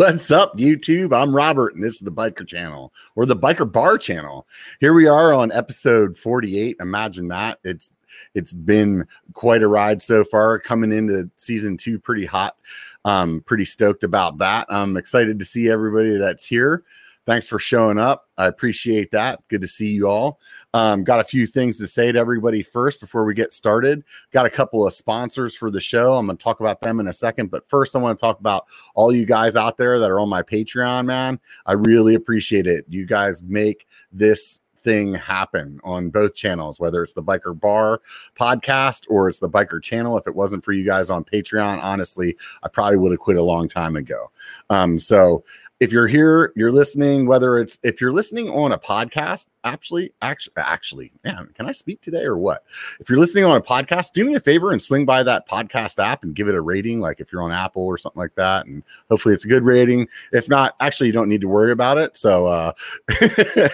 [0.00, 1.14] What's up, YouTube?
[1.14, 4.46] I'm Robert, and this is the Biker Channel or the Biker Bar Channel.
[4.80, 6.78] Here we are on episode 48.
[6.80, 7.58] Imagine that.
[7.64, 7.90] It's
[8.34, 10.58] it's been quite a ride so far.
[10.58, 12.56] Coming into season two, pretty hot.
[13.04, 14.66] Um, pretty stoked about that.
[14.70, 16.82] I'm excited to see everybody that's here.
[17.26, 18.28] Thanks for showing up.
[18.38, 19.46] I appreciate that.
[19.48, 20.40] Good to see you all.
[20.72, 24.02] Um, got a few things to say to everybody first before we get started.
[24.30, 26.14] Got a couple of sponsors for the show.
[26.14, 27.50] I'm going to talk about them in a second.
[27.50, 30.28] But first, I want to talk about all you guys out there that are on
[30.28, 31.38] my Patreon, man.
[31.66, 32.86] I really appreciate it.
[32.88, 38.00] You guys make this thing happen on both channels, whether it's the Biker Bar
[38.34, 40.16] podcast or it's the Biker channel.
[40.16, 43.42] If it wasn't for you guys on Patreon, honestly, I probably would have quit a
[43.42, 44.30] long time ago.
[44.70, 45.44] Um, so
[45.80, 50.52] if you're here, you're listening, whether it's if you're listening on a podcast, actually, actually,
[50.58, 52.64] actually, man, can I speak today or what?
[53.00, 55.98] If you're listening on a podcast, do me a favor and swing by that podcast
[55.98, 58.66] app and give it a rating, like if you're on Apple or something like that.
[58.66, 60.06] And hopefully it's a good rating.
[60.32, 62.14] If not, actually, you don't need to worry about it.
[62.14, 62.72] So uh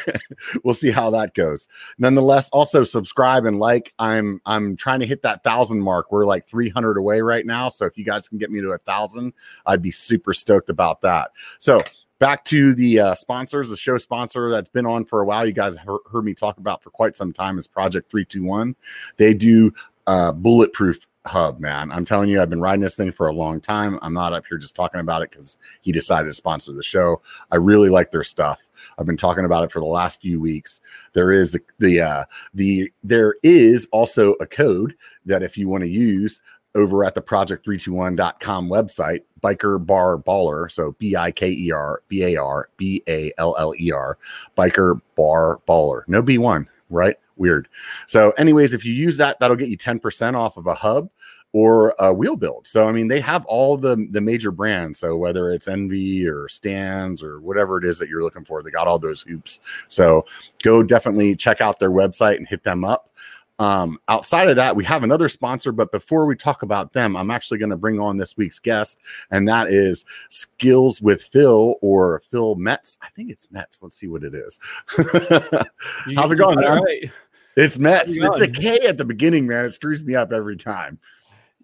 [0.62, 1.66] we'll see how that goes.
[1.98, 3.92] Nonetheless, also subscribe and like.
[3.98, 6.12] I'm I'm trying to hit that thousand mark.
[6.12, 7.68] We're like 300 away right now.
[7.68, 9.32] So if you guys can get me to a thousand,
[9.64, 11.32] I'd be super stoked about that.
[11.58, 11.82] So
[12.18, 15.46] back to the uh, sponsors, the show sponsor that's been on for a while.
[15.46, 18.74] You guys have heard me talk about for quite some time is Project 321.
[19.16, 19.72] They do
[20.06, 21.90] uh, bulletproof hub, man.
[21.90, 23.98] I'm telling you, I've been riding this thing for a long time.
[24.02, 27.20] I'm not up here just talking about it because he decided to sponsor the show.
[27.50, 28.60] I really like their stuff.
[28.98, 30.80] I've been talking about it for the last few weeks.
[31.12, 35.82] There is the the uh, the there is also a code that if you want
[35.82, 36.40] to use
[36.74, 40.70] over at the project321.com website, biker bar baller.
[40.70, 44.18] So B I K E R B A R B A L L E R,
[44.56, 46.02] biker bar baller.
[46.08, 47.16] No B1, right?
[47.36, 47.68] Weird.
[48.06, 51.10] So, anyways, if you use that, that'll get you 10% off of a hub
[51.52, 52.66] or a wheel build.
[52.66, 54.98] So, I mean, they have all the the major brands.
[54.98, 58.70] So, whether it's ENVE or Stan's or whatever it is that you're looking for, they
[58.70, 59.60] got all those hoops.
[59.88, 60.24] So,
[60.62, 63.10] go definitely check out their website and hit them up.
[63.58, 67.30] Um, outside of that, we have another sponsor, but before we talk about them, I'm
[67.30, 68.98] actually going to bring on this week's guest,
[69.30, 72.98] and that is Skills with Phil or Phil Kmetz.
[73.02, 73.82] I think it's Metz.
[73.82, 74.58] Let's see what it is.
[74.96, 76.60] How's it going?
[76.60, 76.82] Man?
[76.82, 77.10] Right.
[77.56, 78.08] It's Kmetz.
[78.08, 79.64] It's the K at the beginning, man.
[79.64, 80.98] It screws me up every time.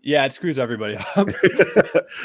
[0.04, 1.06] Yeah, it screws everybody up.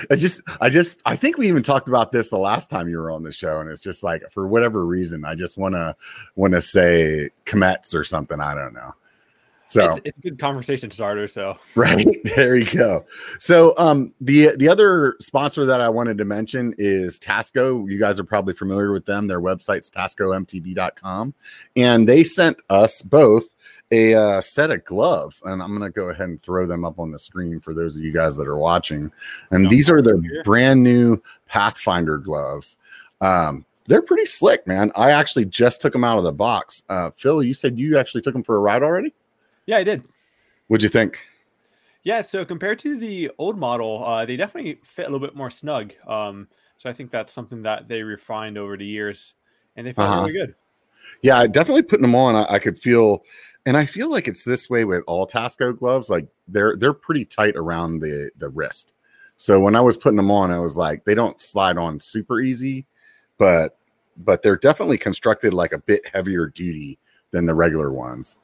[0.09, 2.97] I just, I just, I think we even talked about this the last time you
[2.97, 5.95] were on the show, and it's just like for whatever reason, I just want to
[6.35, 8.39] want to say Kometz or something.
[8.39, 8.93] I don't know.
[9.67, 11.27] So it's, it's, a good conversation starter.
[11.27, 13.05] So right there you go.
[13.39, 17.89] So um the the other sponsor that I wanted to mention is Tasco.
[17.89, 19.27] You guys are probably familiar with them.
[19.27, 21.33] Their website's tascomtb.com,
[21.75, 23.53] and they sent us both
[23.91, 26.99] a uh, set of gloves, and I'm going to go ahead and throw them up
[26.99, 29.11] on the screen for those of you guys that are watching.
[29.51, 32.77] And these are their brand new Pathfinder gloves.
[33.21, 34.91] Um, they're pretty slick, man.
[34.95, 36.83] I actually just took them out of the box.
[36.89, 39.13] Uh, Phil, you said you actually took them for a ride already?
[39.67, 40.03] Yeah, I did.
[40.67, 41.23] What'd you think?
[42.03, 45.49] Yeah, so compared to the old model, uh, they definitely fit a little bit more
[45.49, 45.93] snug.
[46.07, 46.47] Um,
[46.77, 49.35] so I think that's something that they refined over the years,
[49.75, 50.21] and they felt uh-huh.
[50.21, 50.55] really good.
[51.21, 53.23] Yeah, definitely putting them on, I, I, could feel,
[53.65, 56.09] and I feel like it's this way with all Tasco gloves.
[56.09, 58.93] Like they're they're pretty tight around the the wrist.
[59.35, 62.39] So when I was putting them on, I was like, they don't slide on super
[62.39, 62.85] easy,
[63.37, 63.77] but
[64.17, 66.97] but they're definitely constructed like a bit heavier duty
[67.31, 68.37] than the regular ones.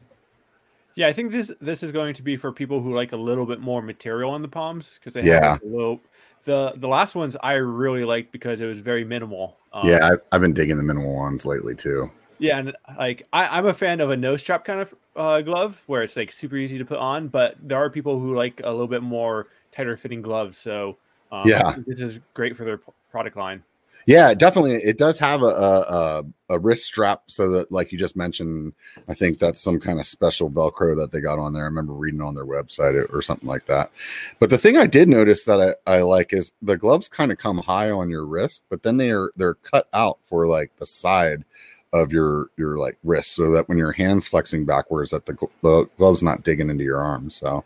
[0.96, 3.46] Yeah, I think this this is going to be for people who like a little
[3.46, 5.52] bit more material on the palms because they yeah.
[5.52, 6.02] have a little.
[6.44, 9.58] The the last ones I really liked because it was very minimal.
[9.72, 12.12] Um, yeah, I, I've been digging the minimal ones lately too.
[12.40, 15.81] Yeah, and like I, I'm a fan of a nose trap kind of uh, glove
[15.88, 18.70] where it's like super easy to put on, but there are people who like a
[18.70, 20.58] little bit more tighter fitting gloves.
[20.58, 20.98] So
[21.31, 22.80] um, yeah, this is great for their
[23.10, 23.64] product line.
[24.06, 24.75] Yeah, definitely.
[24.75, 28.74] It does have a, a, a wrist strap, so that, like you just mentioned,
[29.08, 31.64] I think that's some kind of special Velcro that they got on there.
[31.64, 33.92] I remember reading on their website or something like that.
[34.40, 37.38] But the thing I did notice that I, I like is the gloves kind of
[37.38, 40.86] come high on your wrist, but then they are they're cut out for like the
[40.86, 41.45] side
[41.94, 45.88] of your your like wrist, so that when your hands flexing backwards, that the, the
[45.98, 47.30] glove's not digging into your arm.
[47.30, 47.63] So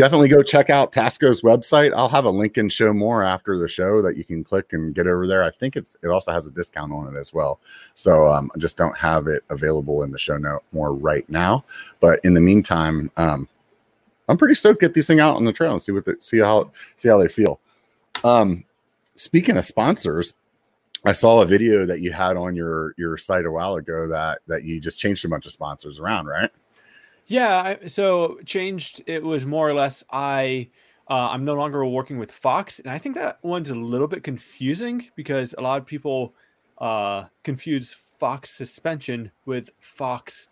[0.00, 1.92] definitely go check out Tasco's website.
[1.94, 4.94] I'll have a link and show more after the show that you can click and
[4.94, 5.42] get over there.
[5.42, 7.60] I think it's it also has a discount on it as well.
[7.94, 11.64] So um, I just don't have it available in the show note more right now.
[12.00, 13.46] But in the meantime, um,
[14.28, 16.16] I'm pretty stoked to get these thing out on the trail and see what the,
[16.20, 17.60] see how see how they feel.
[18.24, 18.64] Um,
[19.16, 20.32] speaking of sponsors,
[21.04, 24.38] I saw a video that you had on your your site a while ago that
[24.46, 26.50] that you just changed a bunch of sponsors around, right?
[27.30, 29.02] Yeah, I, so changed.
[29.06, 30.68] It was more or less I
[31.08, 34.24] uh, I'm no longer working with Fox, and I think that one's a little bit
[34.24, 36.34] confusing because a lot of people
[36.78, 40.48] uh, confuse Fox suspension with Fox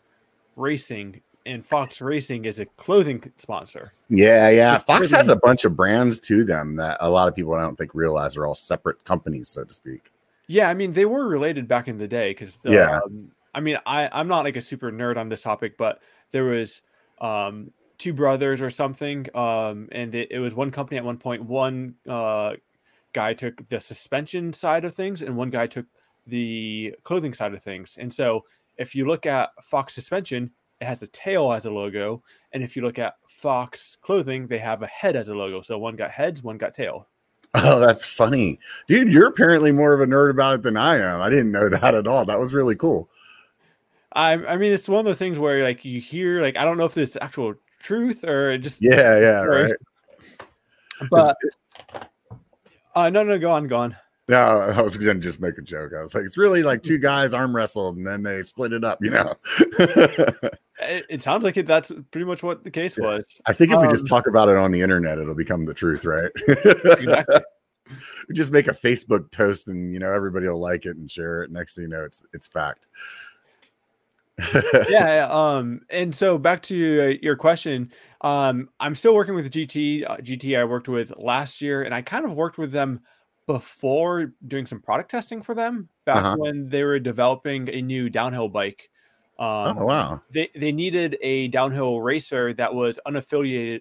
[0.55, 3.93] Racing, and Fox Racing is a clothing sponsor.
[4.09, 4.79] Yeah, yeah.
[4.79, 7.77] Fox has a bunch of brands to them that a lot of people I don't
[7.77, 10.13] think realize are all separate companies, so to speak.
[10.47, 13.01] Yeah, I mean they were related back in the day because yeah.
[13.05, 16.45] Um, I mean I I'm not like a super nerd on this topic, but there
[16.45, 16.83] was
[17.21, 21.43] um two brothers or something, um, and it, it was one company at one point.
[21.43, 22.53] One uh
[23.13, 25.87] guy took the suspension side of things, and one guy took
[26.27, 27.97] the clothing side of things.
[27.99, 28.45] And so
[28.77, 32.23] if you look at Fox suspension, it has a tail as a logo,
[32.53, 35.61] and if you look at Fox clothing, they have a head as a logo.
[35.63, 37.09] So one got heads, one got tail.
[37.55, 38.61] Oh, that's funny.
[38.87, 41.21] Dude, you're apparently more of a nerd about it than I am.
[41.21, 42.25] I didn't know that at all.
[42.27, 43.11] That was really cool.
[44.13, 46.79] I I mean it's one of those things where like you hear like I don't
[46.79, 49.77] know if it's actual truth or just Yeah, yeah, right.
[51.11, 51.37] But
[52.95, 53.97] uh no no go on, go on.
[54.29, 54.37] No,
[54.77, 55.93] I was gonna just make a joke.
[55.99, 58.85] I was like, it's really like two guys arm wrestled and then they split it
[58.85, 59.33] up, you know.
[59.79, 61.67] it, it, sounds like it.
[61.67, 63.05] That's pretty much what the case yeah.
[63.05, 63.41] was.
[63.47, 65.65] I think if um, we just um, talk about it on the internet, it'll become
[65.65, 66.31] the truth, right?
[66.47, 67.41] exactly.
[68.29, 71.43] we just make a Facebook post and you know everybody will like it and share
[71.43, 71.51] it.
[71.51, 72.87] Next thing you know, it's it's fact.
[74.89, 80.09] yeah, um and so back to uh, your question um i'm still working with gt
[80.09, 83.01] uh, gt i worked with last year and i kind of worked with them
[83.49, 86.37] before doing some product testing for them back uh-huh.
[86.39, 88.91] when they were developing a new downhill bike.
[89.39, 90.23] Um, oh wow!
[90.31, 93.81] They they needed a downhill racer that was unaffiliated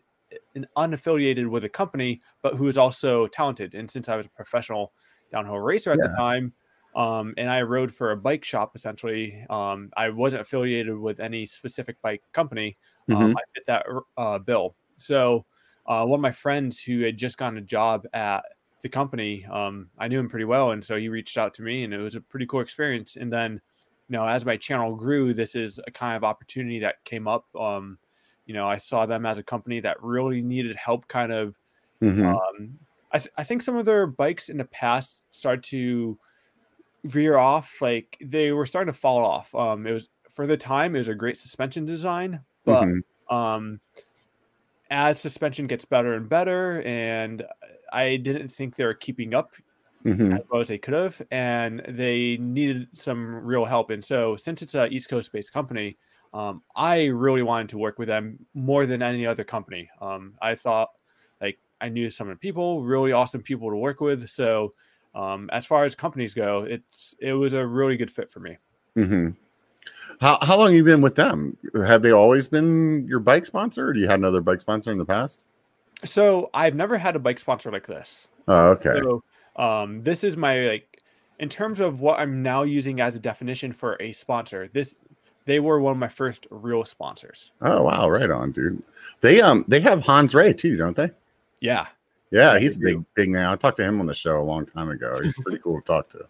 [0.77, 3.75] unaffiliated with a company, but who was also talented.
[3.75, 4.93] And since I was a professional
[5.31, 6.07] downhill racer at yeah.
[6.07, 6.53] the time,
[6.97, 11.45] um, and I rode for a bike shop essentially, um, I wasn't affiliated with any
[11.45, 12.75] specific bike company.
[13.07, 13.37] Um, mm-hmm.
[13.37, 13.85] I fit that
[14.17, 14.75] uh, bill.
[14.97, 15.45] So
[15.85, 18.41] uh, one of my friends who had just gotten a job at
[18.81, 21.83] the company, um, I knew him pretty well, and so he reached out to me,
[21.83, 23.15] and it was a pretty cool experience.
[23.15, 23.61] And then,
[24.09, 27.45] you know, as my channel grew, this is a kind of opportunity that came up.
[27.55, 27.99] Um,
[28.47, 31.55] you know, I saw them as a company that really needed help, kind of.
[32.01, 32.25] Mm-hmm.
[32.25, 32.79] Um,
[33.11, 36.17] I, th- I think some of their bikes in the past started to
[37.07, 39.53] veer off, like they were starting to fall off.
[39.55, 43.35] Um, it was for the time, it was a great suspension design, but mm-hmm.
[43.35, 43.79] um,
[44.89, 47.43] as suspension gets better and better, and
[47.91, 49.51] I didn't think they were keeping up
[50.05, 50.33] mm-hmm.
[50.33, 53.89] as well as they could have, and they needed some real help.
[53.89, 55.97] And so, since it's a East Coast based company,
[56.33, 59.89] um, I really wanted to work with them more than any other company.
[60.01, 60.89] Um, I thought
[61.41, 64.27] like I knew some of the people, really awesome people to work with.
[64.29, 64.71] So,
[65.17, 68.57] um, as far as companies go, it's it was a really good fit for me.
[68.95, 69.29] Mm-hmm.
[70.21, 71.57] How how long have you been with them?
[71.75, 74.99] Have they always been your bike sponsor, or do you had another bike sponsor in
[74.99, 75.43] the past?
[76.05, 78.27] So I've never had a bike sponsor like this.
[78.47, 78.99] Oh, okay.
[79.01, 79.23] So
[79.55, 81.01] um, this is my like
[81.39, 84.69] in terms of what I'm now using as a definition for a sponsor.
[84.71, 84.97] This
[85.45, 87.53] they were one of my first real sponsors.
[87.61, 88.83] Oh wow, right on, dude.
[89.21, 91.09] They um they have Hans Rey too, don't they?
[91.59, 91.87] Yeah.
[92.31, 93.53] Yeah, he's a big, big now.
[93.53, 95.19] I talked to him on the show a long time ago.
[95.21, 96.25] He's pretty cool to talk to.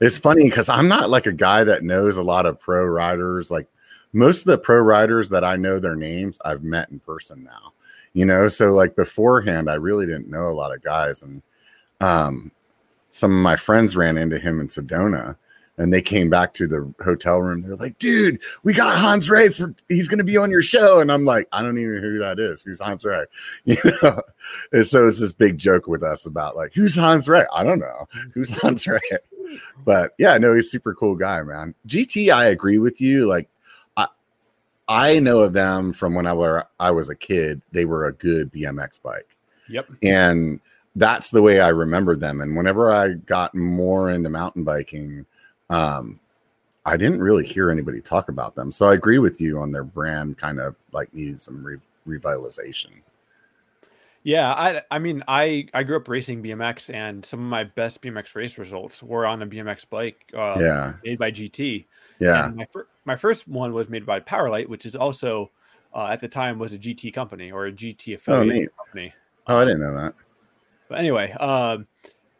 [0.00, 3.50] It's funny because I'm not like a guy that knows a lot of pro riders.
[3.50, 3.68] Like
[4.12, 7.72] most of the pro riders that I know their names, I've met in person now
[8.12, 11.42] you know so like beforehand i really didn't know a lot of guys and
[12.00, 12.50] um
[13.10, 15.36] some of my friends ran into him in sedona
[15.78, 17.62] and they came back to the hotel room.
[17.62, 21.00] They're like dude we got Hans Rey for he's going to be on your show.
[21.00, 22.62] And i'm like i don't even know who that is.
[22.62, 23.24] Who's Hans Rey
[23.64, 24.20] you know?
[24.72, 27.80] And so it's this big joke with us about like who's Hans Rey i don't
[27.80, 28.08] know.
[28.34, 29.00] Who's Hans Rey
[29.84, 31.74] but yeah no he's super cool guy man.
[31.86, 33.26] Gt i agree with you.
[33.26, 33.48] Like
[34.88, 37.62] I know of them from when I were I was a kid.
[37.72, 39.38] They were a good BMX bike.
[39.68, 39.88] Yep.
[40.02, 40.60] And
[40.96, 42.40] that's the way I remembered them.
[42.42, 45.24] And whenever I got more into mountain biking,
[45.72, 46.20] um,
[46.84, 48.70] I didn't really hear anybody talk about them.
[48.70, 52.90] So I agree with you on their brand kind of like needed some re- revitalization.
[54.24, 58.00] Yeah, I I mean I I grew up racing BMX and some of my best
[58.02, 60.92] BMX race results were on a BMX bike uh, yeah.
[61.04, 61.86] made by GT.
[62.20, 62.46] Yeah.
[62.46, 65.50] And my, fir- my first one was made by Powerlite, which is also
[65.92, 69.12] uh, at the time was a GT company or a GT affiliate oh, company.
[69.48, 70.14] Oh, I didn't know that.
[70.88, 71.86] But anyway, um,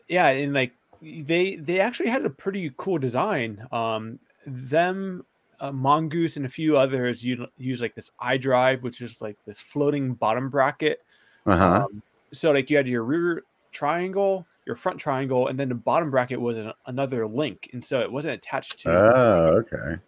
[0.08, 3.66] yeah, and like they they actually had a pretty cool design.
[3.72, 5.24] Um, them,
[5.60, 9.58] uh, Mongoose, and a few others use, use like this iDrive, which is like this
[9.58, 11.00] floating bottom bracket.
[11.46, 11.84] Uh-huh.
[11.84, 13.42] Um, so like you had your rear
[13.72, 18.00] triangle, your front triangle, and then the bottom bracket was an, another link, and so
[18.00, 18.90] it wasn't attached to.
[18.90, 20.00] Oh, okay.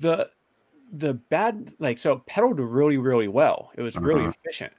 [0.00, 0.30] The
[0.92, 3.72] the bad like so it pedaled really really well.
[3.76, 4.06] It was uh-huh.
[4.06, 4.72] really efficient,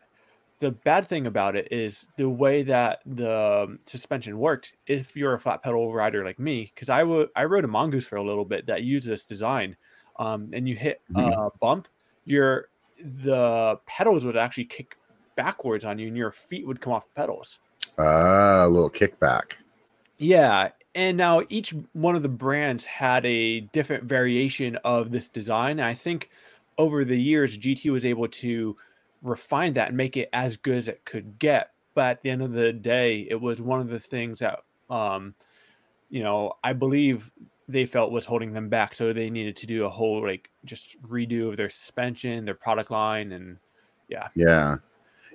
[0.59, 4.73] the bad thing about it is the way that the um, suspension worked.
[4.87, 8.05] If you're a flat pedal rider like me, because I would I rode a mongoose
[8.05, 9.75] for a little bit that used this design,
[10.17, 11.31] um, and you hit mm-hmm.
[11.31, 11.87] a bump,
[12.25, 12.69] your
[13.01, 14.97] the pedals would actually kick
[15.35, 17.59] backwards on you, and your feet would come off the pedals.
[17.97, 19.61] Ah, uh, a little kickback.
[20.17, 25.79] Yeah, and now each one of the brands had a different variation of this design.
[25.79, 26.29] I think
[26.77, 28.75] over the years, GT was able to
[29.21, 31.71] refine that and make it as good as it could get.
[31.93, 34.59] But at the end of the day, it was one of the things that,
[34.89, 35.35] um,
[36.09, 37.31] you know, I believe
[37.67, 38.95] they felt was holding them back.
[38.95, 42.91] So they needed to do a whole like just redo of their suspension, their product
[42.91, 43.57] line, and
[44.09, 44.77] yeah, yeah,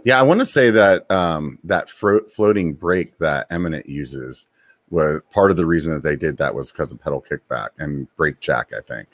[0.05, 0.19] yeah.
[0.19, 4.49] I want to say that um, that fro- floating brake that Eminent uses
[4.91, 8.09] was part of the reason that they did that was because of pedal kickback and
[8.17, 8.73] brake jack.
[8.77, 9.09] I think.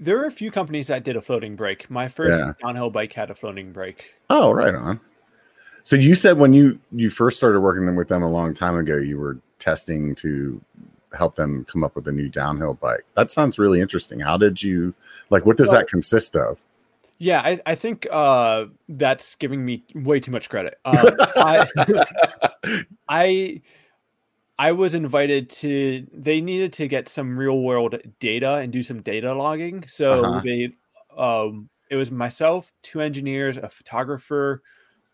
[0.00, 1.90] There are a few companies that did a floating brake.
[1.90, 2.52] My first yeah.
[2.62, 4.14] downhill bike had a floating brake.
[4.30, 5.00] Oh, right on.
[5.84, 8.96] So you said when you you first started working with them a long time ago,
[8.96, 10.60] you were testing to
[11.16, 13.04] help them come up with a new downhill bike.
[13.14, 14.20] That sounds really interesting.
[14.20, 14.94] How did you
[15.30, 15.46] like?
[15.46, 16.62] What does well, that consist of?
[17.18, 20.78] Yeah, I, I think uh, that's giving me way too much credit.
[20.84, 21.66] Um, I,
[23.08, 23.62] I
[24.58, 26.06] I was invited to.
[26.12, 29.84] They needed to get some real world data and do some data logging.
[29.86, 30.40] So uh-huh.
[30.44, 30.72] they,
[31.16, 34.62] um, it was myself, two engineers, a photographer,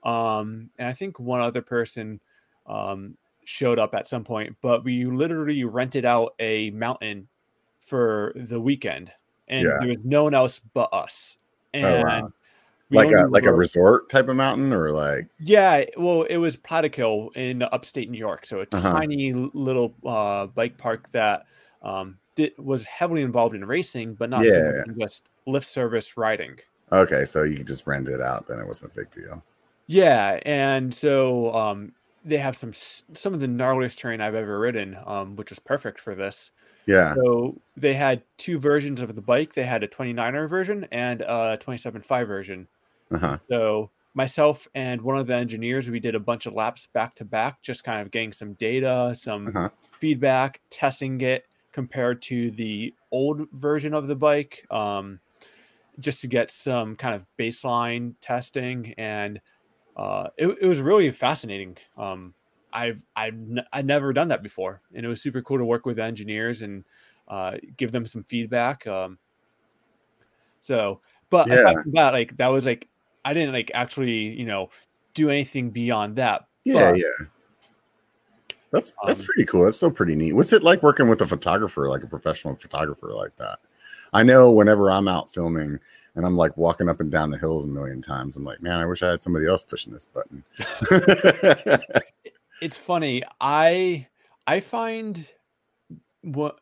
[0.05, 2.21] um, and I think one other person
[2.67, 4.57] um, showed up at some point.
[4.63, 7.29] But we literally rented out a mountain
[7.81, 9.11] for the weekend,
[9.49, 9.79] and yeah.
[9.81, 11.39] there was no one else but us.
[11.75, 12.33] And oh, wow
[12.93, 17.35] like a like a resort type of mountain or like yeah well it was Plattekill
[17.37, 18.93] in upstate new york so a uh-huh.
[18.93, 21.47] tiny little uh, bike park that
[21.83, 24.85] um, did, was heavily involved in racing but not yeah.
[24.85, 26.57] so just lift service riding
[26.93, 29.43] okay so you just rent it out then it wasn't a big deal
[29.87, 31.93] yeah and so um,
[32.25, 35.99] they have some some of the gnarliest terrain i've ever ridden um, which was perfect
[36.01, 36.53] for this
[36.87, 37.15] yeah.
[37.15, 39.55] So they had two versions of the bike.
[39.55, 42.69] They had a 29er version and a 27.5 version.
[43.13, 43.39] Uh-huh.
[43.49, 47.25] So myself and one of the engineers, we did a bunch of laps back to
[47.25, 49.69] back, just kind of getting some data, some uh-huh.
[49.91, 55.19] feedback, testing it compared to the old version of the bike, um,
[55.99, 58.95] just to get some kind of baseline testing.
[58.99, 59.41] And
[59.97, 61.77] uh, it, it, was really fascinating.
[61.97, 62.35] Um,
[62.73, 65.85] I've I've n- I've never done that before, and it was super cool to work
[65.85, 66.85] with engineers and
[67.29, 68.87] uh, give them some feedback.
[68.87, 69.19] Um,
[70.61, 71.55] so, but yeah.
[71.55, 72.89] aside from that, like that was like
[73.25, 74.71] I didn't like actually, you know,
[75.15, 76.47] do anything beyond that.
[76.65, 77.27] Yeah, but, yeah.
[78.73, 79.65] That's that's um, pretty cool.
[79.65, 80.33] That's still pretty neat.
[80.33, 83.59] What's it like working with a photographer, like a professional photographer like that?
[84.15, 85.79] I know whenever I'm out filming
[86.15, 88.81] and I'm like walking up and down the hills a million times, I'm like, man,
[88.81, 90.43] I wish I had somebody else pushing this button.
[92.63, 93.23] it's funny.
[93.41, 94.07] I
[94.47, 95.29] I find
[96.23, 96.61] what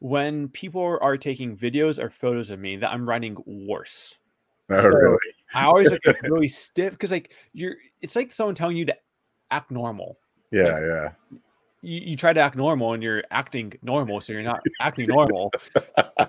[0.00, 4.18] when people are taking videos or photos of me that I'm writing worse.
[4.70, 5.18] Oh, so really?
[5.54, 8.96] I always look really stiff because like you're it's like someone telling you to
[9.52, 10.18] act normal.
[10.50, 11.08] Yeah, like, yeah.
[11.82, 15.52] You, you try to act normal and you're acting normal, so you're not acting normal.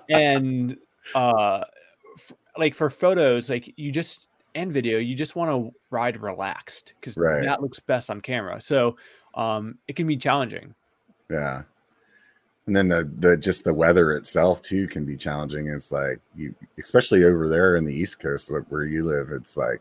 [0.08, 0.76] and
[1.16, 1.64] uh
[2.14, 6.94] f- like for photos, like you just and video, you just want to ride relaxed
[7.00, 7.42] because right.
[7.42, 8.60] that looks best on camera.
[8.60, 8.96] So
[9.34, 10.76] um it can be challenging.
[11.28, 11.64] Yeah
[12.68, 15.66] and then the the just the weather itself too can be challenging.
[15.68, 19.56] It's like you especially over there in the east coast like where you live it's
[19.56, 19.80] like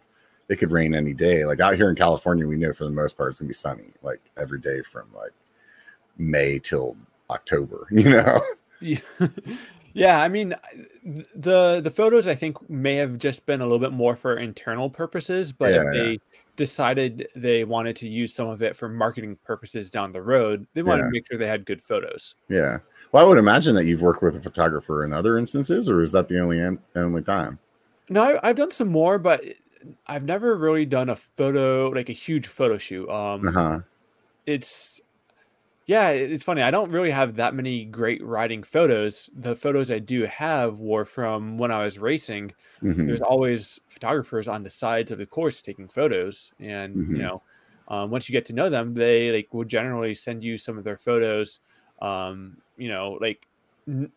[0.50, 1.46] it could rain any day.
[1.46, 3.92] Like out here in california we know for the most part it's gonna be sunny
[4.02, 5.34] like every day from like
[6.18, 6.98] may till
[7.30, 8.40] october you know?
[8.80, 9.00] Yeah.
[9.94, 10.56] yeah i mean
[11.04, 14.90] the the photos i think may have just been a little bit more for internal
[14.90, 16.18] purposes but yeah, if they yeah
[16.58, 20.84] decided they wanted to use some of it for marketing purposes down the road, they
[20.84, 21.06] wanted yeah.
[21.06, 22.36] to make sure they had good photos.
[22.50, 22.80] Yeah.
[23.12, 26.12] Well, I would imagine that you've worked with a photographer in other instances, or is
[26.12, 26.62] that the only
[26.96, 27.60] only time?
[28.10, 29.46] No, I've done some more, but
[30.08, 33.10] I've never really done a photo like a huge photo shoot.
[33.10, 33.80] Um, uh-huh.
[34.46, 35.00] It's
[35.88, 36.62] yeah, it's funny.
[36.62, 39.30] I don't really have that many great riding photos.
[39.34, 42.52] The photos I do have were from when I was racing.
[42.84, 43.08] Mm-hmm.
[43.08, 47.16] There's always photographers on the sides of the course taking photos, and mm-hmm.
[47.16, 47.42] you know,
[47.88, 50.84] um, once you get to know them, they like will generally send you some of
[50.84, 51.62] their photos.
[52.02, 53.48] Um, you know, like
[53.88, 54.12] n-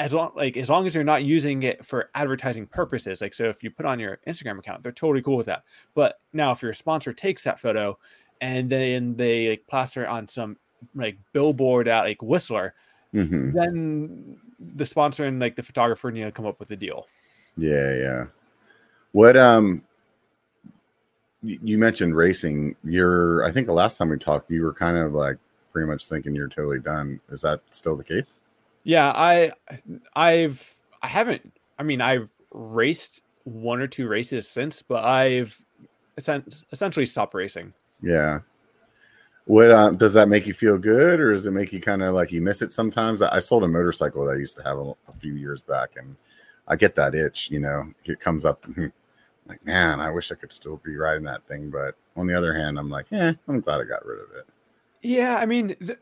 [0.00, 3.20] as long like as long as you're not using it for advertising purposes.
[3.20, 5.62] Like so, if you put on your Instagram account, they're totally cool with that.
[5.94, 7.96] But now, if your sponsor takes that photo
[8.40, 10.56] and then they like plaster it on some
[10.94, 12.74] like billboard at like Whistler,
[13.14, 13.52] mm-hmm.
[13.52, 14.36] then
[14.74, 17.06] the sponsor and like the photographer need to come up with a deal.
[17.56, 18.24] Yeah, yeah.
[19.12, 19.82] What um
[21.46, 22.76] you mentioned racing.
[22.84, 25.36] You're, I think the last time we talked, you were kind of like
[25.72, 27.20] pretty much thinking you're totally done.
[27.30, 28.40] Is that still the case?
[28.84, 29.52] Yeah, I,
[30.14, 31.52] I've, I haven't.
[31.78, 35.58] I mean, I've raced one or two races since, but I've
[36.18, 37.72] essentially stopped racing.
[38.02, 38.40] Yeah.
[39.46, 42.14] What uh, does that make you feel good, or does it make you kind of
[42.14, 43.22] like you miss it sometimes?
[43.22, 45.94] I, I sold a motorcycle that I used to have a, a, few years back,
[45.96, 46.16] and
[46.66, 47.48] I get that itch.
[47.52, 48.66] You know, it comes up.
[49.46, 51.70] like, man, I wish I could still be riding that thing.
[51.70, 54.46] But on the other hand, I'm like, yeah, I'm glad I got rid of it.
[55.02, 56.00] Yeah, I mean, th-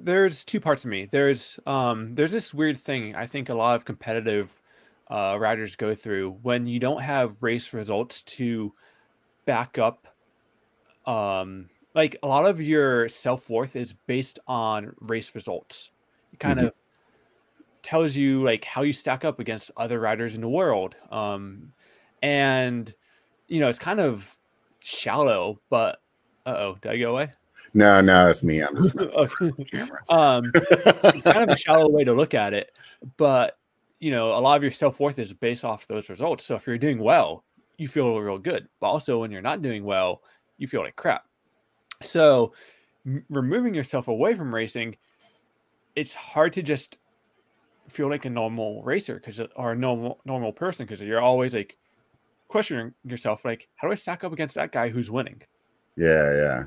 [0.00, 1.04] there's two parts of me.
[1.04, 3.14] There's um, there's this weird thing.
[3.14, 4.50] I think a lot of competitive
[5.08, 8.72] uh, riders go through when you don't have race results to
[9.46, 10.06] back up
[11.06, 15.90] um like a lot of your self-worth is based on race results
[16.32, 16.68] it kind mm-hmm.
[16.68, 16.74] of
[17.82, 21.72] tells you like how you stack up against other riders in the world um
[22.22, 22.94] and
[23.48, 24.36] you know it's kind of
[24.80, 26.00] shallow but
[26.46, 27.30] uh-oh did i go away
[27.74, 28.96] no no it's me i'm just
[30.08, 32.72] um kind of a shallow way to look at it
[33.16, 33.58] but
[34.00, 36.44] you know, a lot of your self worth is based off those results.
[36.44, 37.44] So if you're doing well,
[37.76, 38.66] you feel real good.
[38.80, 40.22] But also when you're not doing well,
[40.58, 41.24] you feel like crap.
[42.02, 42.54] So
[43.06, 44.96] m- removing yourself away from racing,
[45.96, 46.98] it's hard to just
[47.88, 51.76] feel like a normal racer because or a normal normal person because you're always like
[52.48, 55.42] questioning yourself like how do I stack up against that guy who's winning?
[55.96, 56.64] Yeah, yeah.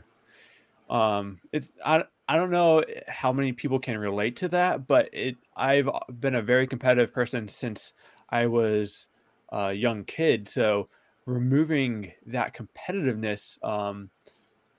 [0.89, 5.37] Um, it's I I don't know how many people can relate to that, but it
[5.55, 7.93] I've been a very competitive person since
[8.29, 9.07] I was
[9.51, 10.47] a young kid.
[10.47, 10.87] So
[11.25, 14.09] removing that competitiveness um,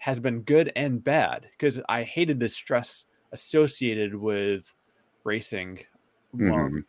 [0.04, 4.70] has been good and bad because I hated the stress associated with
[5.25, 5.80] racing.
[6.37, 6.80] Mm-hmm.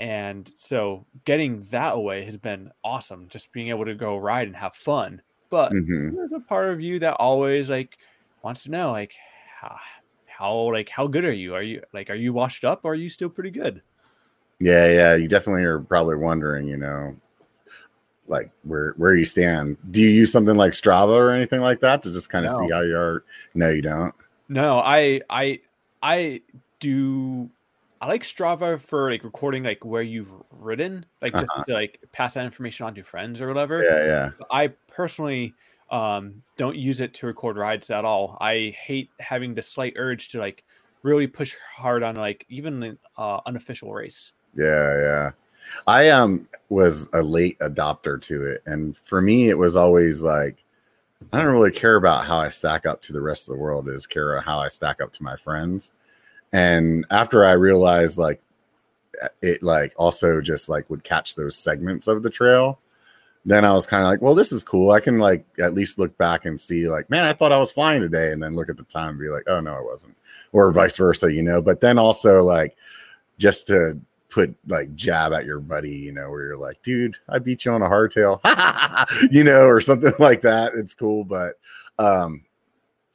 [0.00, 3.28] and so getting that away has been awesome.
[3.28, 5.22] Just being able to go ride and have fun.
[5.50, 6.16] But mm-hmm.
[6.16, 7.98] there's a part of you that always like
[8.42, 9.14] wants to know like
[9.60, 9.76] how,
[10.26, 11.54] how like how good are you?
[11.54, 12.80] Are you like are you washed up?
[12.82, 13.82] Or are you still pretty good?
[14.58, 15.14] Yeah, yeah.
[15.14, 17.14] You definitely are probably wondering, you know,
[18.30, 19.76] like where where you stand.
[19.90, 22.58] Do you use something like Strava or anything like that to just kind of no.
[22.58, 23.24] see how you are?
[23.54, 24.14] No, you don't.
[24.48, 25.60] No, I I
[26.02, 26.40] I
[26.78, 27.50] do
[28.00, 31.64] I like Strava for like recording like where you've ridden, like just uh-huh.
[31.64, 33.82] to like pass that information on to friends or whatever.
[33.82, 34.30] Yeah, yeah.
[34.50, 35.54] I personally
[35.90, 38.38] um, don't use it to record rides at all.
[38.40, 40.64] I hate having the slight urge to like
[41.02, 44.32] really push hard on like even an uh, unofficial race.
[44.56, 44.64] Yeah,
[45.00, 45.30] yeah.
[45.86, 50.64] I um was a late adopter to it, and for me, it was always like
[51.32, 53.88] I don't really care about how I stack up to the rest of the world.
[53.88, 55.92] Is care how I stack up to my friends.
[56.52, 58.42] And after I realized like
[59.42, 62.80] it like also just like would catch those segments of the trail
[63.44, 64.90] then I was kind of like, well, this is cool.
[64.90, 67.72] I can like at least look back and see, like, man, I thought I was
[67.72, 70.16] flying today, and then look at the time and be like, oh no, I wasn't,
[70.52, 71.62] or vice versa, you know.
[71.62, 72.76] But then also like
[73.38, 73.98] just to
[74.30, 77.72] put like jab at your buddy, you know, where you're like, dude, I beat you
[77.72, 78.40] on a hardtail,
[79.30, 80.72] you know, or something like that.
[80.74, 81.54] It's cool, but
[81.98, 82.44] um,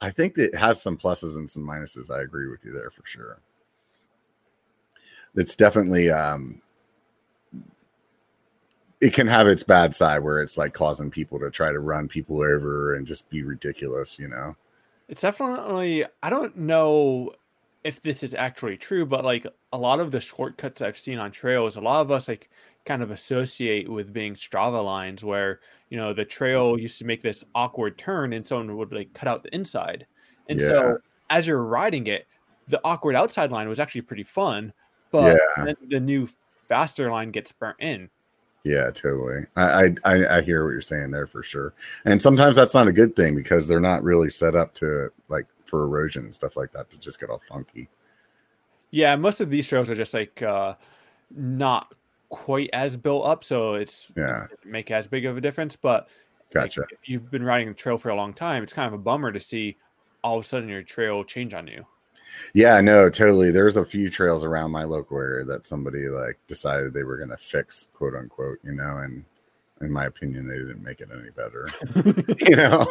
[0.00, 2.10] I think it has some pluses and some minuses.
[2.10, 3.40] I agree with you there for sure.
[5.34, 6.62] It's definitely um
[9.00, 12.08] it can have its bad side where it's like causing people to try to run
[12.08, 14.56] people over and just be ridiculous, you know.
[15.08, 17.32] It's definitely I don't know
[17.86, 21.30] if this is actually true, but like a lot of the shortcuts I've seen on
[21.30, 22.50] trails, a lot of us like
[22.84, 26.82] kind of associate with being Strava lines where, you know, the trail mm-hmm.
[26.82, 30.04] used to make this awkward turn and someone would like cut out the inside.
[30.48, 30.66] And yeah.
[30.66, 30.98] so
[31.30, 32.26] as you're riding it,
[32.66, 34.72] the awkward outside line was actually pretty fun,
[35.12, 35.72] but yeah.
[35.88, 36.28] the new
[36.68, 38.10] faster line gets burnt in.
[38.64, 39.46] Yeah, totally.
[39.54, 41.72] I, I I hear what you're saying there for sure.
[42.04, 45.46] And sometimes that's not a good thing because they're not really set up to like
[45.66, 47.88] for erosion and stuff like that to just get all funky.
[48.90, 50.74] Yeah, most of these trails are just like uh
[51.34, 51.94] not
[52.28, 55.76] quite as built up, so it's yeah it make as big of a difference.
[55.76, 56.08] But
[56.52, 56.80] gotcha.
[56.80, 59.02] Like, if you've been riding the trail for a long time, it's kind of a
[59.02, 59.76] bummer to see
[60.22, 61.84] all of a sudden your trail change on you.
[62.54, 63.50] Yeah, no, totally.
[63.50, 67.36] There's a few trails around my local area that somebody like decided they were gonna
[67.36, 69.24] fix, quote unquote, you know, and
[69.80, 71.68] in my opinion, they didn't make it any better.
[72.50, 72.86] you know.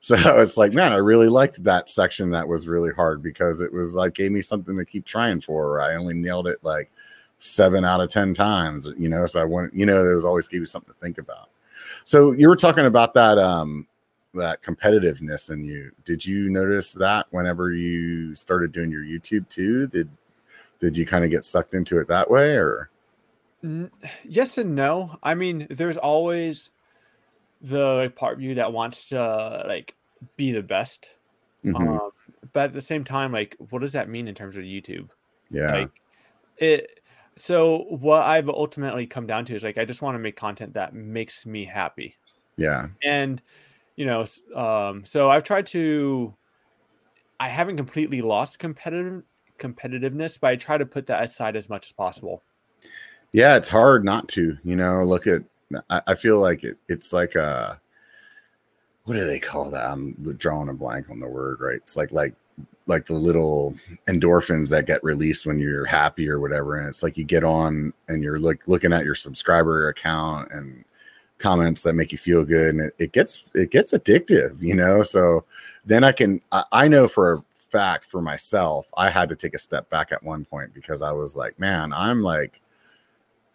[0.02, 3.70] So it's like, man, I really liked that section that was really hard because it
[3.70, 5.78] was like gave me something to keep trying for.
[5.82, 6.90] I only nailed it like
[7.38, 9.26] seven out of ten times, you know.
[9.26, 11.50] So I want, you know, there was always gave you something to think about.
[12.06, 13.86] So you were talking about that um
[14.32, 15.90] that competitiveness in you.
[16.06, 19.86] Did you notice that whenever you started doing your YouTube too?
[19.86, 20.08] Did
[20.78, 22.88] did you kind of get sucked into it that way or
[24.24, 25.18] yes and no.
[25.22, 26.70] I mean, there's always
[27.60, 29.94] the like, part of you that wants to like
[30.36, 31.10] be the best.
[31.64, 31.76] Mm-hmm.
[31.76, 32.10] Um,
[32.52, 35.08] but at the same time, like, what does that mean in terms of YouTube?
[35.50, 35.72] Yeah.
[35.72, 35.90] Like,
[36.58, 37.00] it.
[37.36, 40.74] So what I've ultimately come down to is like I just want to make content
[40.74, 42.16] that makes me happy.
[42.56, 42.88] Yeah.
[43.02, 43.40] And
[43.96, 46.34] you know, um, so I've tried to.
[47.38, 49.22] I haven't completely lost competitive
[49.58, 52.42] competitiveness, but I try to put that aside as much as possible.
[53.32, 54.56] Yeah, it's hard not to.
[54.64, 55.42] You know, look at.
[55.88, 57.80] I, I feel like it, it's like a.
[59.04, 59.90] What do they call that?
[59.90, 61.60] I'm drawing a blank on the word.
[61.60, 61.76] Right?
[61.76, 62.34] It's like like
[62.86, 63.74] like the little
[64.08, 67.92] endorphins that get released when you're happy or whatever and it's like you get on
[68.08, 70.84] and you're like looking at your subscriber account and
[71.38, 75.02] comments that make you feel good and it, it gets it gets addictive you know
[75.02, 75.44] so
[75.86, 79.54] then i can I, I know for a fact for myself i had to take
[79.54, 82.60] a step back at one point because i was like man i'm like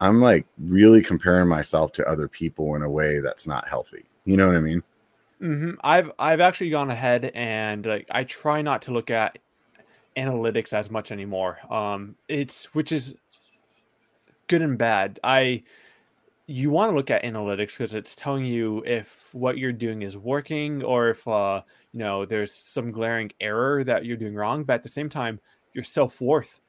[0.02, 4.38] i'm like really comparing myself to other people in a way that's not healthy you
[4.38, 4.84] know what i mean
[5.42, 5.72] Mm-hmm.
[5.84, 9.38] I've I've actually gone ahead and like I try not to look at
[10.18, 11.60] analytics as much anymore.
[11.70, 13.14] Um, it's which is
[14.48, 15.20] good and bad.
[15.24, 15.64] I
[16.48, 20.18] you want to look at analytics because it's telling you if what you're doing is
[20.18, 24.64] working or if uh, you know there's some glaring error that you're doing wrong.
[24.64, 25.40] But at the same time,
[25.74, 26.62] your self worth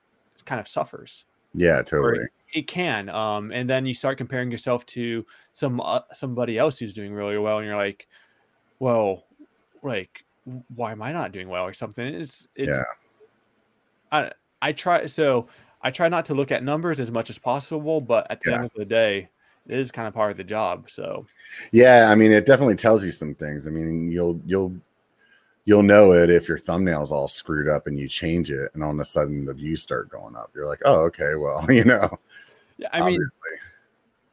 [0.44, 1.24] kind of suffers.
[1.54, 2.26] Yeah, totally.
[2.56, 3.08] It can.
[3.10, 7.38] Um, and then you start comparing yourself to some uh, somebody else who's doing really
[7.38, 8.08] well, and you're like,
[8.78, 9.24] well,
[9.82, 10.24] like
[10.74, 12.06] why am I not doing well or something?
[12.06, 12.82] It's it's yeah.
[14.10, 14.30] I
[14.62, 15.48] I try so
[15.82, 18.56] I try not to look at numbers as much as possible, but at the yeah.
[18.56, 19.28] end of the day,
[19.68, 20.88] it is kind of part of the job.
[20.88, 21.26] So
[21.72, 23.66] yeah, I mean it definitely tells you some things.
[23.66, 24.74] I mean, you'll you'll
[25.64, 28.92] you'll know it if your thumbnail's all screwed up and you change it and all
[28.92, 30.50] of a sudden the views start going up.
[30.54, 32.08] You're like, oh, okay, well, you know.
[32.78, 33.18] Yeah, I obviously.
[33.18, 33.28] mean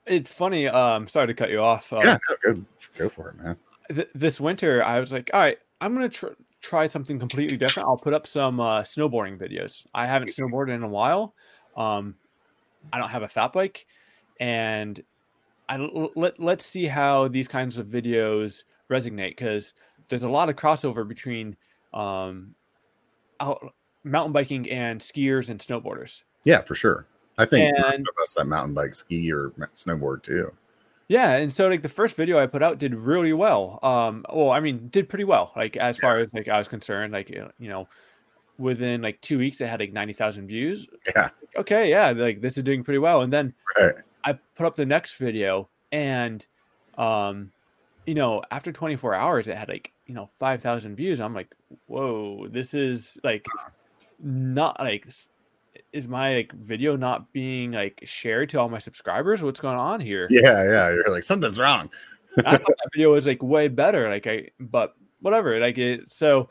[0.06, 0.68] it's funny.
[0.68, 1.92] Um, sorry to cut you off.
[1.94, 2.66] Um, yeah, no, go,
[2.98, 3.58] go for it, man
[3.90, 6.28] th- this winter, I was like, all right, I'm gonna tr-
[6.62, 7.88] try something completely different.
[7.88, 9.86] I'll put up some uh, snowboarding videos.
[9.94, 11.36] I haven't snowboarded in a while.
[11.76, 12.16] Um,
[12.92, 13.86] I don't have a fat bike,
[14.40, 15.02] and
[15.70, 19.74] I let let's see how these kinds of videos resonate because
[20.10, 21.56] there's a lot of crossover between
[21.94, 22.56] um,
[23.40, 26.24] out, mountain biking and skiers and snowboarders.
[26.46, 27.08] Yeah, for sure.
[27.38, 30.52] I think and, most of us that mountain bike, ski, or snowboard too.
[31.08, 33.80] Yeah, and so like the first video I put out did really well.
[33.84, 35.52] Um, well, I mean, did pretty well.
[35.56, 37.88] Like as far as like I was concerned, like you know,
[38.58, 40.88] within like two weeks, it had like ninety thousand views.
[41.16, 41.30] Yeah.
[41.58, 43.22] Okay, yeah, like this is doing pretty well.
[43.22, 43.96] And then right.
[44.24, 46.46] I put up the next video, and
[46.98, 47.52] um,
[48.06, 51.20] you know, after twenty four hours, it had like you know five thousand views.
[51.20, 51.54] I'm like,
[51.88, 53.46] whoa, this is like
[54.20, 55.08] not like
[55.94, 59.44] is my like video not being like shared to all my subscribers?
[59.44, 60.28] What's going on here?
[60.30, 60.90] Yeah, yeah.
[60.90, 61.90] You're like something's wrong.
[62.38, 64.10] I thought that video was like way better.
[64.10, 65.60] Like I, but whatever.
[65.60, 66.12] Like it.
[66.12, 66.50] So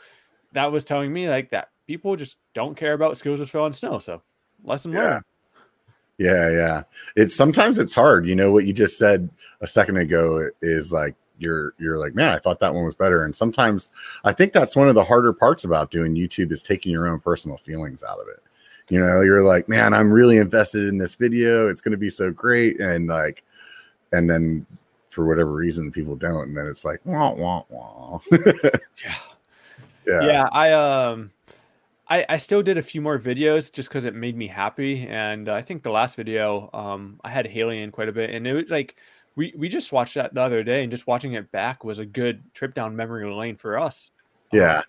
[0.52, 3.72] that was telling me like that people just don't care about skills with Phil on
[3.72, 3.98] snow.
[3.98, 4.20] So
[4.62, 5.00] lesson yeah.
[5.00, 5.24] learned.
[6.18, 6.82] Yeah, yeah.
[7.16, 8.28] It's sometimes it's hard.
[8.28, 9.28] You know what you just said
[9.60, 13.24] a second ago is like you're you're like, man, I thought that one was better.
[13.24, 13.90] And sometimes
[14.22, 17.18] I think that's one of the harder parts about doing YouTube is taking your own
[17.18, 18.40] personal feelings out of it
[18.88, 21.68] you know you're like man i'm really invested in this video.
[21.68, 22.80] It's going to be so great.
[22.80, 23.42] And like
[24.12, 24.66] and then
[25.10, 26.48] for whatever reason people don't.
[26.48, 28.18] And then it's like wah wah wah.
[29.04, 29.14] Yeah.
[30.06, 30.22] Yeah.
[30.22, 31.30] Yeah i um
[32.08, 35.06] I, I still did a few more videos just because it made me happy.
[35.06, 38.30] And i think the last video um i had haley in quite a bit.
[38.30, 38.96] And it was like
[39.36, 42.06] we we just watched that the other day and just watching it back was a
[42.06, 44.10] good trip down memory lane for us.
[44.52, 44.78] Yeah.
[44.78, 44.84] Um,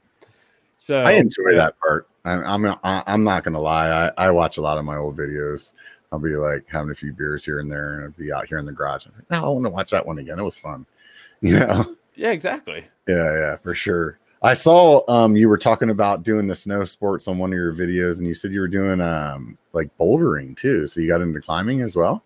[0.84, 2.10] so I enjoy that part.
[2.26, 3.88] I'm I'm, I'm not gonna lie.
[4.18, 5.72] I, I watch a lot of my old videos.
[6.12, 8.58] I'll be like having a few beers here and there, and I'll be out here
[8.58, 9.06] in the garage.
[9.06, 10.40] I'm like, no, I want to watch that one again.
[10.40, 10.86] It was fun.
[11.42, 11.98] You know?
[12.16, 12.86] Yeah, exactly.
[13.06, 14.18] Yeah, yeah, for sure.
[14.42, 17.74] I saw um you were talking about doing the snow sports on one of your
[17.74, 20.88] videos, and you said you were doing um like bouldering too.
[20.88, 22.24] So you got into climbing as well.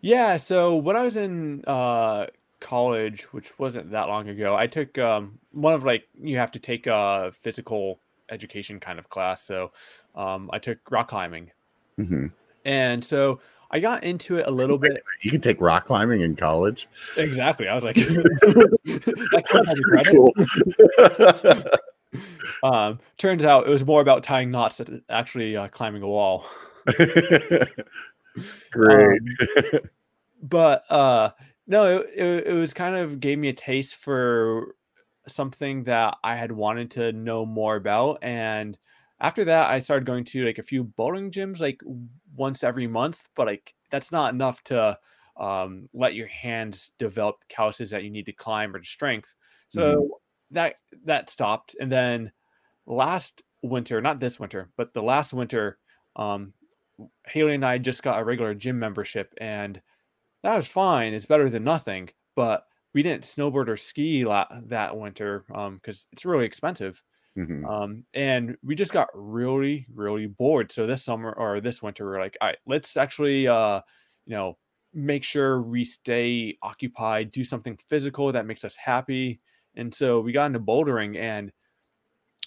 [0.00, 0.36] Yeah.
[0.36, 2.26] So when I was in uh
[2.60, 6.58] college, which wasn't that long ago, I took um, one of like you have to
[6.58, 7.98] take a physical
[8.30, 9.42] education kind of class.
[9.42, 9.72] So
[10.14, 11.50] um, I took rock climbing,
[11.98, 12.26] mm-hmm.
[12.64, 15.02] and so I got into it a little bit.
[15.22, 16.88] You can take rock climbing in college.
[17.18, 17.68] Exactly.
[17.68, 18.24] I was like, that
[20.10, 20.32] cool.
[22.62, 26.46] um, turns out it was more about tying knots than actually uh, climbing a wall.
[28.70, 29.20] Great.
[29.20, 29.80] Um,
[30.42, 31.30] but uh
[31.70, 34.74] no, it, it, it was kind of gave me a taste for
[35.28, 38.18] something that I had wanted to know more about.
[38.22, 38.76] And
[39.20, 41.80] after that, I started going to like a few bouldering gyms like
[42.34, 44.98] once every month, but like that's not enough to
[45.38, 49.36] um, let your hands develop calluses that you need to climb or to strength.
[49.68, 50.06] So mm-hmm.
[50.50, 52.32] that that stopped, and then
[52.84, 55.78] last winter, not this winter, but the last winter,
[56.16, 56.52] um,
[57.28, 59.80] Haley and I just got a regular gym membership, and
[60.42, 61.14] that was fine.
[61.14, 66.08] It's better than nothing, but we didn't snowboard or ski la- that winter because um,
[66.12, 67.02] it's really expensive.
[67.38, 67.64] Mm-hmm.
[67.64, 70.72] Um, and we just got really, really bored.
[70.72, 73.80] So this summer or this winter, we're like, all right, let's actually, uh,
[74.26, 74.58] you know,
[74.92, 79.40] make sure we stay occupied, do something physical that makes us happy.
[79.76, 81.52] And so we got into bouldering, and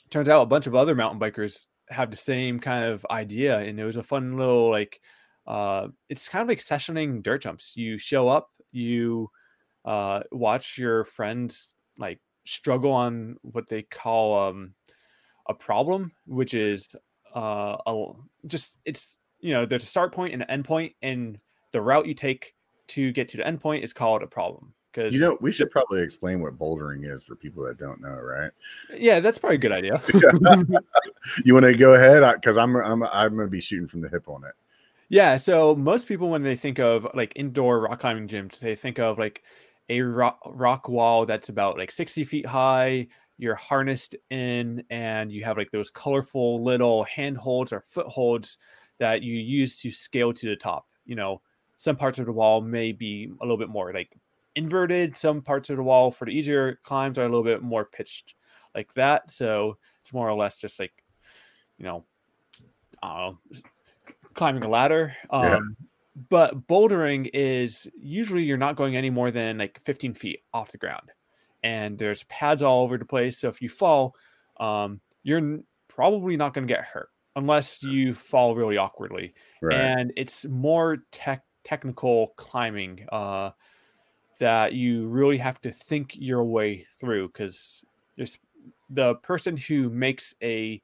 [0.10, 3.60] turns out a bunch of other mountain bikers have the same kind of idea.
[3.60, 4.99] And it was a fun little like,
[5.45, 7.75] uh, it's kind of like sessioning dirt jumps.
[7.75, 9.29] You show up, you
[9.86, 14.73] uh, watch your friends like struggle on what they call um,
[15.47, 16.95] a problem, which is
[17.36, 18.06] uh, a,
[18.47, 21.39] just it's you know there's a start point and an end point, and
[21.71, 22.56] the route you take
[22.88, 24.73] to get to the end point is called a problem.
[24.91, 28.13] Because you know, we should probably explain what bouldering is for people that don't know,
[28.13, 28.51] right?
[28.95, 29.99] Yeah, that's probably a good idea.
[31.43, 34.10] you want to go ahead because I'm I'm I'm going to be shooting from the
[34.10, 34.53] hip on it.
[35.09, 38.99] Yeah, so most people when they think of like indoor rock climbing gyms, they think
[38.99, 39.43] of like
[39.89, 43.07] a rock, rock wall that's about like 60 feet high.
[43.37, 48.57] You're harnessed in, and you have like those colorful little handholds or footholds
[48.99, 50.87] that you use to scale to the top.
[51.05, 51.41] You know,
[51.77, 54.15] some parts of the wall may be a little bit more like
[54.55, 55.17] inverted.
[55.17, 58.35] Some parts of the wall for the easier climbs are a little bit more pitched
[58.75, 59.31] like that.
[59.31, 60.93] So it's more or less just like,
[61.77, 62.05] you know,
[63.01, 63.31] uh,
[64.34, 65.15] climbing a ladder.
[65.30, 65.60] Um, yeah
[66.30, 70.78] but bouldering is usually you're not going any more than like 15 feet off the
[70.78, 71.12] ground
[71.63, 74.15] and there's pads all over the place so if you fall
[74.60, 79.76] um, you're probably not going to get hurt unless you fall really awkwardly right.
[79.76, 83.50] and it's more tech technical climbing uh,
[84.39, 87.84] that you really have to think your way through because
[88.17, 88.38] there's
[88.89, 90.82] the person who makes a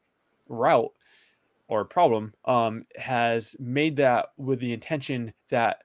[0.47, 0.91] route
[1.69, 5.83] or problem um, has made that with the intention that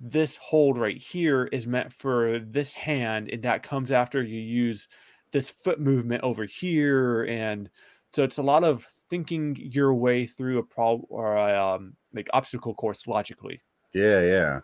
[0.00, 4.88] this hold right here is meant for this hand and that comes after you use
[5.32, 7.68] this foot movement over here and
[8.12, 12.28] so it's a lot of thinking your way through a problem or a um, like
[12.32, 13.60] obstacle course logically.
[13.92, 14.60] Yeah yeah.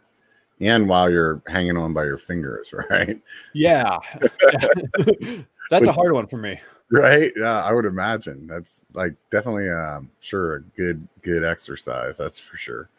[0.61, 3.21] And while you're hanging on by your fingers right?
[3.53, 3.99] Yeah
[5.71, 6.59] that's a hard one for me.
[6.91, 7.33] Right?
[7.37, 8.47] Yeah i would imagine.
[8.47, 12.91] That's like definitely um sure a good good exercise that's for sure.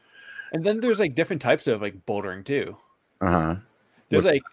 [0.52, 2.76] And then there's like different types of like bouldering too.
[3.22, 3.56] Uh-huh.
[4.10, 4.34] There's What's...
[4.34, 4.44] like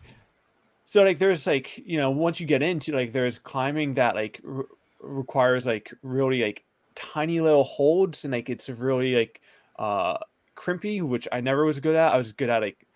[0.85, 4.41] so like there's like you know once you get into like there's climbing that like
[4.43, 4.65] re-
[5.01, 9.41] requires like really like tiny little holds and like it's really like
[9.79, 10.19] uh
[10.55, 12.13] crimpy which i never was good at.
[12.13, 12.87] I was good at like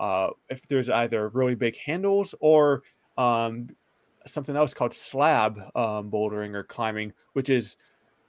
[0.00, 2.82] uh if there's either really big handles or
[3.18, 3.68] um
[4.26, 7.76] something else called slab um, bouldering or climbing, which is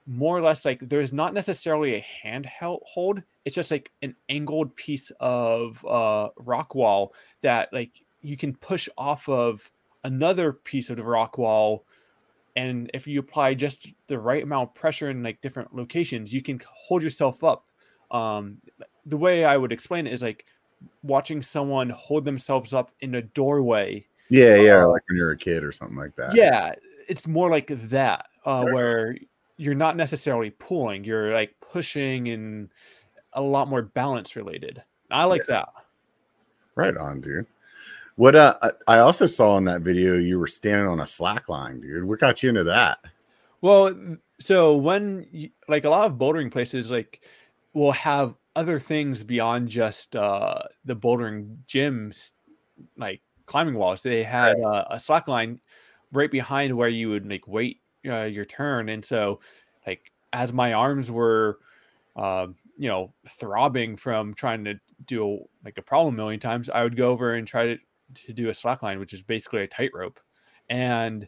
[0.05, 3.21] more or less like there's not necessarily a handheld hold.
[3.45, 8.89] It's just like an angled piece of uh, rock wall that like you can push
[8.97, 9.69] off of
[10.03, 11.85] another piece of the rock wall.
[12.55, 16.41] And if you apply just the right amount of pressure in like different locations, you
[16.41, 17.65] can hold yourself up.
[18.11, 18.57] Um,
[19.05, 20.45] the way I would explain it is like
[21.01, 25.37] watching someone hold themselves up in a doorway yeah, yeah, uh, like when you're a
[25.37, 26.35] kid or something like that.
[26.35, 26.73] Yeah,
[27.07, 29.17] it's more like that, uh, where
[29.57, 32.69] you're not necessarily pulling, you're like pushing and
[33.33, 34.83] a lot more balance related.
[35.11, 35.55] I like yeah.
[35.55, 35.69] that.
[36.75, 37.45] Right on, dude.
[38.15, 38.55] What uh,
[38.87, 42.05] I also saw in that video, you were standing on a slack line, dude.
[42.05, 42.99] What got you into that?
[43.61, 47.21] Well, so when you, like a lot of bouldering places, like
[47.73, 52.31] will have other things beyond just uh the bouldering gyms,
[52.97, 53.21] like
[53.53, 54.01] climbing walls.
[54.01, 55.59] They had uh, a slack line
[56.11, 59.41] right behind where you would make wait uh, your turn, and so
[59.85, 61.59] like as my arms were,
[62.15, 62.47] uh,
[62.79, 64.73] you know, throbbing from trying to
[65.05, 67.77] do a, like a problem a million times, I would go over and try to
[68.25, 70.19] to do a slack line, which is basically a tightrope,
[70.67, 71.27] and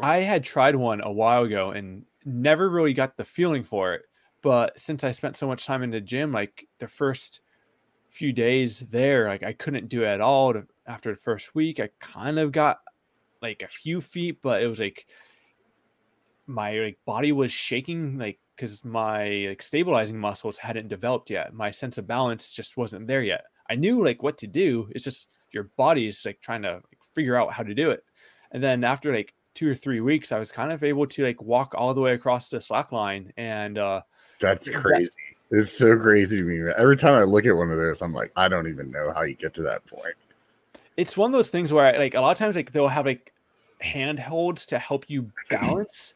[0.00, 4.02] I had tried one a while ago and never really got the feeling for it.
[4.42, 7.42] But since I spent so much time in the gym, like the first
[8.10, 10.52] few days there, like I couldn't do it at all.
[10.52, 12.78] To, after the first week, I kind of got
[13.42, 15.06] like a few feet, but it was like
[16.46, 21.52] my like body was shaking, like because my like stabilizing muscles hadn't developed yet.
[21.52, 23.44] My sense of balance just wasn't there yet.
[23.68, 24.88] I knew like what to do.
[24.92, 28.04] It's just your body is like trying to like, figure out how to do it.
[28.52, 31.42] And then after like two or three weeks, I was kind of able to like
[31.42, 33.32] walk all the way across the slack line.
[33.36, 34.02] And uh,
[34.38, 35.10] that's crazy.
[35.50, 36.72] That, it's so crazy to me.
[36.76, 39.22] Every time I look at one of those, I'm like, I don't even know how
[39.22, 40.14] you get to that point.
[40.96, 43.06] It's one of those things where I, like a lot of times like they'll have
[43.06, 43.32] like
[43.80, 46.14] handholds to help you balance.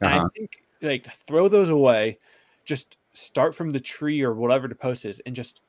[0.00, 0.26] And uh-huh.
[0.26, 2.18] I think like throw those away,
[2.64, 5.60] just start from the tree or whatever the post is, and just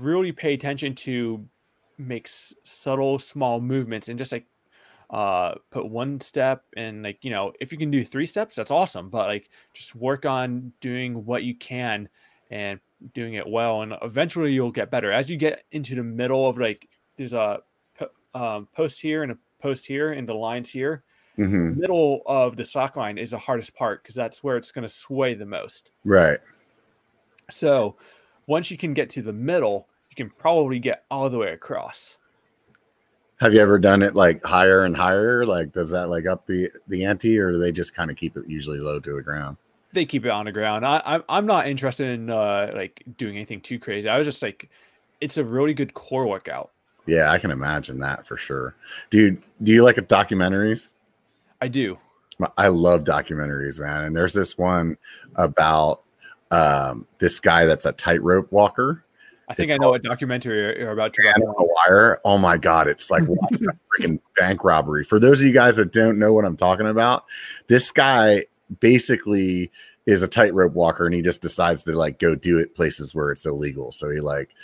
[0.00, 1.46] really pay attention to
[1.98, 4.46] make s- subtle small movements and just like
[5.10, 8.70] uh put one step and like you know if you can do three steps that's
[8.70, 12.08] awesome but like just work on doing what you can
[12.50, 12.78] and
[13.14, 16.58] doing it well and eventually you'll get better as you get into the middle of
[16.58, 16.87] like
[17.18, 17.60] there's a
[18.34, 21.02] um, post here and a post here and the lines here
[21.36, 21.78] mm-hmm.
[21.78, 24.88] middle of the slack line is the hardest part because that's where it's going to
[24.88, 26.38] sway the most right
[27.50, 27.96] so
[28.46, 32.16] once you can get to the middle you can probably get all the way across
[33.40, 35.46] have you ever done it like higher and higher?
[35.46, 38.36] Like, does that like up the the ante, or do they just kind of keep
[38.36, 39.56] it usually low to the ground?
[39.92, 40.84] They keep it on the ground.
[40.84, 44.08] I, I'm I'm not interested in uh, like doing anything too crazy.
[44.08, 44.68] I was just like,
[45.20, 46.72] it's a really good core workout.
[47.08, 48.74] Yeah, I can imagine that for sure.
[49.10, 50.92] Dude, do you like documentaries?
[51.60, 51.98] I do.
[52.56, 54.04] I love documentaries, man.
[54.04, 54.96] And there's this one
[55.34, 56.02] about
[56.52, 59.04] um, this guy that's a tightrope walker
[59.48, 61.22] I think it's I know what documentary you're about to.
[61.22, 62.20] On a wire.
[62.24, 65.04] Oh my god, it's like watching a freaking bank robbery.
[65.04, 67.24] For those of you guys that don't know what I'm talking about,
[67.66, 68.44] this guy
[68.80, 69.72] basically
[70.04, 73.30] is a tightrope walker, and he just decides to like go do it places where
[73.30, 73.90] it's illegal.
[73.90, 74.54] So he like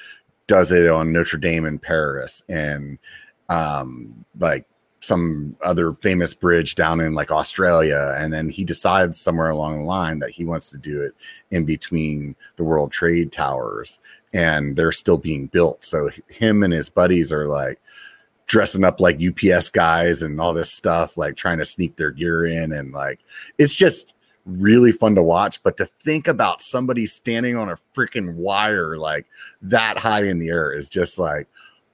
[0.47, 2.99] does it on Notre Dame in Paris, and
[3.49, 4.67] um like
[5.05, 8.15] some other famous bridge down in like Australia.
[8.17, 11.15] And then he decides somewhere along the line that he wants to do it
[11.51, 13.99] in between the World Trade Towers
[14.33, 15.85] and they're still being built.
[15.85, 17.81] So him and his buddies are like
[18.47, 22.47] dressing up like UPS guys and all this stuff, like trying to sneak their gear
[22.47, 22.73] in.
[22.73, 23.21] And like,
[23.59, 24.15] it's just
[24.47, 25.63] really fun to watch.
[25.63, 29.27] But to think about somebody standing on a freaking wire like
[29.63, 31.47] that high in the air is just like,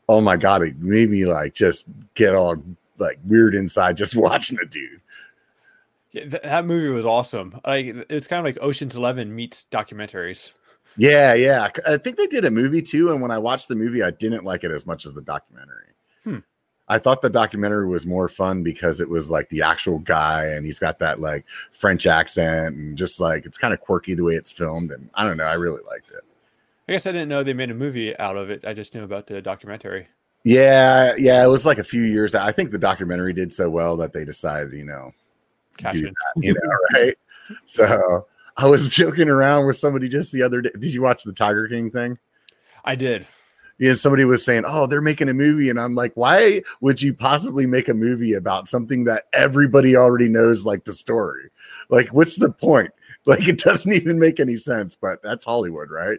[0.09, 2.57] oh my God, it made me like just get all
[2.99, 5.01] like weird inside just watching the dude.
[6.13, 7.61] Yeah, th- that movie was awesome.
[7.65, 10.53] Like it's kind of like Ocean's Eleven meets documentaries.
[10.97, 11.69] Yeah, yeah.
[11.87, 13.13] I think they did a movie too.
[13.13, 15.89] And when I watched the movie, I didn't like it as much as the documentary.
[16.90, 20.66] I thought the documentary was more fun because it was like the actual guy and
[20.66, 24.35] he's got that like French accent and just like it's kind of quirky the way
[24.35, 24.90] it's filmed.
[24.90, 26.24] And I don't know, I really liked it.
[26.88, 28.64] I guess I didn't know they made a movie out of it.
[28.64, 30.09] I just knew about the documentary.
[30.42, 31.44] Yeah, yeah.
[31.44, 32.35] It was like a few years.
[32.35, 35.12] I think the documentary did so well that they decided, you know,
[35.92, 37.16] do that, you know, right?
[37.66, 38.26] So
[38.57, 40.70] I was joking around with somebody just the other day.
[40.72, 42.18] Did you watch the Tiger King thing?
[42.85, 43.29] I did.
[43.81, 47.14] Yeah, somebody was saying, "Oh, they're making a movie," and I'm like, "Why would you
[47.14, 51.49] possibly make a movie about something that everybody already knows, like the story?
[51.88, 52.93] Like, what's the point?
[53.27, 56.19] Like, it doesn't even make any sense." But that's Hollywood, right?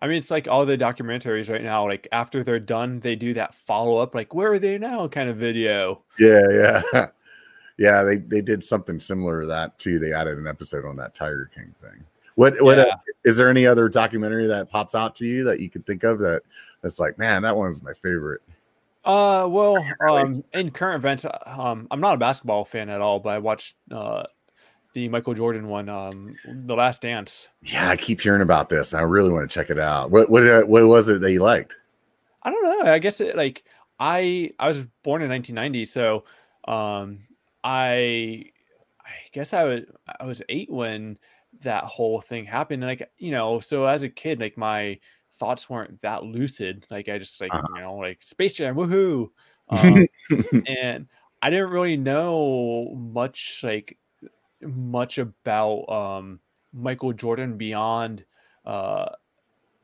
[0.00, 1.86] I mean, it's like all the documentaries right now.
[1.86, 5.28] Like after they're done, they do that follow up, like "Where are they now?" kind
[5.28, 6.02] of video.
[6.18, 7.06] Yeah, yeah.
[7.78, 9.98] yeah, they they did something similar to that too.
[9.98, 12.04] They added an episode on that Tiger King thing.
[12.36, 12.84] What what yeah.
[12.84, 16.04] uh, is there any other documentary that pops out to you that you could think
[16.04, 16.42] of that
[16.86, 18.40] that's like, man, that one's my favorite?
[19.04, 19.76] Uh, well,
[20.08, 23.38] um, in current events, uh, um, I'm not a basketball fan at all, but I
[23.38, 24.24] watched uh
[24.94, 27.50] the Michael Jordan one, um, The Last Dance.
[27.62, 28.94] Yeah, I keep hearing about this.
[28.94, 30.10] and I really want to check it out.
[30.10, 31.76] What what uh, what was it that you liked?
[32.42, 32.92] I don't know.
[32.92, 33.64] I guess it like
[34.00, 36.24] I I was born in 1990, so
[36.66, 37.18] um
[37.62, 38.44] I
[39.00, 39.82] I guess I was
[40.18, 41.18] I was eight when
[41.62, 42.82] that whole thing happened.
[42.82, 44.98] And like, you know, so as a kid, like my
[45.38, 46.86] thoughts weren't that lucid.
[46.90, 47.66] Like I just like, uh-huh.
[47.74, 49.30] you know, like Space Jam, woohoo.
[49.68, 50.06] Um,
[50.66, 51.06] and
[51.42, 53.98] I didn't really know much like
[54.62, 56.40] much about um
[56.72, 58.24] Michael Jordan beyond
[58.64, 59.10] uh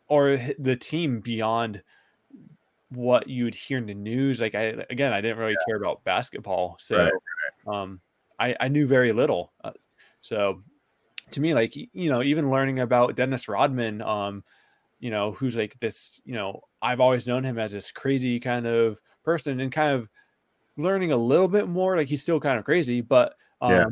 [0.08, 1.82] or the team beyond
[2.90, 4.40] what you would hear in the news.
[4.40, 5.64] Like I again, I didn't really yeah.
[5.66, 7.12] care about basketball, so right,
[7.66, 7.82] right.
[7.82, 8.00] um,
[8.38, 9.52] I I knew very little.
[9.64, 9.72] Uh,
[10.20, 10.62] so
[11.30, 14.44] to me, like you know, even learning about Dennis Rodman, um,
[15.02, 18.66] you know, who's like this, you know, I've always known him as this crazy kind
[18.66, 20.08] of person, and kind of
[20.76, 21.96] learning a little bit more.
[21.96, 23.86] Like he's still kind of crazy, but um, yeah.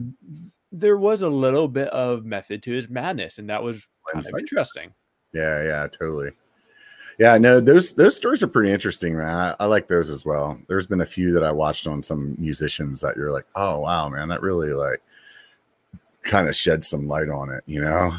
[0.71, 4.39] there was a little bit of method to his madness, and that was kind of
[4.39, 4.95] interesting.
[5.35, 6.31] Yeah, yeah, totally.
[7.19, 9.37] Yeah, no, those those stories are pretty interesting, man.
[9.37, 10.59] I, I, like those as well.
[10.69, 14.09] There's been a few that I watched on some musicians that you're like, oh wow,
[14.09, 15.03] man, that really like
[16.23, 18.13] kind of shed some light on it, you know?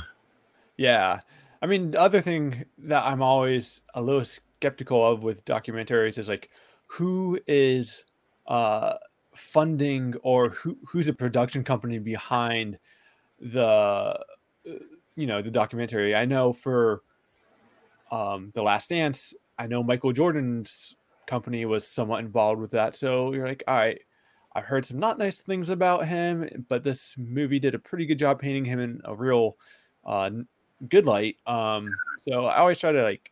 [0.78, 1.22] Yeah.
[1.62, 6.28] I mean, the other thing that I'm always a little skeptical of with documentaries is
[6.28, 6.50] like
[6.88, 8.06] who is
[8.48, 8.94] uh
[9.36, 12.78] funding or who who's a production company behind
[13.40, 14.18] the uh,
[15.16, 16.16] you know the documentary.
[16.16, 17.02] I know for
[18.12, 20.96] um, the Last Dance, I know Michael Jordan's
[21.28, 22.96] company was somewhat involved with that.
[22.96, 24.00] So you're like, all right,
[24.54, 28.20] I've heard some not nice things about him, but this movie did a pretty good
[28.20, 29.56] job painting him in a real
[30.06, 30.30] uh,
[30.90, 31.38] good light.
[31.48, 33.32] Um, so I always try to like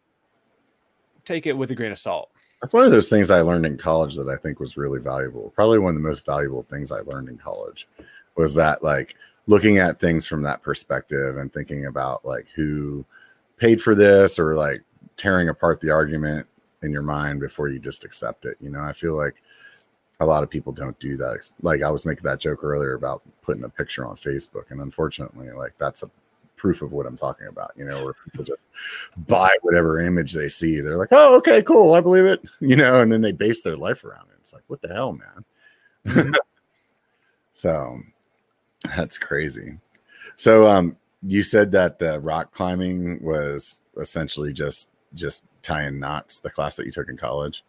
[1.26, 2.32] take it with a grain of salt.
[2.62, 5.52] That's one of those things I learned in college that I think was really valuable.
[5.56, 7.88] Probably one of the most valuable things I learned in college
[8.36, 9.16] was that like
[9.48, 13.06] looking at things from that perspective and thinking about like who
[13.58, 14.84] paid for this or like
[15.16, 16.48] tearing apart the argument
[16.84, 18.58] in your mind before you just accept it.
[18.60, 19.42] You know, I feel like
[20.20, 21.48] a lot of people don't do that.
[21.62, 25.52] Like I was making that joke earlier about putting a picture on Facebook, and unfortunately,
[25.52, 26.12] like that's a
[26.60, 27.72] proof of what I'm talking about.
[27.76, 28.66] You know, where people just
[29.28, 30.82] buy whatever image they see.
[30.82, 33.78] They're like, "Oh, okay, cool, I believe it." You know, and then they base their
[33.78, 34.36] life around it.
[34.40, 35.46] It's like, what the hell, man?
[36.06, 36.34] Mm-hmm.
[37.54, 38.00] so
[38.96, 39.80] that's crazy.
[40.36, 46.40] So, um, you said that the rock climbing was essentially just just tying knots.
[46.40, 47.64] The class that you took in college.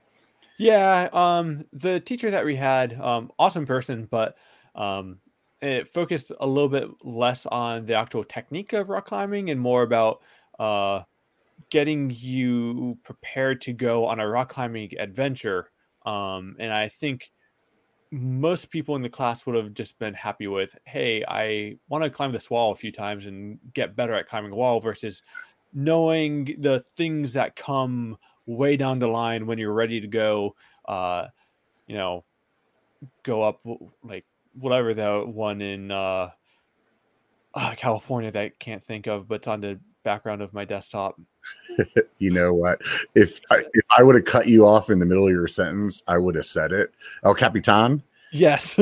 [0.59, 4.37] Yeah, um, the teacher that we had, um, awesome person, but
[4.75, 5.19] um,
[5.63, 9.83] it focused a little bit less on the actual technique of rock climbing and more
[9.83, 10.23] about
[10.59, 11.03] uh,
[11.71, 15.71] getting you prepared to go on a rock climbing adventure.
[16.07, 17.31] Um, and I think
[18.11, 22.11] most people in the class would have just been happy with, hey, I want to
[22.11, 25.23] climb this wall a few times and get better at climbing a wall versus
[25.73, 30.55] knowing the things that come way down the line when you're ready to go
[30.89, 31.27] uh
[31.87, 32.25] you know
[33.23, 33.61] go up
[34.03, 34.25] like
[34.59, 36.31] whatever the one in uh,
[37.55, 41.21] uh california that i can't think of but it's on the background of my desktop.
[42.19, 42.83] You know what?
[43.15, 46.03] If I, if i would have cut you off in the middle of your sentence
[46.07, 46.93] i would have said it.
[47.25, 48.03] El capitan?
[48.31, 48.77] Yes.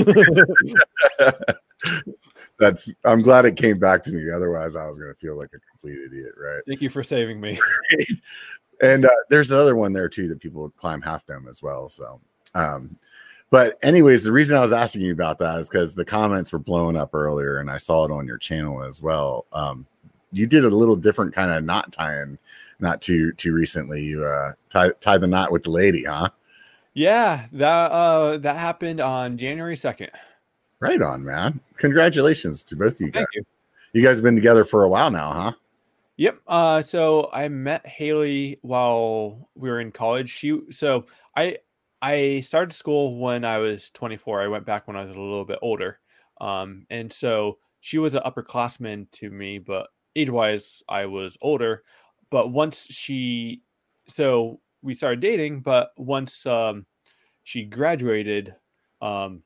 [2.59, 5.51] That's i'm glad it came back to me otherwise i was going to feel like
[5.55, 6.63] a complete idiot right?
[6.67, 7.61] Thank you for saving me.
[8.81, 11.89] And uh, there's another one there too that people climb half dome as well.
[11.89, 12.21] So,
[12.55, 12.97] um,
[13.51, 16.59] but anyways, the reason I was asking you about that is because the comments were
[16.59, 19.47] blowing up earlier, and I saw it on your channel as well.
[19.53, 19.87] Um,
[20.33, 22.39] you did a little different kind of knot tying,
[22.81, 24.03] not too too recently.
[24.03, 26.29] You uh, tie, tie the knot with the lady, huh?
[26.95, 30.11] Yeah, that uh, that happened on January second.
[30.81, 31.61] Right on, man!
[31.77, 33.27] Congratulations to both of you guys.
[33.35, 33.43] You.
[33.95, 35.53] you guys have been together for a while now, huh?
[36.19, 36.41] Yep.
[36.49, 40.31] Uh, so I met Haley while we were in college.
[40.31, 41.59] She so I
[42.01, 44.43] I started school when I was 24.
[44.43, 45.99] I went back when I was a little bit older.
[46.41, 51.83] Um, and so she was an upperclassman to me, but age wise, I was older.
[52.31, 53.63] But once she,
[54.07, 56.87] so we started dating, but once um,
[57.45, 58.55] she graduated,
[59.03, 59.43] um,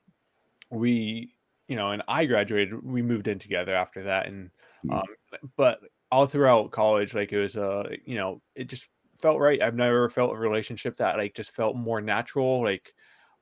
[0.71, 1.35] we,
[1.69, 4.27] you know, and I graduated, we moved in together after that.
[4.27, 4.51] And,
[4.83, 4.93] hmm.
[4.93, 5.05] um,
[5.57, 5.81] but
[6.13, 8.89] all throughout college, like it was uh, you know, it just
[9.23, 9.63] felt right.
[9.63, 12.63] I've never felt a relationship that like just felt more natural.
[12.63, 12.93] Like,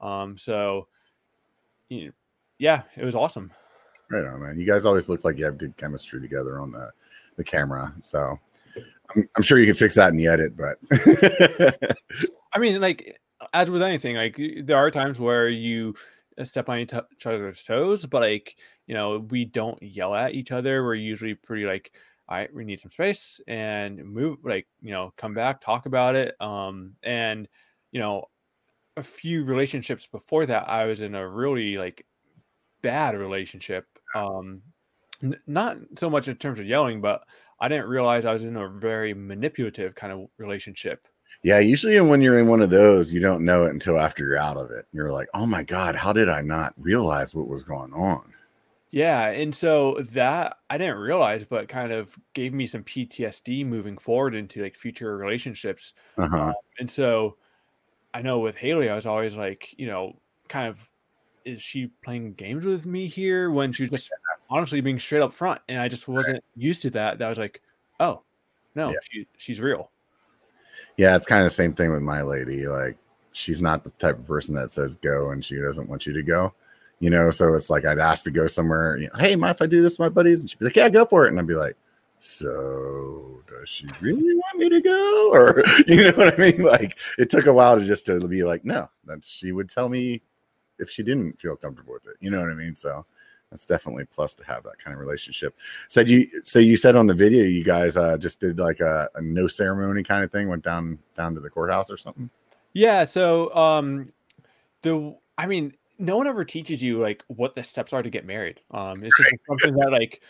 [0.00, 0.86] um, so
[1.88, 2.12] you know,
[2.58, 3.50] yeah, it was awesome.
[4.10, 4.58] Right on, man.
[4.58, 6.90] You guys always look like you have good chemistry together on the
[7.36, 7.92] the camera.
[8.02, 8.38] So
[9.16, 10.76] I'm, I'm sure you can fix that in the edit, but
[12.52, 13.18] I mean, like
[13.54, 15.94] as with anything, like there are times where you
[16.44, 16.92] step on each
[17.26, 18.56] other's toes, but like
[18.86, 20.84] you know, we don't yell at each other.
[20.84, 21.92] We're usually pretty like
[22.30, 26.40] I we need some space and move like you know come back talk about it
[26.40, 27.48] um and
[27.90, 28.28] you know
[28.96, 32.06] a few relationships before that I was in a really like
[32.82, 34.62] bad relationship um
[35.22, 37.22] n- not so much in terms of yelling but
[37.60, 41.06] I didn't realize I was in a very manipulative kind of relationship.
[41.42, 44.38] Yeah usually when you're in one of those you don't know it until after you're
[44.38, 44.86] out of it.
[44.92, 48.32] You're like oh my god how did I not realize what was going on
[48.92, 53.96] yeah, and so that I didn't realize, but kind of gave me some PTSD moving
[53.96, 55.94] forward into like future relationships.
[56.18, 56.48] Uh-huh.
[56.48, 57.36] Um, and so
[58.12, 60.16] I know with Haley, I was always like, you know,
[60.48, 60.78] kind of,
[61.44, 64.10] is she playing games with me here when she's just
[64.50, 65.60] honestly being straight up front?
[65.68, 66.44] And I just wasn't right.
[66.56, 67.18] used to that.
[67.18, 67.62] That was like,
[68.00, 68.22] oh,
[68.74, 68.96] no, yeah.
[69.08, 69.90] she, she's real.
[70.96, 72.66] Yeah, it's kind of the same thing with my lady.
[72.66, 72.96] Like,
[73.30, 76.22] she's not the type of person that says go and she doesn't want you to
[76.22, 76.52] go
[77.00, 77.30] you know.
[77.30, 78.96] So it's like I'd ask to go somewhere.
[78.96, 80.40] You know, hey, mind if I do this with my buddies?
[80.40, 81.30] And she'd be like, yeah, go for it.
[81.30, 81.76] And I'd be like,
[82.20, 85.30] so does she really want me to go?
[85.32, 86.62] Or you know what I mean?
[86.62, 89.88] Like it took a while to just to be like, no, that she would tell
[89.88, 90.22] me
[90.78, 92.16] if she didn't feel comfortable with it.
[92.20, 92.74] You know what I mean?
[92.74, 93.06] So
[93.50, 95.56] that's definitely plus to have that kind of relationship.
[95.88, 99.08] Said you so you said on the video you guys uh, just did like a,
[99.14, 102.28] a no ceremony kind of thing, went down down to the courthouse or something.
[102.72, 103.04] Yeah.
[103.04, 104.12] So um
[104.82, 108.24] the I mean no one ever teaches you like what the steps are to get
[108.24, 108.60] married.
[108.70, 110.22] Um, it's just something that like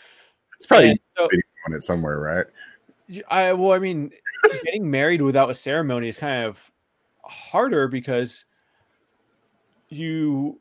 [0.57, 1.29] it's probably so,
[1.65, 2.45] on it somewhere, right?
[3.29, 4.11] I well, I mean,
[4.63, 6.69] getting married without a ceremony is kind of
[7.23, 8.45] harder because
[9.89, 10.59] you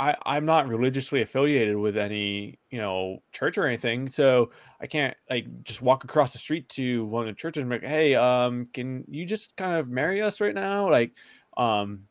[0.00, 4.10] I, I'm not religiously affiliated with any, you know, church or anything.
[4.10, 7.70] So I can't like just walk across the street to one of the churches and
[7.70, 10.90] be like, hey, um, can you just kind of marry us right now?
[10.90, 11.12] Like,
[11.56, 12.08] um,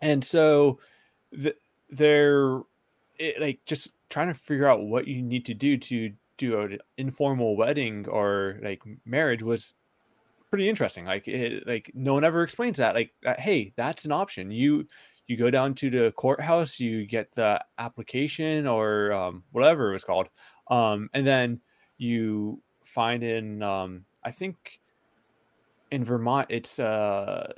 [0.00, 0.80] and so
[1.32, 1.54] the,
[1.90, 2.60] they're
[3.18, 6.78] it, like just trying to figure out what you need to do to do an
[6.96, 9.74] informal wedding or like marriage was
[10.50, 11.04] pretty interesting.
[11.04, 12.94] Like, it, like no one ever explains that.
[12.94, 14.50] Like, that, hey, that's an option.
[14.50, 14.86] You
[15.26, 20.02] you go down to the courthouse, you get the application or um, whatever it was
[20.02, 20.28] called,
[20.68, 21.60] um, and then
[21.98, 24.80] you find in um, I think
[25.92, 27.52] in Vermont it's uh,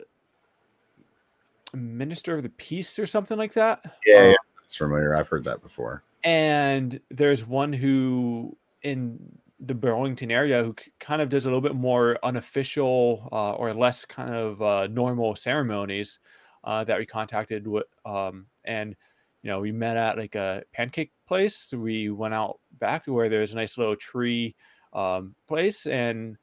[1.75, 3.81] minister of the peace or something like that.
[4.07, 5.15] Yeah, um, yeah, it's familiar.
[5.15, 6.03] I've heard that before.
[6.25, 9.19] And there's one who in
[9.61, 14.05] the Burlington area who kind of does a little bit more unofficial uh, or less
[14.05, 16.19] kind of uh, normal ceremonies
[16.65, 17.67] uh, that we contacted.
[17.67, 18.97] With, um, and
[19.43, 21.73] you know, we met at like a pancake place.
[21.73, 24.55] We went out back to where there's a nice little tree
[24.93, 26.37] um, place, and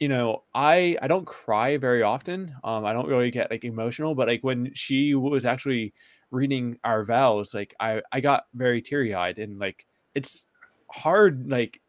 [0.00, 2.54] you know, I I don't cry very often.
[2.64, 5.94] Um, I don't really get like emotional, but like when she was actually
[6.30, 10.46] reading our vows, like I I got very teary eyed, and like it's
[10.90, 11.80] hard like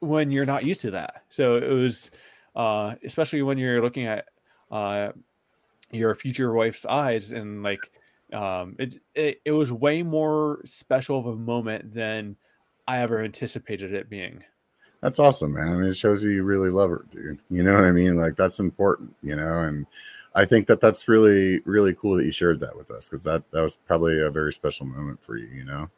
[0.00, 1.24] when you're not used to that.
[1.30, 2.10] So it was,
[2.56, 4.26] uh, especially when you're looking at
[4.70, 5.12] uh,
[5.90, 7.90] your future wife's eyes and like
[8.32, 12.36] um it, it it was way more special of a moment than
[12.88, 14.42] i ever anticipated it being
[15.04, 17.74] that's awesome man I mean, it shows you you really love her dude you know
[17.74, 19.86] what i mean like that's important you know and
[20.34, 23.42] i think that that's really really cool that you shared that with us because that
[23.52, 25.88] that was probably a very special moment for you you know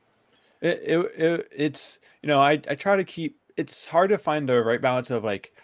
[0.61, 4.49] it, it, it it's you know i i try to keep it's hard to find
[4.49, 5.55] the right balance of like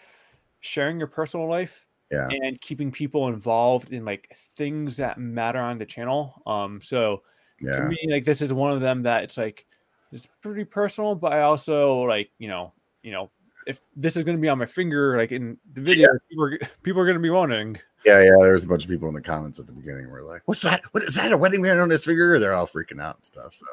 [0.61, 2.27] sharing your personal life yeah.
[2.29, 6.41] and keeping people involved in like things that matter on the channel.
[6.45, 7.23] Um, so
[7.59, 7.73] yeah.
[7.73, 9.65] to me, like this is one of them that it's like
[10.11, 12.73] it's pretty personal, but I also like you know
[13.03, 13.29] you know
[13.67, 16.17] if this is going to be on my finger like in the video, yeah.
[16.29, 17.79] people, are, people are going to be wondering.
[18.05, 18.35] Yeah, yeah.
[18.41, 20.83] There's a bunch of people in the comments at the beginning were like, "What's that?
[20.91, 21.31] What is that?
[21.31, 23.53] A wedding band on this finger?" They're all freaking out and stuff.
[23.53, 23.65] So,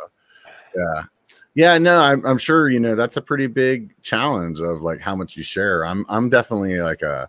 [0.77, 1.05] yeah,
[1.55, 1.79] yeah.
[1.79, 5.37] No, I'm, I'm sure you know that's a pretty big challenge of like how much
[5.37, 5.85] you share.
[5.85, 7.29] I'm I'm definitely like a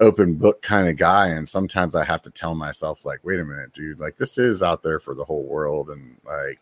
[0.00, 3.44] open book kind of guy and sometimes i have to tell myself like wait a
[3.44, 6.60] minute dude like this is out there for the whole world and like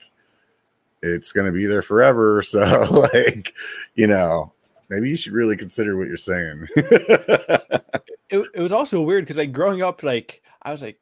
[1.03, 2.61] it's going to be there forever so
[3.13, 3.53] like
[3.97, 4.54] you know
[4.91, 9.53] maybe you should really consider what you're saying it, it was also weird because like
[9.53, 10.99] growing up like i was like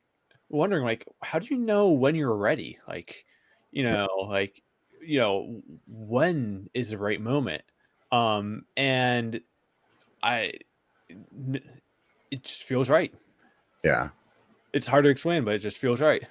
[0.49, 3.24] wondering like how do you know when you're ready like
[3.70, 4.62] you know like
[5.05, 7.62] you know when is the right moment
[8.12, 9.41] um and
[10.22, 10.53] i
[12.33, 13.14] it just feels right.
[13.85, 14.09] Yeah.
[14.72, 16.26] It's hard to explain, but it just feels right.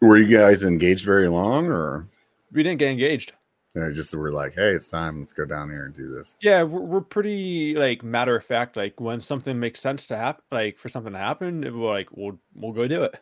[0.00, 2.06] Were you guys engaged very long or?
[2.52, 3.32] We didn't get engaged.
[3.76, 5.20] Yeah, just we're like, hey, it's time.
[5.20, 6.38] Let's go down here and do this.
[6.40, 8.74] Yeah, we're, we're pretty like matter of fact.
[8.74, 12.38] Like when something makes sense to happen, like for something to happen, we're like, we'll
[12.54, 13.20] we'll go do it.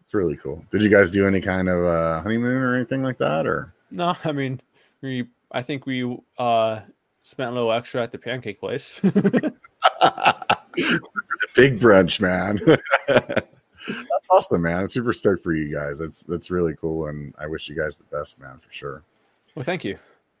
[0.00, 0.64] It's really cool.
[0.72, 3.72] Did you guys do any kind of uh, honeymoon or anything like that, or?
[3.92, 4.60] No, I mean,
[5.02, 5.28] we.
[5.52, 6.80] I think we uh
[7.22, 8.98] spent a little extra at the pancake place.
[9.00, 9.54] the
[11.54, 12.58] big brunch, man.
[13.06, 14.80] that's awesome, man.
[14.80, 16.00] I'm super stoked for you guys.
[16.00, 19.04] That's that's really cool, and I wish you guys the best, man, for sure.
[19.54, 19.98] Well, thank you.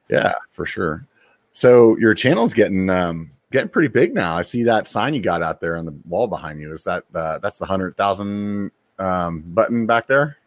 [0.08, 1.06] Yeah, for sure.
[1.52, 4.34] So your channel's getting um getting pretty big now.
[4.34, 6.72] I see that sign you got out there on the wall behind you.
[6.72, 10.38] Is that uh, that's the hundred thousand um, button back there?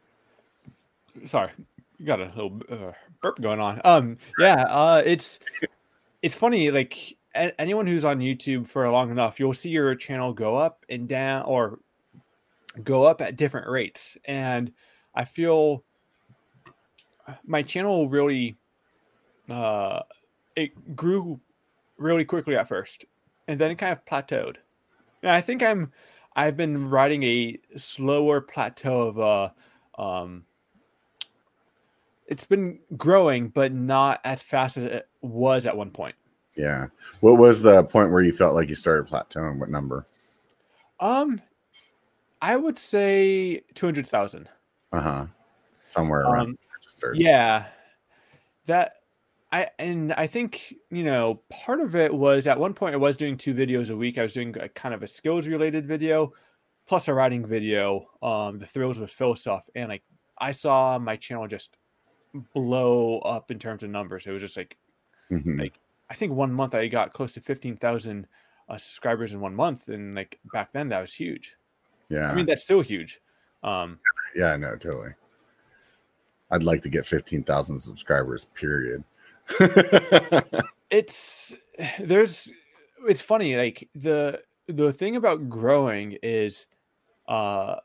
[1.25, 1.51] Sorry,
[1.99, 2.91] you got a little uh,
[3.21, 3.79] burp going on.
[3.85, 5.39] Um, yeah, uh, it's
[6.21, 6.71] it's funny.
[6.71, 11.07] Like anyone who's on YouTube for long enough, you'll see your channel go up and
[11.07, 11.79] down or
[12.83, 14.17] go up at different rates.
[14.25, 14.71] And
[15.13, 15.83] I feel
[17.45, 18.55] my channel really
[19.49, 20.01] uh
[20.55, 21.39] it grew
[21.97, 23.05] really quickly at first
[23.47, 24.55] and then it kind of plateaued.
[25.21, 25.91] And I think I'm
[26.35, 29.49] I've been riding a slower plateau of uh
[30.01, 30.45] um
[32.27, 36.15] it's been growing but not as fast as it was at one point.
[36.55, 36.87] Yeah.
[37.19, 39.59] What was the point where you felt like you started plateauing?
[39.59, 40.07] What number?
[40.99, 41.41] Um,
[42.41, 44.49] I would say two hundred thousand.
[44.93, 45.25] Uh huh.
[45.83, 46.47] Somewhere around.
[46.47, 46.57] Um,
[47.15, 47.65] yeah.
[48.65, 48.93] That
[49.51, 53.15] I and I think you know part of it was at one point I was
[53.15, 54.17] doing two videos a week.
[54.17, 56.33] I was doing a kind of a skills related video,
[56.87, 58.07] plus a writing video.
[58.21, 60.03] Um, the thrills with Phil stuff, and like
[60.37, 61.77] I saw my channel just
[62.53, 64.27] blow up in terms of numbers.
[64.27, 64.77] It was just like,
[65.31, 65.59] mm-hmm.
[65.59, 65.79] like
[66.09, 68.27] I think one month I got close to fifteen thousand
[68.67, 71.55] uh, subscribers in one month, and like back then that was huge.
[72.09, 73.21] Yeah, I mean that's still huge.
[73.63, 73.99] Um,
[74.35, 75.13] yeah, no, totally.
[76.51, 78.45] I'd like to get fifteen thousand subscribers.
[78.53, 79.03] Period.
[80.89, 81.55] it's
[81.99, 82.51] there's
[83.07, 86.65] it's funny like the the thing about growing is
[87.27, 87.75] uh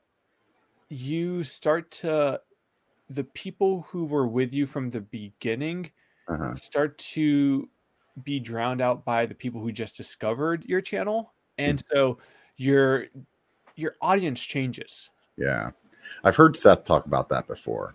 [0.89, 2.41] you start to
[3.11, 5.91] the people who were with you from the beginning
[6.29, 6.55] uh-huh.
[6.55, 7.69] start to
[8.25, 11.97] be drowned out by the people who just discovered your channel and mm-hmm.
[11.97, 12.19] so
[12.57, 13.07] your
[13.77, 15.71] your audience changes yeah
[16.25, 17.95] i've heard seth talk about that before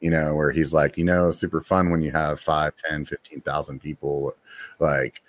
[0.00, 3.80] you know where he's like you know super fun when you have 5 10 15,000
[3.80, 4.32] people
[4.78, 5.22] like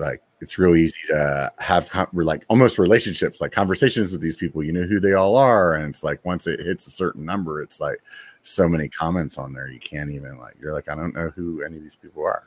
[0.00, 4.62] like it's real easy to have like almost relationships like conversations with these people.
[4.62, 7.62] You know who they all are and it's like once it hits a certain number
[7.62, 8.00] it's like
[8.42, 11.62] so many comments on there you can't even like you're like i don't know who
[11.62, 12.44] any of these people are.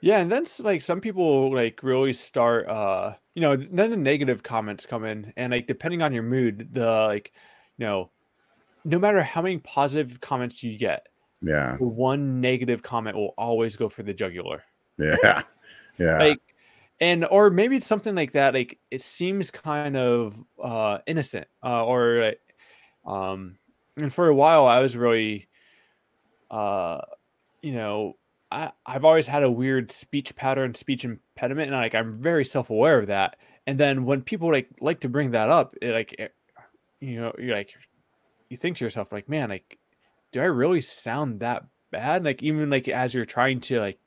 [0.00, 4.42] Yeah and then like some people like really start uh you know then the negative
[4.42, 7.32] comments come in and like depending on your mood the like
[7.78, 8.10] you know
[8.84, 11.08] no matter how many positive comments you get
[11.42, 11.76] yeah.
[11.76, 14.62] one negative comment will always go for the jugular.
[14.98, 15.42] Yeah.
[15.96, 16.18] Yeah.
[16.18, 16.40] Like
[17.00, 21.84] and or maybe it's something like that like it seems kind of uh innocent uh
[21.84, 22.34] or
[23.06, 23.56] um
[24.00, 25.46] and for a while i was really
[26.50, 27.00] uh
[27.62, 28.16] you know
[28.50, 32.98] i i've always had a weird speech pattern speech impediment and like i'm very self-aware
[32.98, 33.36] of that.
[33.66, 36.34] And then when people like like to bring that up it like it,
[37.00, 37.74] you know you're like
[38.48, 39.78] you think to yourself like man like
[40.32, 41.64] do i really sound that
[41.94, 42.24] bad?
[42.24, 43.98] Like even like as you're trying to like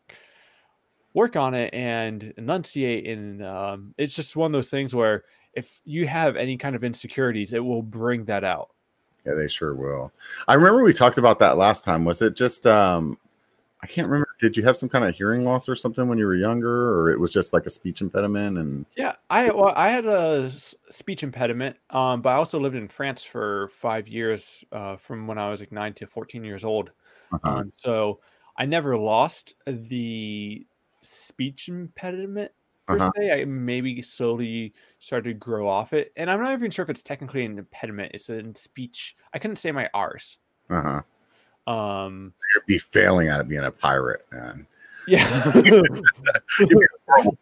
[1.14, 5.24] work on it and enunciate and um, it's just one of those things where
[5.54, 8.70] if you have any kind of insecurities it will bring that out.
[9.26, 10.12] Yeah they sure will.
[10.48, 12.06] I remember we talked about that last time.
[12.06, 13.18] Was it just um
[13.82, 16.26] i can't remember did you have some kind of hearing loss or something when you
[16.26, 19.90] were younger or it was just like a speech impediment and yeah i well i
[19.90, 20.50] had a
[20.90, 25.38] speech impediment um but i also lived in france for five years uh, from when
[25.38, 26.92] i was like 9 to 14 years old
[27.32, 27.58] uh-huh.
[27.58, 28.20] um, so
[28.58, 30.66] i never lost the
[31.02, 32.52] speech impediment
[32.88, 33.12] per uh-huh.
[33.16, 33.42] se.
[33.42, 37.04] I maybe slowly started to grow off it, and I'm not even sure if it's
[37.04, 38.12] technically an impediment.
[38.14, 39.16] It's a speech.
[39.34, 40.38] I couldn't say my R's.
[40.70, 41.02] Uh huh.
[41.68, 44.66] Um, you'd be failing at being a pirate, man.
[45.08, 45.26] Yeah.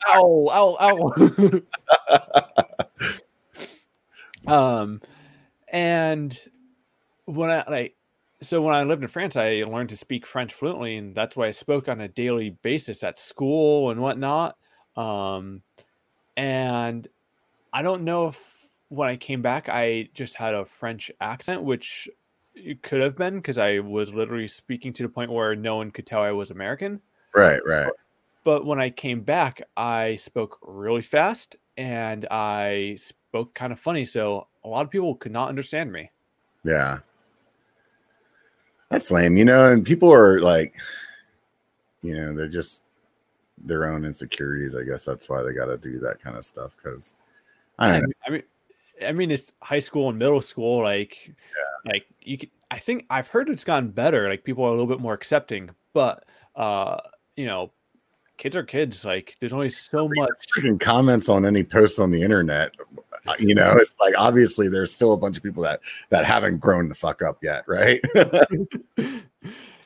[0.07, 0.49] ow!
[0.51, 0.77] Ow!
[0.81, 1.61] Ow!
[4.81, 5.01] um,
[5.69, 6.37] and
[7.25, 7.95] when I like
[8.41, 11.47] so when I lived in France, I learned to speak French fluently, and that's why
[11.47, 14.57] I spoke on a daily basis at school and whatnot.
[14.97, 15.61] Um,
[16.37, 17.07] and
[17.73, 22.09] I don't know if when I came back, I just had a French accent, which
[22.55, 25.91] it could have been because I was literally speaking to the point where no one
[25.91, 27.01] could tell I was American.
[27.33, 27.91] Right, right.
[28.43, 34.05] But when I came back, I spoke really fast and I spoke kind of funny,
[34.05, 36.11] so a lot of people could not understand me.
[36.63, 36.99] Yeah,
[38.89, 39.71] that's lame, you know.
[39.71, 40.75] And people are like,
[42.01, 42.81] you know, they're just
[43.57, 44.75] their own insecurities.
[44.75, 46.75] I guess that's why they got to do that kind of stuff.
[46.77, 47.15] Because
[47.77, 48.13] I don't know.
[48.27, 48.43] I mean,
[49.05, 50.81] I mean, it's high school and middle school.
[50.81, 51.91] Like, yeah.
[51.91, 52.49] like you can.
[52.71, 54.27] I think I've heard it's gotten better.
[54.27, 56.25] Like people are a little bit more accepting, but
[56.55, 56.97] uh,
[57.35, 57.71] you know,
[58.37, 59.05] kids are kids.
[59.05, 60.79] Like there's only so much.
[60.79, 62.71] Comments on any post on the internet
[63.39, 66.89] you know it's like obviously there's still a bunch of people that that haven't grown
[66.89, 68.01] the fuck up yet right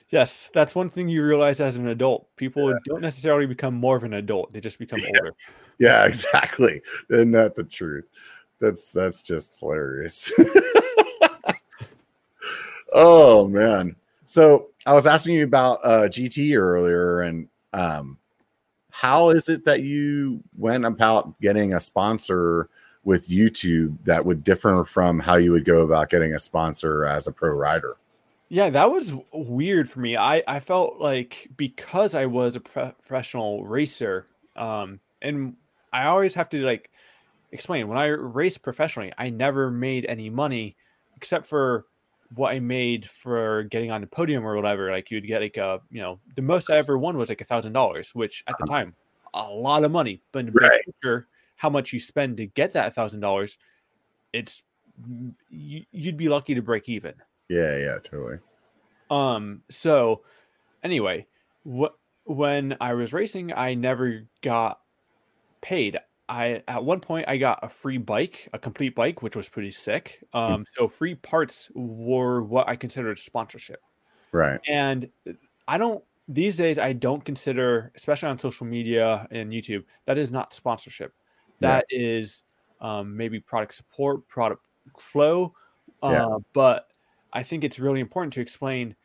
[0.10, 2.78] yes that's one thing you realize as an adult people yeah.
[2.86, 5.07] don't necessarily become more of an adult they just become yeah.
[5.07, 5.36] older
[5.80, 8.05] yeah exactly isn't that the truth
[8.60, 10.32] that's that's just hilarious
[12.93, 13.95] oh man
[14.26, 18.18] so i was asking you about uh gt earlier and um
[18.89, 22.70] how is it that you went about getting a sponsor
[23.03, 27.28] with YouTube that would differ from how you would go about getting a sponsor as
[27.28, 27.95] a pro rider?
[28.49, 30.18] Yeah, that was weird for me.
[30.18, 35.55] I, I felt like because I was a professional racer, um, and
[35.93, 36.89] I always have to like
[37.52, 40.76] explain when I raced professionally, I never made any money
[41.16, 41.86] except for
[42.36, 44.91] what I made for getting on the podium or whatever.
[44.91, 47.45] Like you'd get like a, you know, the most I ever won was like a
[47.45, 48.74] thousand dollars, which at the uh-huh.
[48.74, 48.95] time,
[49.34, 50.22] a lot of money.
[50.32, 50.82] But in the right.
[50.86, 53.58] picture, how much you spend to get that thousand dollars,
[54.34, 54.64] it's
[55.50, 57.14] you'd be lucky to break even.
[57.47, 58.39] Yeah, yeah, totally.
[59.10, 59.64] Um.
[59.70, 60.22] So,
[60.84, 61.26] anyway,
[61.64, 61.95] what
[62.26, 64.80] when I was racing, I never got
[65.62, 66.00] paid.
[66.30, 69.72] I at one point I got a free bike, a complete bike, which was pretty
[69.72, 70.24] sick.
[70.34, 70.38] Hmm.
[70.38, 73.82] Um, so free parts were what I considered sponsorship.
[74.32, 74.60] Right.
[74.68, 75.10] And
[75.68, 80.32] I don't these days I don't consider, especially on social media and YouTube, that is
[80.32, 81.14] not sponsorship.
[81.60, 82.44] That is
[82.80, 84.66] um, maybe product support, product
[84.98, 85.54] flow.
[86.02, 86.38] Uh, yeah.
[86.54, 86.88] But
[87.34, 88.96] I think it's really important to explain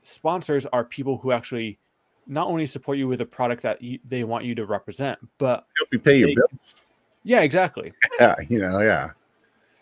[0.00, 1.78] sponsors are people who actually
[2.26, 5.66] not only support you with a product that you, they want you to represent, but
[5.76, 6.76] help you pay they, your bills.
[7.24, 7.92] Yeah, exactly.
[8.20, 9.10] Yeah, you know, yeah.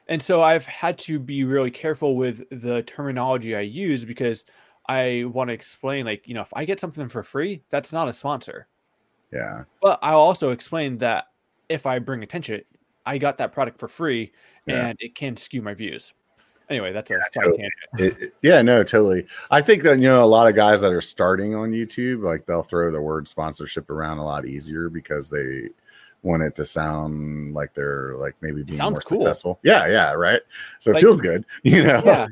[0.08, 4.44] And so I've had to be really careful with the terminology I use because
[4.88, 8.08] I want to explain, like, you know, if I get something for free, that's not
[8.08, 8.66] a sponsor.
[9.32, 9.64] Yeah.
[9.80, 11.26] But I'll also explain that
[11.68, 12.62] if I bring attention,
[13.06, 14.32] I got that product for free
[14.66, 14.88] yeah.
[14.88, 16.12] and it can skew my views
[16.70, 17.68] anyway, that's a yeah, totally.
[17.98, 19.26] it, it, yeah, no, totally.
[19.50, 22.46] I think that you know a lot of guys that are starting on YouTube, like
[22.46, 25.68] they'll throw the word sponsorship around a lot easier because they
[26.22, 29.20] want it to sound like they're like maybe being more cool.
[29.20, 29.58] successful.
[29.62, 30.40] Yeah, yeah, right.
[30.78, 32.02] So like, it feels good, you know.
[32.04, 32.28] Yeah.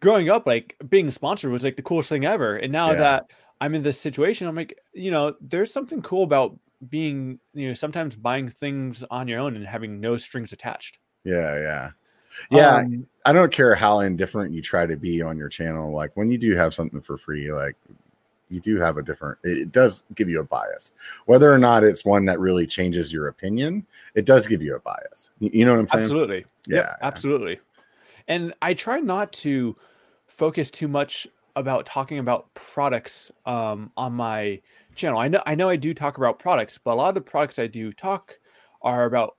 [0.00, 2.96] Growing up, like being sponsored was like the coolest thing ever, and now yeah.
[2.96, 6.58] that I'm in this situation, I'm like, you know, there's something cool about
[6.88, 10.98] being, you know, sometimes buying things on your own and having no strings attached.
[11.24, 11.90] Yeah, yeah.
[12.50, 15.92] Yeah, um, I don't care how indifferent you try to be on your channel.
[15.92, 17.76] Like when you do have something for free, like
[18.48, 20.92] you do have a different it does give you a bias.
[21.26, 24.80] Whether or not it's one that really changes your opinion it does give you a
[24.80, 25.30] bias.
[25.40, 26.02] You know what i'm saying?
[26.02, 26.44] Absolutely.
[26.68, 26.76] Yeah.
[26.76, 27.60] yep, absolutely.
[28.28, 29.76] And i try not to
[30.26, 34.60] focus too much about talking about products um, on my
[34.94, 35.18] channel.
[35.18, 37.58] I know i know i do talk about products but a lot of the products
[37.58, 38.38] i do talk
[38.82, 39.36] are about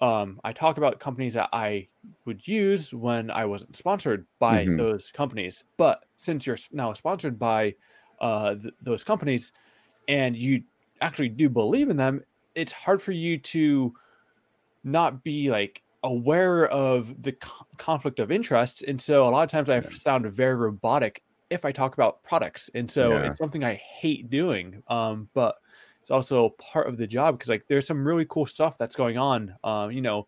[0.00, 1.88] um, I talk about companies that I
[2.24, 4.76] would use when I wasn't sponsored by mm-hmm.
[4.76, 5.64] those companies.
[5.76, 7.74] But since you're now sponsored by
[8.20, 9.52] uh, th- those companies
[10.06, 10.62] and you
[11.00, 12.22] actually do believe in them,
[12.54, 13.92] it's hard for you to
[14.84, 18.84] not be like aware of the co- conflict of interest.
[18.84, 22.70] And so a lot of times I sound very robotic if I talk about products.
[22.74, 23.22] And so yeah.
[23.22, 24.82] it's something I hate doing.
[24.88, 25.56] Um, but
[26.08, 29.18] it's also part of the job because like there's some really cool stuff that's going
[29.18, 29.54] on.
[29.62, 30.26] Um, you know,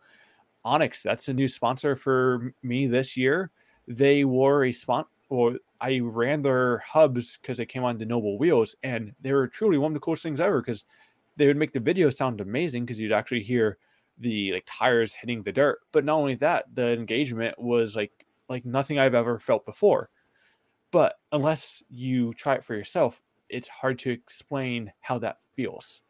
[0.62, 3.50] Onyx, that's a new sponsor for me this year.
[3.88, 8.38] They were a spot or I ran their hubs because they came on the Nobl
[8.38, 10.84] Wheels, and they were truly one of the coolest things ever because
[11.38, 13.78] they would make the video sound amazing because you'd actually hear
[14.18, 15.78] the like tires hitting the dirt.
[15.92, 18.12] But not only that, the engagement was like
[18.50, 20.10] like nothing I've ever felt before.
[20.90, 26.00] But unless you try it for yourself, it's hard to explain how that feels.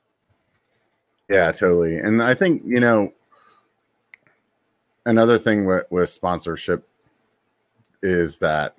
[1.28, 1.96] Yeah, totally.
[1.96, 3.12] And I think, you know,
[5.06, 6.86] another thing with, with sponsorship
[8.02, 8.76] is that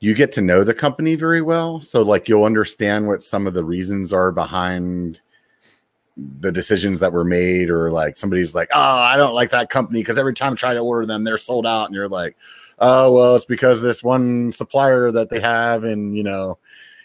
[0.00, 1.80] you get to know the company very well.
[1.80, 5.20] So, like, you'll understand what some of the reasons are behind
[6.16, 10.00] the decisions that were made, or like somebody's like, Oh, I don't like that company
[10.00, 11.86] because every time I try to order them, they're sold out.
[11.86, 12.36] And you're like,
[12.84, 16.58] Oh, well, it's because this one supplier that they have, in you know,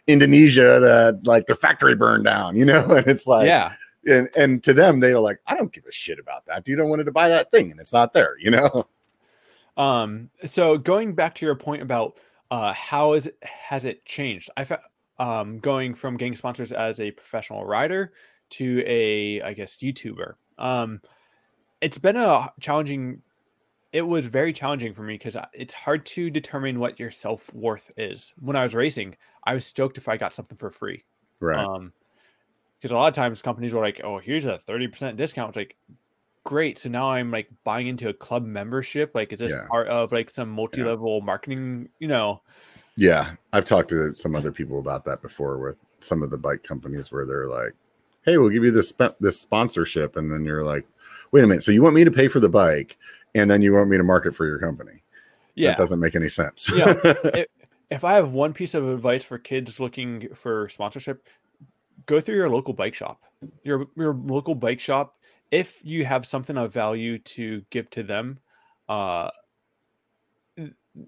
[0.07, 3.75] Indonesia that like their factory burned down, you know, and it's like, yeah.
[4.05, 6.63] And, and to them, they're like, I don't give a shit about that.
[6.63, 8.88] Do you don't want to buy that thing and it's not there, you know?
[9.78, 12.17] Um, so going back to your point about
[12.49, 14.49] uh, how is it, has it changed?
[14.57, 14.82] I found
[15.19, 18.11] um, going from getting sponsors as a professional rider
[18.51, 20.34] to a, I guess, YouTuber.
[20.57, 20.99] Um,
[21.80, 23.21] it's been a challenging
[23.98, 27.89] it was very challenging for me because it's hard to determine what your self worth
[27.98, 28.32] is.
[28.39, 31.04] When I was racing, I was stoked if I got something for free.
[31.41, 31.58] Right.
[31.58, 31.91] Um,
[32.80, 35.58] because a lot of times companies were like, "Oh, here's a thirty percent discount." It's
[35.58, 35.76] like,
[36.43, 36.78] great.
[36.78, 39.16] So now I'm like buying into a club membership.
[39.16, 39.66] Like, is this yeah.
[39.68, 41.26] part of like some multi-level yeah.
[41.26, 41.89] marketing?
[41.98, 42.41] You know.
[42.98, 46.62] Yeah, I've talked to some other people about that before with some of the bike
[46.62, 47.74] companies where they're like,
[48.26, 50.88] "Hey, we'll give you this this sponsorship," and then you're like,
[51.32, 52.95] "Wait a minute, so you want me to pay for the bike,
[53.38, 55.04] and then you want me to market for your company.
[55.56, 56.72] Yeah, that doesn't make any sense.
[56.74, 57.48] yeah, if,
[57.90, 61.28] if I have one piece of advice for kids looking for sponsorship,
[62.06, 63.24] go through your local bike shop.
[63.64, 65.16] Your your local bike shop.
[65.52, 68.40] If you have something of value to give to them,
[68.90, 69.30] uh,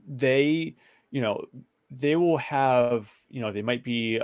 [0.08, 0.76] they
[1.12, 1.44] you know
[1.92, 4.22] they will have you know they might be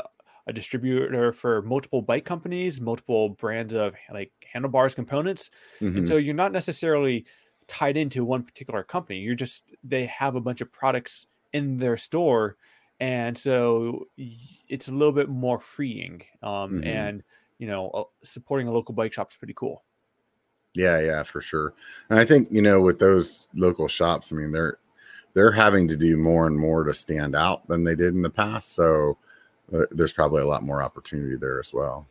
[0.48, 5.50] a distributor for multiple bike companies, multiple brands of like handlebars components,
[5.82, 5.98] mm-hmm.
[5.98, 7.26] and so you're not necessarily
[7.68, 9.20] tied into one particular company.
[9.20, 12.58] You're just they have a bunch of products in their store,
[13.00, 16.22] and so it's a little bit more freeing.
[16.44, 16.84] Um, mm-hmm.
[16.88, 17.24] And
[17.58, 19.84] you know, uh, supporting a local bike shop is pretty cool.
[20.74, 21.74] Yeah, yeah, for sure.
[22.10, 24.78] And I think you know with those local shops, I mean they're
[25.34, 28.30] they're having to do more and more to stand out than they did in the
[28.30, 28.74] past.
[28.74, 29.18] So
[29.74, 32.08] uh, there's probably a lot more opportunity there as well.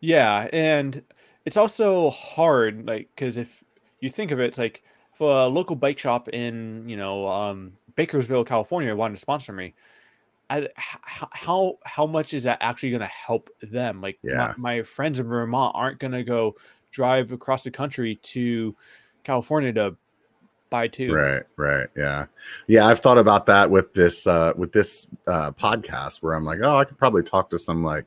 [0.00, 1.02] Yeah, and
[1.44, 3.62] it's also hard, like because if
[4.00, 4.82] you think of it, it's like
[5.14, 9.74] if a local bike shop in you know um, Bakersville, California, wanted to sponsor me.
[10.50, 14.00] I, how how much is that actually going to help them?
[14.00, 14.54] Like yeah.
[14.56, 16.56] my, my friends in Vermont aren't going to go
[16.90, 18.74] drive across the country to
[19.24, 19.96] California to
[20.70, 21.12] buy two.
[21.12, 22.26] Right, right, yeah,
[22.66, 22.86] yeah.
[22.86, 26.76] I've thought about that with this uh, with this uh, podcast where I'm like, oh,
[26.76, 28.06] I could probably talk to some like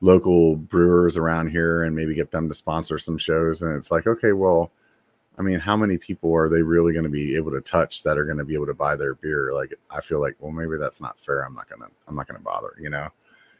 [0.00, 3.62] local brewers around here and maybe get them to sponsor some shows.
[3.62, 4.70] And it's like, okay, well,
[5.38, 8.18] I mean, how many people are they really going to be able to touch that
[8.18, 9.52] are going to be able to buy their beer?
[9.54, 11.42] Like, I feel like, well, maybe that's not fair.
[11.42, 13.08] I'm not gonna, I'm not gonna bother, you know.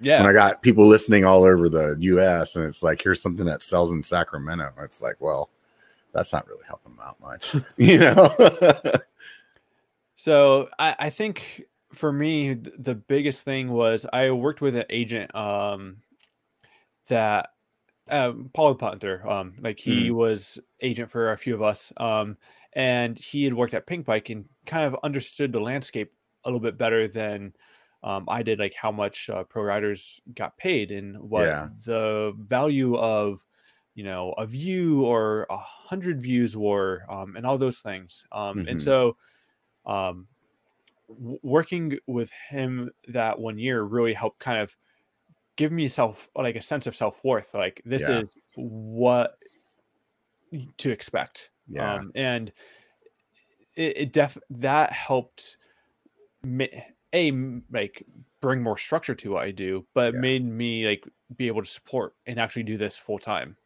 [0.00, 0.18] Yeah.
[0.18, 2.56] And I got people listening all over the U.S.
[2.56, 4.72] and it's like, here's something that sells in Sacramento.
[4.80, 5.50] It's like, well,
[6.12, 8.34] that's not really helping them out much, you know.
[10.16, 15.34] so I, I think for me, the biggest thing was I worked with an agent
[15.34, 15.98] um,
[17.08, 17.50] that
[18.10, 20.14] um, Paul Punter, um, like he mm.
[20.14, 22.36] was agent for a few of us, um,
[22.74, 26.12] and he had worked at Pinkbike and kind of understood the landscape
[26.44, 27.52] a little bit better than
[28.02, 31.68] um, I did, like how much uh, pro riders got paid and what yeah.
[31.84, 33.44] the value of
[33.94, 38.24] you know a view or a hundred views were, um, and all those things.
[38.30, 38.68] Um, mm-hmm.
[38.68, 39.16] And so,
[39.84, 40.28] um,
[41.08, 44.76] w- working with him that one year really helped kind of
[45.58, 48.20] give me self like a sense of self-worth like this yeah.
[48.20, 49.36] is what
[50.78, 52.52] to expect yeah um, and
[53.74, 55.58] it, it def that helped
[56.42, 56.70] me
[57.12, 57.32] a
[57.72, 58.06] like
[58.40, 60.20] bring more structure to what i do but yeah.
[60.20, 61.04] made me like
[61.36, 63.56] be able to support and actually do this full time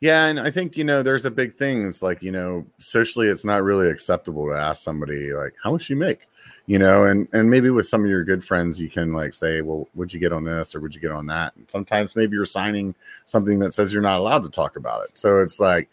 [0.00, 1.86] yeah, and I think you know there's a big thing.
[1.86, 5.88] It's like you know socially, it's not really acceptable to ask somebody like how much
[5.88, 6.26] you make,
[6.72, 9.60] you know, and and maybe with some of your good friends, you can like say,
[9.60, 11.54] well, would you get on this or would you get on that?
[11.54, 12.94] And sometimes maybe you're signing
[13.26, 15.18] something that says you're not allowed to talk about it.
[15.18, 15.90] So it's like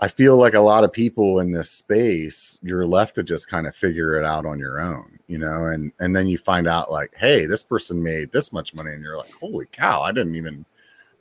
[0.00, 3.68] I feel like a lot of people in this space, you're left to just kind
[3.68, 6.90] of figure it out on your own, you know, and and then you find out
[6.90, 10.34] like, hey, this person made this much money, and you're like, holy cow, I didn't
[10.34, 10.66] even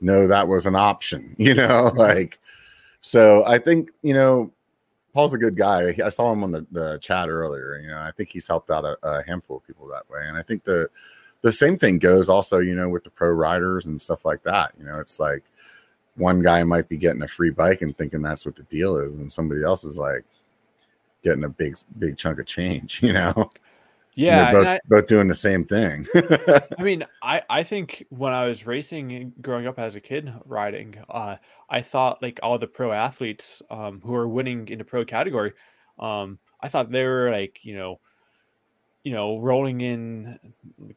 [0.01, 1.99] know that was an option, you know, mm-hmm.
[1.99, 2.39] like
[3.01, 4.51] so I think, you know,
[5.13, 5.95] Paul's a good guy.
[6.03, 7.79] I saw him on the, the chat earlier.
[7.79, 10.21] You know, I think he's helped out a, a, handful of people that way.
[10.23, 10.89] And I think the
[11.41, 14.71] the same thing goes also, you know, with the pro riders and stuff like that.
[14.79, 15.43] You know, it's like
[16.15, 19.15] one guy might be getting a free bike and thinking that's what the deal is,
[19.15, 20.23] and somebody else is like
[21.23, 23.51] getting a big big chunk of change, you know.
[24.15, 26.05] Yeah, both, I, both, doing the same thing.
[26.15, 30.95] I mean, I I think when I was racing growing up as a kid riding,
[31.09, 31.37] uh,
[31.69, 35.53] I thought like all the pro athletes um, who are winning in the pro category,
[35.97, 37.99] um, I thought they were like you know,
[39.03, 40.39] you know, rolling in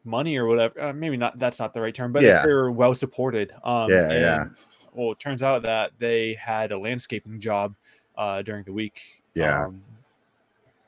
[0.05, 0.81] money or whatever.
[0.81, 1.39] Uh, maybe not.
[1.39, 2.45] That's not the right term, but yeah.
[2.45, 3.53] they were well supported.
[3.65, 4.45] Um, yeah, and, yeah.
[4.93, 7.75] Well, it turns out that they had a landscaping job
[8.19, 9.01] uh, during the week.
[9.35, 9.67] Yeah.
[9.67, 9.83] Um,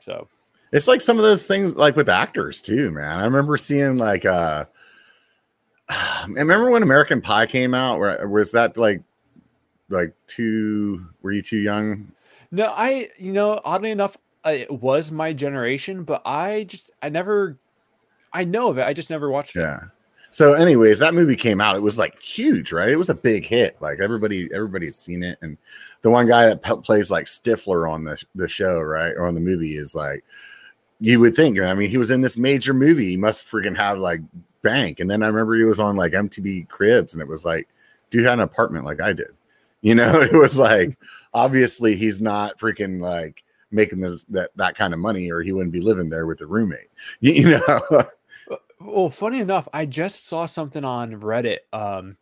[0.01, 0.29] so
[0.73, 3.19] it's like some of those things, like with actors too, man.
[3.19, 4.65] I remember seeing like, uh,
[5.89, 7.99] I remember when American Pie came out.
[7.99, 9.03] Where was that like,
[9.89, 11.07] like too?
[11.23, 12.13] Were you too young?
[12.51, 13.09] No, I.
[13.19, 17.57] You know, oddly enough, it was my generation, but I just, I never,
[18.33, 18.87] I know of it.
[18.87, 19.61] I just never watched it.
[19.61, 19.81] Yeah.
[20.31, 21.77] So, anyways, that movie came out.
[21.77, 22.91] It was like huge, right?
[22.91, 23.81] It was a big hit.
[23.81, 25.39] Like everybody, everybody had seen it.
[25.41, 25.57] And
[26.03, 29.35] the one guy that p- plays like Stifler on the the show, right, or on
[29.35, 30.23] the movie, is like,
[31.01, 31.59] you would think.
[31.61, 33.11] I mean, he was in this major movie.
[33.11, 34.21] He must freaking have like
[34.63, 35.01] bank.
[35.01, 37.69] And then I remember he was on like MTV Cribs, and it was like,
[38.11, 39.29] dude had an apartment like I did.
[39.81, 40.99] You know, it was like
[41.33, 45.73] obviously he's not freaking like making this, that that kind of money, or he wouldn't
[45.73, 46.91] be living there with a roommate.
[47.21, 48.05] You, you know.
[48.81, 51.59] well, funny enough, I just saw something on Reddit.
[51.73, 52.17] Um,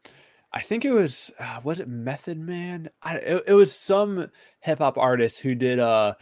[0.53, 2.91] I think it was uh, was it Method Man?
[3.03, 6.13] I, it, it was some hip hop artist who did uh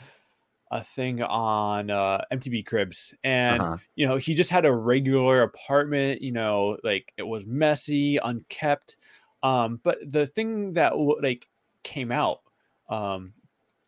[0.75, 3.77] a thing on uh, MTV Cribs, and uh-huh.
[3.95, 6.20] you know he just had a regular apartment.
[6.20, 8.97] You know, like it was messy, unkept.
[9.45, 11.47] Um, but the thing that like
[11.85, 12.41] came out
[12.89, 13.33] um,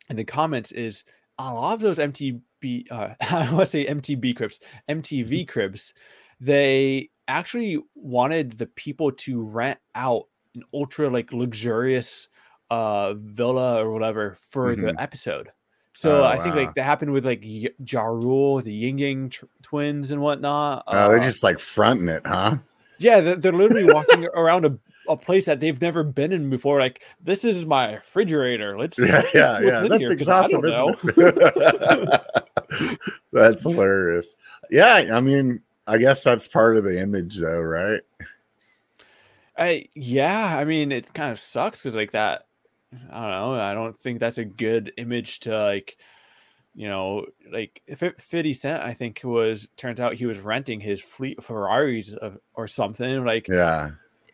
[0.09, 1.03] in the comments is
[1.37, 2.85] a lot of those MTV.
[2.89, 4.59] Uh, I want to say MTV Cribs,
[4.89, 5.51] MTV mm-hmm.
[5.51, 5.93] Cribs.
[6.39, 10.23] They actually wanted the people to rent out
[10.55, 12.29] an ultra like luxurious
[12.69, 14.85] uh villa or whatever for mm-hmm.
[14.85, 15.49] the episode
[15.97, 16.61] so oh, I think wow.
[16.61, 20.83] like that happened with like Ja Rule, the Ying Yang tr- twins and whatnot.
[20.85, 22.57] Oh, uh, they're just like fronting it, huh?
[22.99, 24.77] Yeah, they're, they're literally walking around a,
[25.09, 26.79] a place that they've never been in before.
[26.79, 28.77] Like, this is my refrigerator.
[28.77, 29.87] Let's yeah, let's yeah, yeah.
[29.89, 30.99] That's here, isn't
[33.33, 34.35] that's hilarious.
[34.69, 38.01] Yeah, I mean, I guess that's part of the image, though, right?
[39.57, 42.46] I yeah, I mean, it kind of sucks because like that
[42.93, 43.53] I don't know.
[43.59, 45.97] I don't think that's a good image to like,
[46.73, 50.79] you know, like if it 50 Cent, I think was turns out he was renting
[50.79, 53.25] his fleet Ferraris of, or something.
[53.25, 53.91] Like, yeah,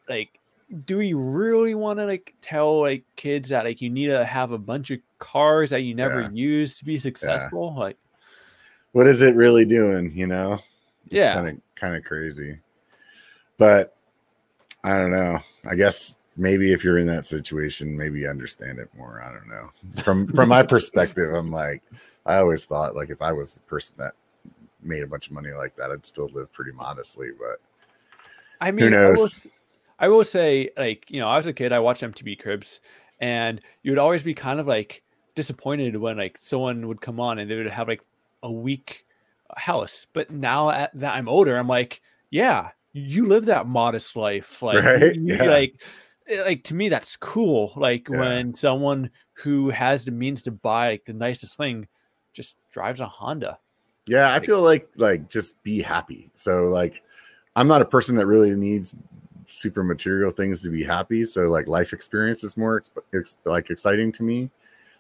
[0.07, 0.39] like,
[0.85, 4.51] do we really want to like tell like kids that like you need to have
[4.51, 6.29] a bunch of cars that you never Yeah.
[6.31, 7.75] use to be successful?
[7.77, 7.97] Like,
[8.91, 10.11] what is it really doing?
[10.15, 10.59] You know?
[11.09, 12.59] yeah, kind of kind of crazy.
[13.57, 13.95] But
[14.83, 15.39] I don't know.
[15.65, 19.21] I guess maybe if you're in that situation, maybe you understand it more.
[19.21, 19.69] I don't know.
[20.03, 21.81] From from my perspective, I'm like,
[22.25, 24.13] I always thought like if I was the person that
[24.81, 27.29] made a bunch of money like that, I'd still live pretty modestly.
[27.37, 27.59] But
[28.61, 29.17] I mean, I knows?
[29.17, 29.47] will, s-
[29.99, 32.79] I will say, like, you know, I was a kid, I watched MTV Cribs,
[33.19, 35.03] and you would always be kind of like
[35.35, 38.03] disappointed when like someone would come on and they would have like
[38.43, 39.05] a weak
[39.55, 40.05] house.
[40.13, 44.61] But now that I'm older, I'm like, yeah, you live that modest life.
[44.61, 45.15] Like, Right?
[45.15, 45.45] you- Yeah.
[45.45, 45.81] like,
[46.27, 47.73] Eh, like to me, that's cool.
[47.75, 48.19] Like Yeah.
[48.19, 51.87] when someone who has the means to buy like the nicest thing
[52.33, 53.59] just drives a Honda.
[54.07, 56.29] yeah, I feel like like just be happy.
[56.33, 57.03] So like
[57.55, 58.95] I'm not a person that really needs
[59.45, 61.25] super material things to be happy.
[61.25, 62.81] So like life experience is more
[63.13, 64.49] ex- like exciting to me.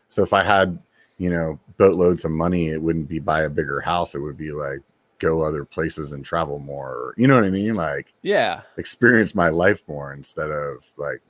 [0.09, 0.77] So if I had,
[1.17, 4.13] you know, boatloads of money, it wouldn't be buy a bigger house.
[4.15, 4.79] It would be like
[5.23, 7.13] go other places and travel more.
[7.17, 7.75] You know what I mean?
[7.75, 8.61] Like Yeah.
[8.77, 11.21] experience my life more instead of like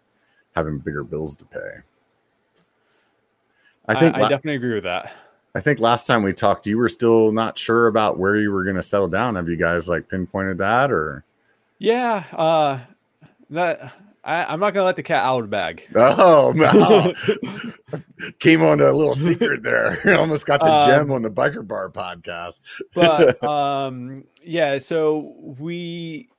[0.55, 1.81] having bigger bills to pay.
[3.87, 5.11] I I, think I la- definitely agree with that.
[5.55, 8.63] I think last time we talked, you were still not sure about where you were
[8.63, 9.35] going to settle down.
[9.35, 11.23] Have you guys like pinpointed that or?
[11.79, 12.79] Yeah, uh
[13.49, 13.93] that
[14.26, 15.88] I, I'm not gonna let the cat out of the bag.
[15.95, 17.13] Oh no!
[18.39, 19.97] Came on to a little secret there.
[20.17, 22.61] Almost got the Um, gem on the Biker Bar podcast.
[22.95, 26.30] but um yeah, so we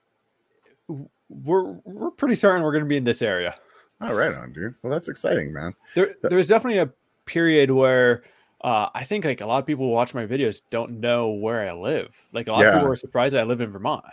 [1.28, 3.54] we're we're pretty certain we're gonna be in this area.
[4.00, 4.74] All right, right on, dude.
[4.82, 5.74] Well, that's exciting, man.
[5.94, 6.90] There there's definitely a
[7.26, 8.22] period where
[8.62, 11.68] uh, I think like a lot of people who watch my videos don't know where
[11.68, 12.14] I live.
[12.32, 14.04] Like a lot of people are surprised I live in Vermont.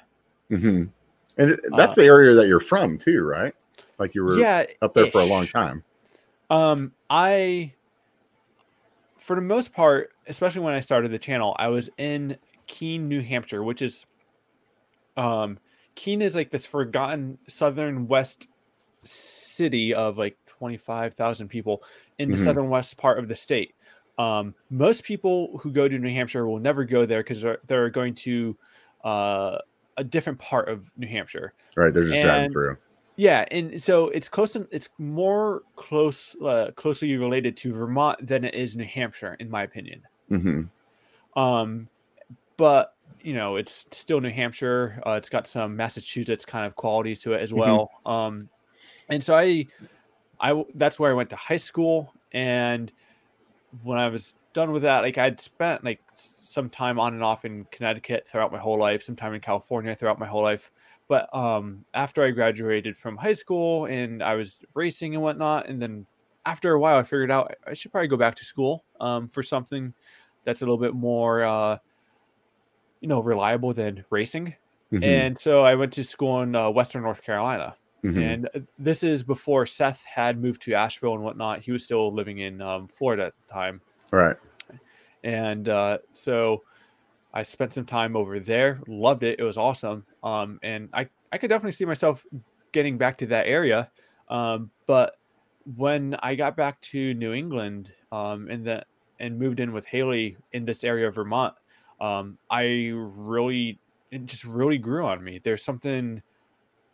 [0.49, 0.84] hmm
[1.38, 3.53] And that's Uh, the area that you're from too, right?
[4.01, 5.83] Like you were Yeah, up there for a long time.
[6.49, 7.73] Um, I,
[9.19, 13.21] for the most part, especially when I started the channel, I was in Keene, New
[13.21, 14.03] Hampshire, which is,
[15.17, 15.59] um,
[15.95, 18.47] Keene is like this forgotten southern west
[19.03, 21.83] city of like twenty five thousand people
[22.17, 22.43] in the Mhm.
[22.43, 23.75] southern west part of the state.
[24.17, 27.89] Um, most people who go to New Hampshire will never go there because they're, they're
[27.91, 28.57] going to
[29.03, 29.59] uh,
[29.97, 31.53] a different part of New Hampshire.
[31.75, 31.93] Right.
[31.93, 32.77] They're just driving through.
[33.16, 34.53] Yeah, and so it's close.
[34.53, 39.49] To, it's more close, uh, closely related to Vermont than it is New Hampshire, in
[39.49, 40.03] my opinion.
[40.30, 40.62] hmm
[41.36, 41.89] Um,
[42.57, 45.01] but you know, it's still New Hampshire.
[45.05, 47.57] Uh, it's got some Massachusetts kind of qualities to it as Mhm.
[47.59, 47.91] well.
[48.05, 48.49] Um,
[49.09, 49.68] and so I,
[50.39, 52.14] I that's where I went to high school.
[52.34, 52.91] And
[53.84, 57.45] when I was done with that, like I'd spent like some time on and off
[57.45, 60.72] in Connecticut throughout my whole life, some time in California throughout my whole life.
[61.12, 65.82] But um, after I graduated from high school and I was racing and whatnot, and
[65.82, 66.05] then
[66.45, 69.43] after a while, I figured out I should probably go back to school um, for
[69.43, 69.93] something
[70.45, 71.78] that's a little bit more, uh,
[73.01, 74.55] you know, reliable than racing.
[74.89, 75.03] Mhm.
[75.03, 77.76] And so I went to school in uh, Western North Carolina.
[78.05, 78.18] Mhm.
[78.18, 81.59] And uh, this is before Seth had moved to Asheville and whatnot.
[81.59, 83.82] He was still living in um, Florida at the time.
[84.12, 84.38] Right.
[85.26, 86.64] And uh, so
[87.34, 89.39] I spent some time over there, loved it.
[89.39, 90.05] It was awesome.
[90.23, 92.25] Um, and I, I could definitely see myself
[92.71, 93.89] getting back to that area.
[94.29, 95.17] Um, but
[95.75, 98.84] when I got back to New England um, and, the,
[99.19, 101.53] and moved in with Haley in this area of Vermont,
[102.01, 103.79] um, I really,
[104.11, 105.39] it just really grew on me.
[105.41, 106.21] There's something.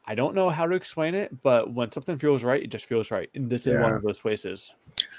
[0.05, 3.11] I don't know how to explain it, but when something feels right, it just feels
[3.11, 3.29] right.
[3.35, 4.73] And this is one of those places.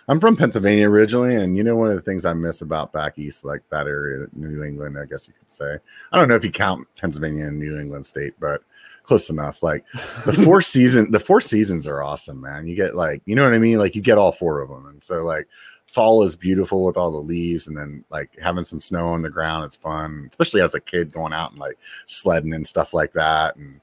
[0.06, 3.18] I'm from Pennsylvania originally, and you know one of the things I miss about back
[3.18, 5.76] east, like that area, New England, I guess you could say.
[6.12, 8.62] I don't know if you count Pennsylvania and New England state, but
[9.02, 9.62] close enough.
[9.62, 9.84] Like
[10.24, 12.66] the four season, the four seasons are awesome, man.
[12.66, 13.78] You get like, you know what I mean?
[13.78, 15.48] Like you get all four of them, and so like
[15.86, 19.30] fall is beautiful with all the leaves, and then like having some snow on the
[19.30, 23.12] ground, it's fun, especially as a kid going out and like sledding and stuff like
[23.12, 23.80] that, and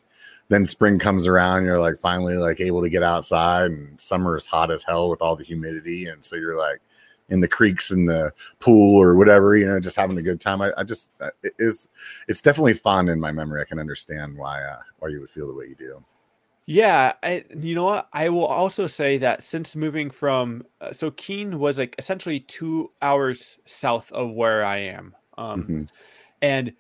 [0.50, 4.46] then spring comes around you're like finally like able to get outside and summer is
[4.46, 6.82] hot as hell with all the humidity and so you're like
[7.30, 10.62] in the creeks in the pool or whatever you know just having a good time
[10.62, 11.90] i, I just uh, it is
[12.28, 15.48] it's definitely fun in my memory i can understand why uh, why you would feel
[15.48, 16.04] the way you do
[16.68, 18.10] Yeah, I, you know what?
[18.12, 22.92] I will also say that since moving from uh, so Keene was like essentially two
[23.04, 25.90] hours south of where I am, um, Mhm.
[26.42, 26.74] and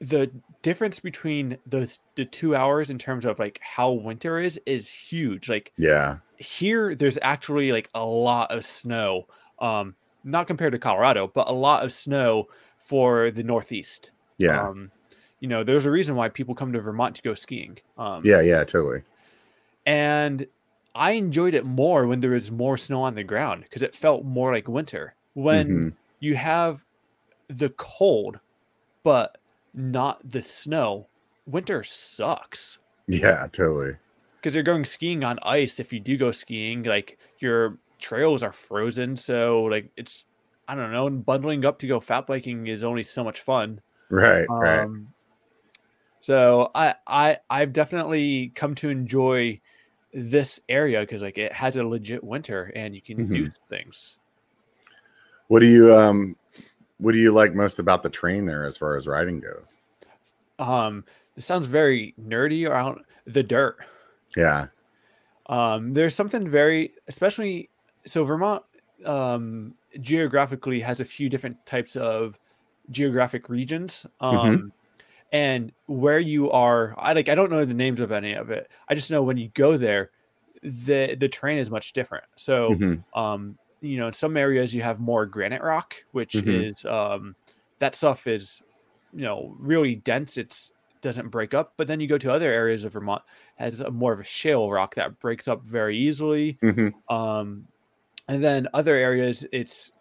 [0.00, 0.30] the
[0.64, 5.48] difference between those the two hours in terms of like how winter is is huge.
[5.48, 9.26] Like yeah here there's actually like a lot of snow.
[9.58, 9.94] Um,
[10.24, 12.48] not compared to Colorado, but a lot of snow
[12.78, 14.10] for the Northeast.
[14.38, 14.68] Yeah.
[14.68, 14.90] Um,
[15.40, 17.78] you know, there's a reason why people come to Vermont to go skiing.
[17.98, 19.02] Um, yeah, yeah, totally.
[19.84, 20.46] And
[20.94, 24.24] I enjoyed it more when there was more snow on the ground because it felt
[24.24, 25.14] more like winter.
[25.34, 25.88] When mm-hmm.
[26.20, 26.84] you have
[27.48, 28.40] the cold,
[29.02, 29.36] but
[29.74, 31.08] not the snow,
[31.46, 32.78] winter sucks.
[33.06, 33.92] Yeah, totally.
[34.36, 35.80] Because you're going skiing on ice.
[35.80, 40.24] If you do go skiing, like your trails are frozen, so like it's
[40.68, 41.10] I don't know.
[41.10, 43.80] Bundling up to go fat biking is only so much fun.
[44.10, 44.46] Right.
[44.48, 44.88] Um, right.
[46.20, 49.60] So I I I've definitely come to enjoy
[50.14, 53.34] this area because like it has a legit winter and you can mm-hmm.
[53.34, 54.18] do things.
[55.48, 56.36] What do you um
[56.98, 59.76] what do you like most about the train there as far as riding goes?
[60.58, 63.76] Um this sounds very nerdy around the dirt.
[64.36, 64.66] Yeah.
[65.46, 67.70] Um there's something very especially
[68.06, 68.62] so Vermont
[69.04, 72.38] um geographically has a few different types of
[72.90, 74.06] geographic regions.
[74.20, 74.36] Mm-hmm.
[74.36, 74.68] Um mm-hmm
[75.34, 78.70] and where you are i like i don't know the names of any of it
[78.88, 80.10] i just know when you go there
[80.62, 83.18] the the terrain is much different so mm-hmm.
[83.18, 86.50] um you know in some areas you have more granite rock which mm-hmm.
[86.50, 87.34] is um
[87.78, 88.62] that stuff is
[89.12, 92.84] you know really dense it's doesn't break up but then you go to other areas
[92.84, 93.22] of vermont
[93.56, 97.14] has a more of a shale rock that breaks up very easily mm-hmm.
[97.14, 97.66] um
[98.28, 99.92] and then other areas it's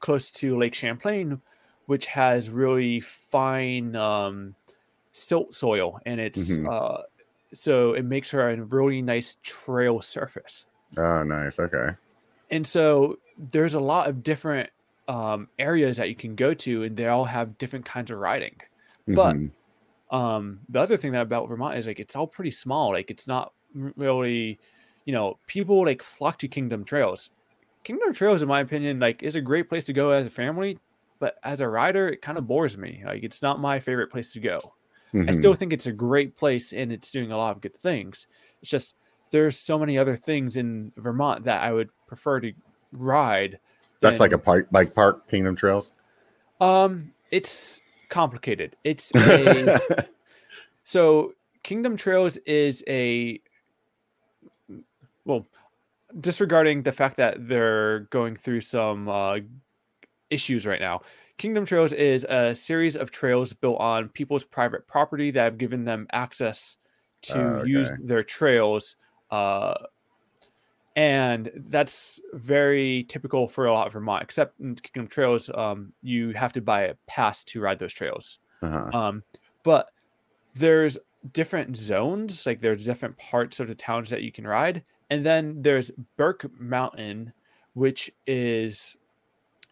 [0.00, 1.40] close to lake champlain
[1.86, 4.54] which has really fine um
[5.12, 6.68] silt soil and it's mm-hmm.
[6.70, 7.02] uh
[7.52, 10.66] so it makes for a really nice trail surface.
[10.96, 11.58] Oh, nice.
[11.58, 11.90] Okay.
[12.50, 14.70] And so there's a lot of different
[15.08, 18.56] um, areas that you can go to, and they all have different kinds of riding.
[19.08, 19.14] Mm-hmm.
[19.14, 22.92] But um, the other thing that about Vermont is like it's all pretty small.
[22.92, 24.58] Like it's not really,
[25.04, 27.30] you know, people like flock to Kingdom Trails.
[27.84, 30.78] Kingdom Trails, in my opinion, like is a great place to go as a family,
[31.18, 33.02] but as a rider, it kind of bores me.
[33.04, 34.58] Like it's not my favorite place to go.
[35.14, 35.28] Mm-hmm.
[35.28, 38.26] I still think it's a great place and it's doing a lot of good things.
[38.60, 38.96] It's just
[39.30, 42.52] there's so many other things in Vermont that I would prefer to
[42.92, 43.58] ride.
[44.00, 45.94] That's like a park, bike park, Kingdom Trails.
[46.60, 48.76] Um, it's complicated.
[48.84, 49.78] It's a
[50.84, 53.40] so Kingdom Trails is a
[55.24, 55.44] well,
[56.20, 59.38] disregarding the fact that they're going through some uh,
[60.30, 61.02] issues right now.
[61.38, 65.84] Kingdom Trails is a series of trails built on people's private property that have given
[65.84, 66.78] them access
[67.22, 67.70] to uh, okay.
[67.70, 68.96] use their trails.
[69.30, 69.74] Uh,
[70.96, 76.32] and that's very typical for a lot of Vermont, except in Kingdom Trails, um, you
[76.32, 78.38] have to buy a pass to ride those trails.
[78.62, 78.98] Uh-huh.
[78.98, 79.22] Um,
[79.62, 79.90] but
[80.54, 80.96] there's
[81.32, 84.82] different zones, like there's different parts of the towns that you can ride.
[85.10, 87.32] And then there's Burke Mountain,
[87.74, 88.96] which is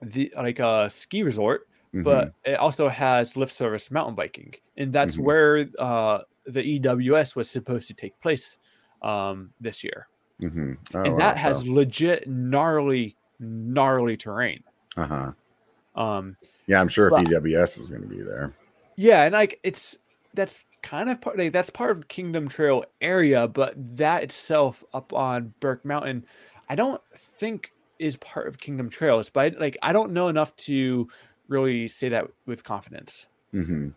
[0.03, 2.03] the like a ski resort, mm-hmm.
[2.03, 5.25] but it also has lift service mountain biking, and that's mm-hmm.
[5.25, 8.59] where uh, the EWS was supposed to take place
[9.03, 10.09] um, this year.
[10.43, 10.73] Mm-hmm.
[10.95, 14.63] Oh, and that wow, has legit gnarly, gnarly terrain.
[14.97, 16.01] Uh huh.
[16.01, 16.37] Um,
[16.67, 18.55] yeah, I'm sure if but, EWS was going to be there.
[18.97, 19.99] Yeah, and like it's
[20.35, 25.13] that's kind of part like, that's part of Kingdom Trail area, but that itself up
[25.13, 26.25] on Burke Mountain,
[26.69, 30.55] I don't think is part of Kingdom Trails, but I, like I don't know enough
[30.57, 31.09] to
[31.49, 33.27] really say that with confidence.
[33.55, 33.89] Mm-hmm.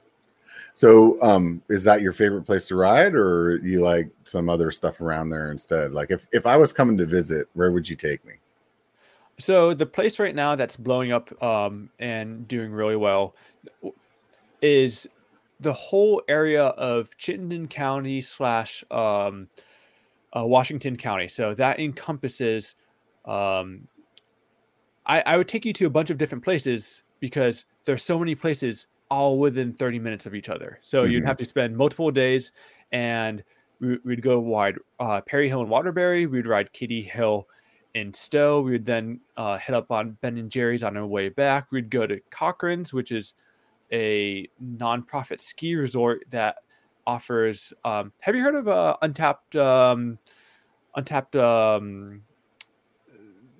[0.74, 5.02] So, um, is that your favorite place to ride, or you like some other stuff
[5.02, 5.92] around there instead?
[5.94, 8.34] Like, if if I was coming to visit, where would you take me?
[9.40, 13.36] So the place right now that's blowing up um, and doing really well
[14.62, 15.08] is
[15.60, 19.48] the whole area of Chittenden County slash um,
[20.36, 21.28] uh, Washington County.
[21.28, 22.76] So that encompasses
[23.26, 23.88] um,
[25.08, 28.36] I, I would take you to a bunch of different places because there's so many
[28.36, 30.80] places all within 30 minutes of each other.
[30.82, 31.12] So mm-hmm.
[31.12, 32.52] you'd have to spend multiple days
[32.92, 33.44] and
[33.80, 36.26] we, would go wide uh, Perry Hill and Waterbury.
[36.26, 37.48] We'd ride Cady Hill
[37.94, 38.62] in Stowe.
[38.62, 41.72] We would then uh, head up on Ben and Jerry's on our way back.
[41.72, 43.34] We'd go to Cochran's, which is
[43.92, 46.58] a nonprofit ski resort that
[47.06, 47.74] offers.
[47.86, 49.56] Um, have you heard of uh, Untapped?
[49.56, 50.18] Um,
[50.96, 52.24] Untapped um,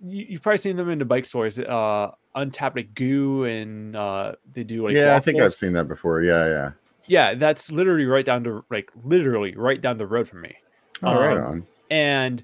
[0.04, 1.60] you, have probably seen them in the bike stores.
[1.60, 5.16] Uh, untapped like goo, and uh, they do like yeah.
[5.16, 6.22] I think I've seen that before.
[6.22, 6.72] Yeah, yeah,
[7.08, 7.34] yeah.
[7.34, 10.56] That's literally right down to like literally right down the road from me.
[11.04, 11.68] Oh, um, right on.
[11.90, 12.44] And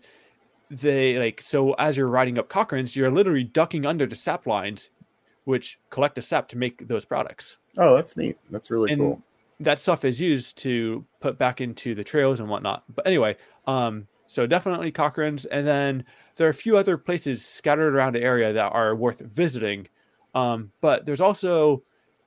[0.70, 4.90] they like so as you're riding up Cochran's, you're literally ducking under the sap lines,
[5.46, 7.58] which collect the sap to make those products.
[7.78, 8.38] Oh, that's neat.
[8.50, 9.24] That's really and cool.
[9.60, 12.84] That stuff is used to put back into the trails and whatnot.
[12.94, 16.04] But anyway, um, so definitely Cochran's, and then
[16.38, 19.88] there are a few other places scattered around the area that are worth visiting.
[20.34, 21.84] Um, but there's also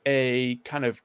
[0.06, 1.02] a kind of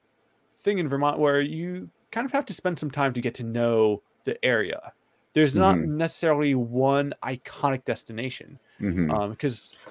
[0.59, 3.43] thing in Vermont where you kind of have to spend some time to get to
[3.43, 4.93] know the area.
[5.33, 5.97] There's not mm-hmm.
[5.97, 9.11] necessarily one iconic destination because mm-hmm.
[9.11, 9.37] um,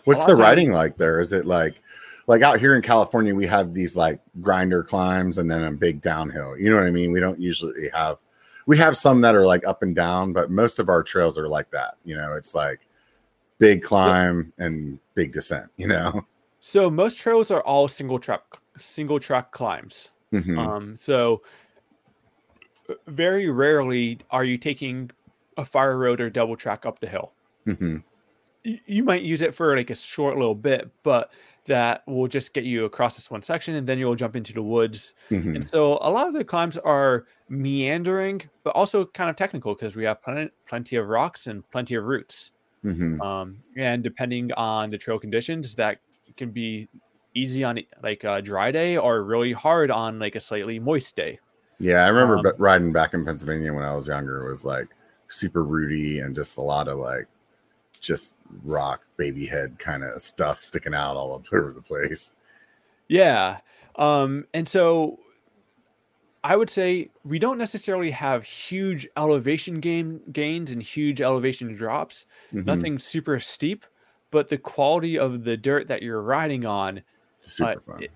[0.04, 1.18] what's the riding like there?
[1.18, 1.82] Is it like
[2.28, 6.02] like out here in California we have these like grinder climbs and then a big
[6.02, 6.56] downhill.
[6.56, 7.10] You know what I mean?
[7.10, 8.18] We don't usually have
[8.66, 11.48] we have some that are like up and down, but most of our trails are
[11.48, 11.96] like that.
[12.04, 12.86] You know, it's like
[13.58, 15.70] big climb and big descent.
[15.76, 16.26] You know.
[16.60, 18.42] So most trails are all single track
[18.76, 20.10] single track climbs.
[20.32, 20.58] Mm-hmm.
[20.58, 21.42] Um, so
[23.06, 25.10] very rarely are you taking
[25.56, 27.32] a fire road or double track up the hill.
[27.66, 27.98] Mm-hmm.
[28.64, 31.32] You might use it for like a short little bit, but
[31.70, 34.60] that will just get you across this one section and then you'll jump into the
[34.60, 35.14] woods.
[35.30, 35.54] Mm-hmm.
[35.54, 39.94] And so a lot of the climbs are meandering, but also kind of technical because
[39.94, 42.50] we have plenty, plenty of rocks and plenty of roots.
[42.84, 43.20] Mm-hmm.
[43.20, 46.00] Um, and depending on the trail conditions, that
[46.36, 46.88] can be
[47.34, 51.38] easy on like a dry day or really hard on like a slightly moist day.
[51.78, 54.44] Yeah, I remember um, riding back in Pennsylvania when I was younger.
[54.44, 54.88] It was like
[55.28, 57.28] super rooty and just a lot of like
[58.00, 62.32] just rock baby head kind of stuff sticking out all over the place.
[63.08, 63.58] Yeah.
[63.96, 65.18] Um, and so
[66.42, 72.26] I would say we don't necessarily have huge elevation gain gains and huge elevation drops,
[72.52, 72.64] mm-hmm.
[72.64, 73.84] nothing super steep,
[74.30, 77.02] but the quality of the dirt that you're riding on,
[77.40, 78.02] super uh, fun.
[78.04, 78.10] It,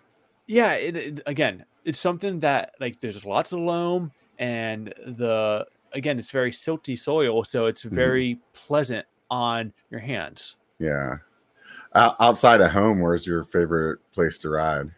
[0.46, 6.18] yeah, it, it, again, it's something that like there's lots of loam and the again
[6.18, 7.94] it's very silty soil, so it's mm-hmm.
[7.94, 8.66] very mm-hmm.
[8.66, 10.56] pleasant on your hands.
[10.78, 11.16] Yeah.
[11.94, 14.90] outside of home, where's your favorite place to ride?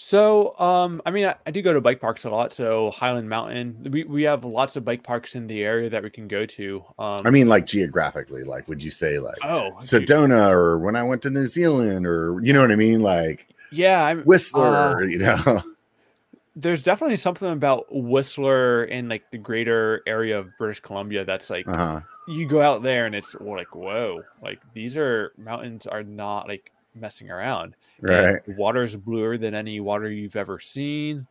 [0.00, 2.52] So, um, I mean, I, I, do go to bike parks a lot.
[2.52, 6.10] So Highland Mountain, we, we have lots of bike parks in the area that we
[6.10, 6.84] can go to.
[7.00, 11.02] Um, I mean, like geographically, like, would you say like, oh, Sedona or when I
[11.02, 13.00] went to New Zealand or, you know what I mean?
[13.00, 15.62] Like, yeah, I'm Whistler, uh, you know,
[16.54, 21.66] there's definitely something about Whistler and like the greater area of British Columbia that's like,
[21.66, 22.02] uh-huh.
[22.28, 26.70] You go out there and it's like, whoa, like these are mountains are not like
[26.94, 27.74] messing around.
[28.00, 28.40] Right.
[28.46, 31.26] And water's bluer than any water you've ever seen.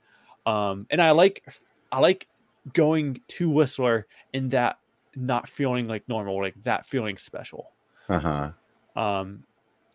[0.45, 1.47] Um, and I like
[1.91, 2.27] I like
[2.73, 4.79] going to Whistler in that
[5.15, 7.71] not feeling like normal, like that feeling special.
[8.09, 8.51] Uh-huh.
[8.95, 9.43] Um,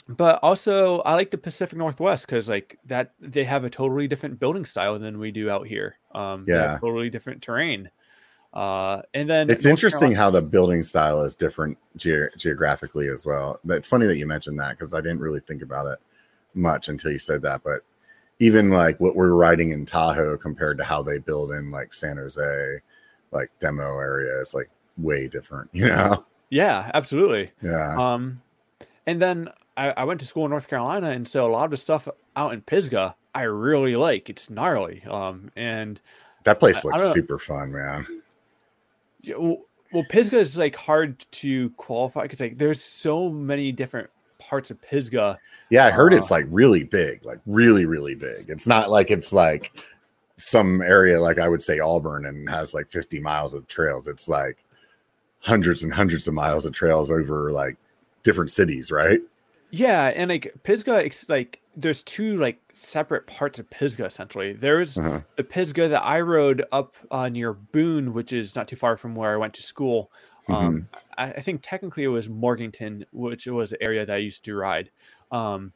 [0.08, 4.38] but also I like the Pacific Northwest because like that they have a totally different
[4.38, 5.98] building style than we do out here.
[6.14, 7.90] Um, yeah, totally different terrain.
[8.52, 13.08] Uh, and then it's North interesting Carolina- how the building style is different ge- geographically
[13.08, 13.58] as well.
[13.68, 15.98] It's funny that you mentioned that because I didn't really think about it
[16.54, 17.62] much until you said that.
[17.64, 17.80] But
[18.40, 22.18] even like what we're riding in Tahoe compared to how they build in like San
[22.18, 22.78] Jose,
[23.30, 24.68] like demo area is like
[24.98, 26.24] way different, you know?
[26.50, 27.50] Yeah, absolutely.
[27.62, 27.96] Yeah.
[27.98, 28.42] Um,
[29.06, 31.70] and then I, I went to school in North Carolina, and so a lot of
[31.70, 32.06] the stuff
[32.36, 34.28] out in Pisgah I really like.
[34.28, 35.02] It's gnarly.
[35.08, 35.98] Um, and
[36.44, 38.06] that place looks super fun, man.
[39.22, 39.58] Yeah, well,
[39.92, 44.08] well, Pisgah is like hard to qualify because like there's so many different
[44.38, 45.38] parts of Pisgah.
[45.70, 48.48] Yeah, I heard uh, it's like really big, like really, really big.
[48.48, 49.84] It's not like it's like
[50.38, 54.06] some area like I would say Auburn and has like 50 miles of trails.
[54.06, 54.64] It's like
[55.40, 57.76] hundreds and hundreds of miles of trails over like
[58.22, 59.20] different cities, right?
[59.72, 64.52] Yeah, and like Pisgah, like there's two like separate parts of Pisgah essentially.
[64.52, 65.22] There's uh-huh.
[65.36, 69.14] the Pisgah that I rode up uh, near Boone, which is not too far from
[69.14, 70.12] where I went to school.
[70.48, 70.54] Um,
[70.94, 70.98] mm-hmm.
[71.16, 74.54] I, I, think technically it was Morganton, which was the area that I used to
[74.54, 74.90] ride.
[75.30, 75.72] Um,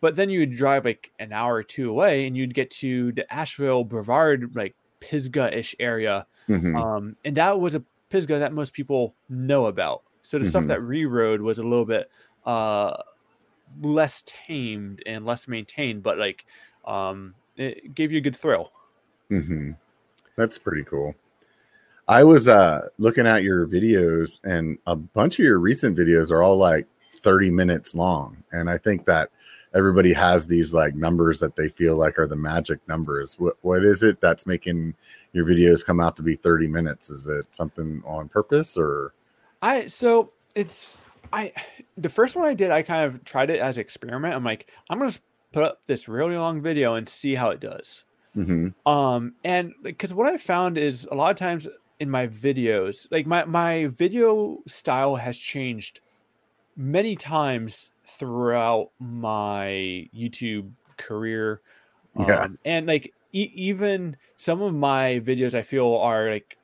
[0.00, 3.12] but then you would drive like an hour or two away, and you'd get to
[3.12, 6.76] the Asheville Brevard like Pisgah-ish area, mm-hmm.
[6.76, 10.02] um, and that was a Pisgah that most people know about.
[10.22, 10.50] So the mm-hmm.
[10.50, 12.10] stuff that we rode was a little bit
[12.44, 12.96] uh,
[13.80, 16.46] less tamed and less maintained, but like
[16.84, 18.72] um, it gave you a good thrill.
[19.30, 19.72] Mm-hmm.
[20.36, 21.14] That's pretty cool.
[22.08, 26.42] I was uh, looking at your videos, and a bunch of your recent videos are
[26.42, 26.86] all like
[27.20, 28.42] 30 minutes long.
[28.52, 29.30] And I think that
[29.74, 33.38] everybody has these like numbers that they feel like are the magic numbers.
[33.38, 34.94] What, what is it that's making
[35.32, 37.10] your videos come out to be 30 minutes?
[37.10, 39.12] Is it something on purpose or?
[39.62, 41.52] I, so it's, I
[41.96, 44.34] the first one I did, I kind of tried it as an experiment.
[44.34, 45.12] I'm like, I'm gonna
[45.52, 48.04] put up this really long video and see how it does.
[48.36, 48.88] Mm-hmm.
[48.90, 53.26] Um, and because what I found is a lot of times in my videos, like
[53.26, 56.00] my my video style has changed
[56.76, 61.60] many times throughout my YouTube career.
[62.18, 62.40] Yeah.
[62.40, 66.56] Um, and like e- even some of my videos I feel are like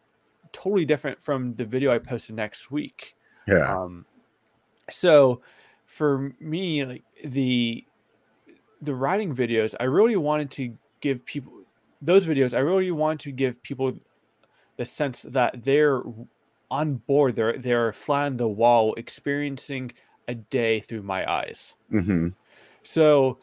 [0.53, 3.15] totally different from the video I posted next week.
[3.47, 3.73] Yeah.
[3.73, 4.07] Um,
[4.91, 5.41] so
[5.85, 7.85] for me, like the
[8.83, 11.53] the writing videos, I really wanted to give people
[12.03, 12.55] those videos.
[12.55, 13.93] I really wanted to give people
[14.77, 16.03] the sense that they're
[16.71, 17.37] on board.
[17.37, 19.93] They're they're flat on the wall, experiencing
[20.29, 21.75] a day through my eyes.
[21.93, 22.29] Mm-hmm.
[22.83, 23.39] So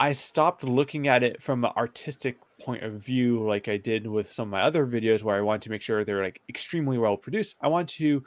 [0.00, 4.32] I stopped looking at it from an artistic point of view, like I did with
[4.32, 7.16] some of my other videos, where I wanted to make sure they're like extremely well
[7.16, 7.56] produced.
[7.60, 8.22] I want to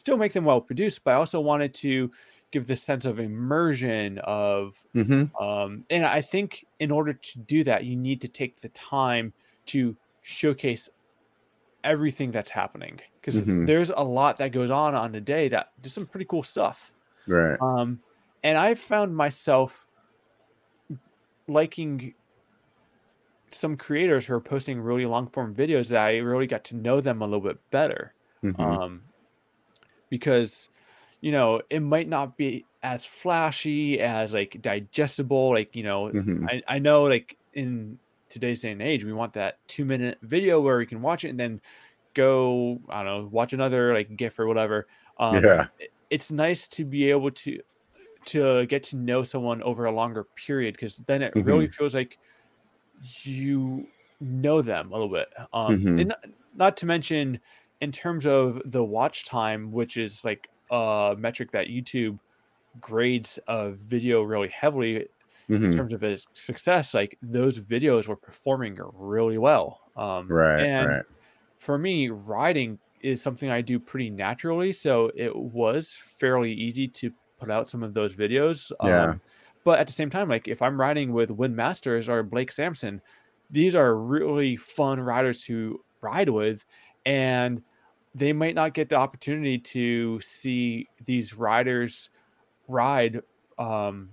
[0.00, 2.10] still make them well produced, but I also wanted to
[2.52, 5.30] give this sense of immersion of Mm-hmm.
[5.40, 9.34] um, and I think in order to do that, you need to take the time
[9.66, 10.88] to showcase
[11.84, 13.66] everything that's happening because Mhm.
[13.66, 16.94] there's a lot that goes on on the day that there's some pretty cool stuff.
[17.26, 17.60] Right.
[17.60, 18.02] Um,
[18.44, 19.86] and I found myself
[21.48, 22.14] liking
[23.52, 27.00] some creators who are posting really long form videos that I really got to know
[27.00, 28.14] them a little bit better.
[28.42, 28.80] Mhm.
[28.82, 29.09] Um,
[30.10, 30.70] because
[31.20, 36.50] you know it might not be as flashy as like digestible like you know Mhm.
[36.50, 40.60] I, I know like in today's day and age we want that two minute video
[40.60, 41.60] where we can watch it and then
[42.14, 44.88] go i don't know watch another like gif or whatever
[45.18, 45.66] um yeah.
[45.78, 47.60] it- it's nice to be able to
[48.26, 52.18] to get to know someone over a longer period because then it really feels like
[53.22, 55.98] you know them a little bit um Mhm.
[55.98, 56.24] and not,
[56.54, 57.40] not to mention
[57.80, 62.18] in terms of the watch time which is like a metric that youtube
[62.80, 65.08] grades a video really heavily
[65.62, 65.70] in Mhm.
[65.70, 70.58] terms of its success like those videos were performing really well um Right.
[70.58, 71.04] and right.
[71.58, 74.72] for me, riding is something I do pretty naturally.
[74.72, 78.72] So it was fairly easy to put out some of those videos.
[78.80, 79.12] Yeah.
[79.12, 79.20] Um,
[79.64, 83.02] but at the same time, like if I'm riding with Wyn Masters or Blake Samson,
[83.50, 86.64] these are really fun riders to ride with.
[87.06, 87.62] And
[88.14, 92.10] they might not get the opportunity to see these riders
[92.68, 93.22] ride
[93.58, 94.10] um,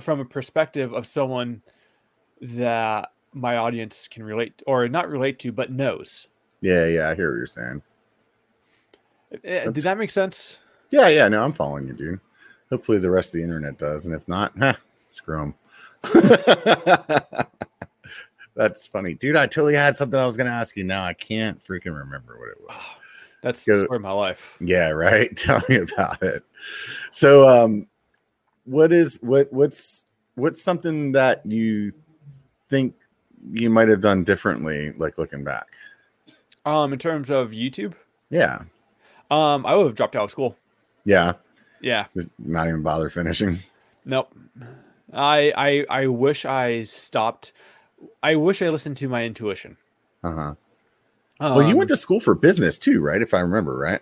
[0.00, 1.60] from a perspective of someone
[2.40, 6.28] that my audience can relate or not relate to, but knows.
[6.60, 6.86] Yeah.
[6.86, 7.10] Yeah.
[7.10, 7.82] I hear what you're saying.
[9.32, 10.58] Eh, That's- Did that make sense?
[10.90, 11.08] Yeah.
[11.08, 11.28] Yeah.
[11.28, 12.20] No, I'm following you, dude.
[12.70, 14.74] Hopefully the rest of the internet does, and if not, huh,
[15.10, 15.54] screw them.
[18.58, 19.36] That's funny, dude.
[19.36, 20.82] I totally had something I was gonna ask you.
[20.82, 22.84] Now I can't freaking remember what it was.
[23.40, 24.56] That's the story of my life.
[24.60, 25.34] Yeah, right.
[25.36, 26.42] Tell me about it.
[27.12, 27.86] So, um,
[28.64, 31.92] what is what what's what's something that you
[32.68, 32.96] think
[33.52, 35.68] you might have done differently, like looking back?
[36.66, 37.94] Um, in terms of YouTube,
[38.30, 38.62] Yeah,
[39.30, 40.56] um, I would have dropped out of school.
[41.04, 41.34] yeah.
[41.80, 43.60] Yeah, Just not even bother finishing.
[44.04, 44.34] nope.
[45.12, 47.52] I I I wish I stopped.
[48.22, 49.76] I wish I listened to my intuition.
[50.24, 50.54] Uh huh.
[51.40, 53.22] well, you Um, went to school for business too, right?
[53.22, 54.00] If I remember right.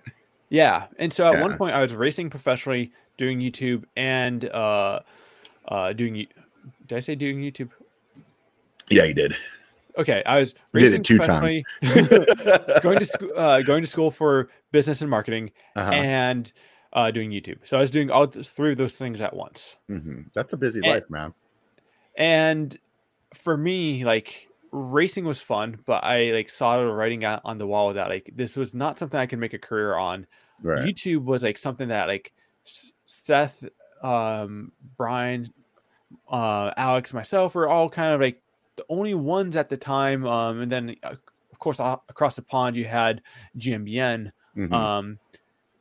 [0.49, 1.43] Yeah, and so at Yeah.
[1.43, 5.01] one point I was racing professionally, doing YouTube and uh,
[5.69, 6.27] uh, doing.
[6.87, 7.71] Did I say doing YouTube?
[8.91, 9.35] Yeah, you did.
[9.99, 11.59] Okay, I was You did racing it two times.
[12.83, 15.91] going to school, uh, going to school for business and marketing, Uh-huh.
[15.91, 16.53] and
[16.93, 17.59] uh, doing YouTube.
[17.65, 19.77] So I was doing all th- three of those things at once.
[19.91, 20.23] Mm-hmm.
[20.35, 21.35] That's a busy And- life, man.
[22.17, 22.79] And
[23.37, 27.67] for me, like racing was fun, but I like saw the writing out on the
[27.67, 30.27] wall that like this was not something I could make a career on.
[30.63, 30.85] Right.
[30.87, 32.33] YouTube was like something that like
[33.07, 33.65] Seth,
[34.03, 35.47] um, Brian,
[36.31, 38.43] uh, Alex, myself were all kind of like
[38.77, 40.27] the only ones at the time.
[40.27, 41.15] Um, and then uh,
[41.53, 43.23] of course a- across the pond you had
[43.59, 44.33] GMBN.
[44.57, 44.73] Mhm.
[44.73, 45.19] Um,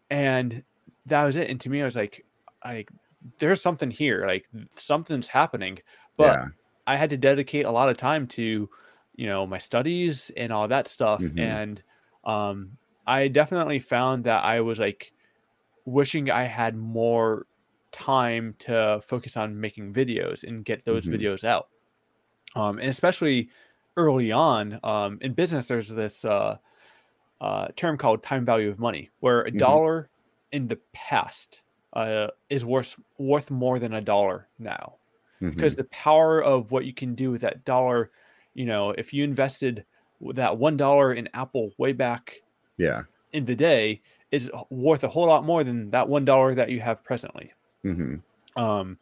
[0.10, 0.64] and
[1.06, 1.50] that was it.
[1.50, 2.26] And to me, I was like,
[2.64, 2.90] like
[3.40, 5.80] there's something here, like something's happening.
[6.18, 6.46] But yeah.
[6.88, 8.70] I had to dedicate a lot of time to,
[9.16, 11.32] you know, my studies and all that stuff.
[11.32, 11.36] Mhm.
[11.38, 11.84] And
[12.24, 15.14] um, I definitely found that I was like
[15.86, 17.48] wishing I had more
[17.92, 21.10] time to focus on making videos and get those Mhm.
[21.10, 21.70] videos out.
[22.56, 23.50] Um, and especially
[23.98, 26.58] early on um, in business, there's this uh,
[27.42, 29.80] uh, term called time value of money, where a Mhm.
[29.92, 30.10] dollar
[30.52, 31.64] in the past
[31.94, 35.00] uh, is worth worth more than a dollar now
[35.42, 35.52] Mhm.
[35.52, 38.12] because the power of what you can do with that dollar
[38.54, 39.86] you know if you invested
[40.34, 42.42] that one dollar in apple way back
[42.78, 43.04] yeah.
[43.34, 44.02] in the day
[44.32, 47.52] is worth a whole lot more than that one dollar that you have presently
[47.84, 48.16] hmm
[48.56, 48.98] um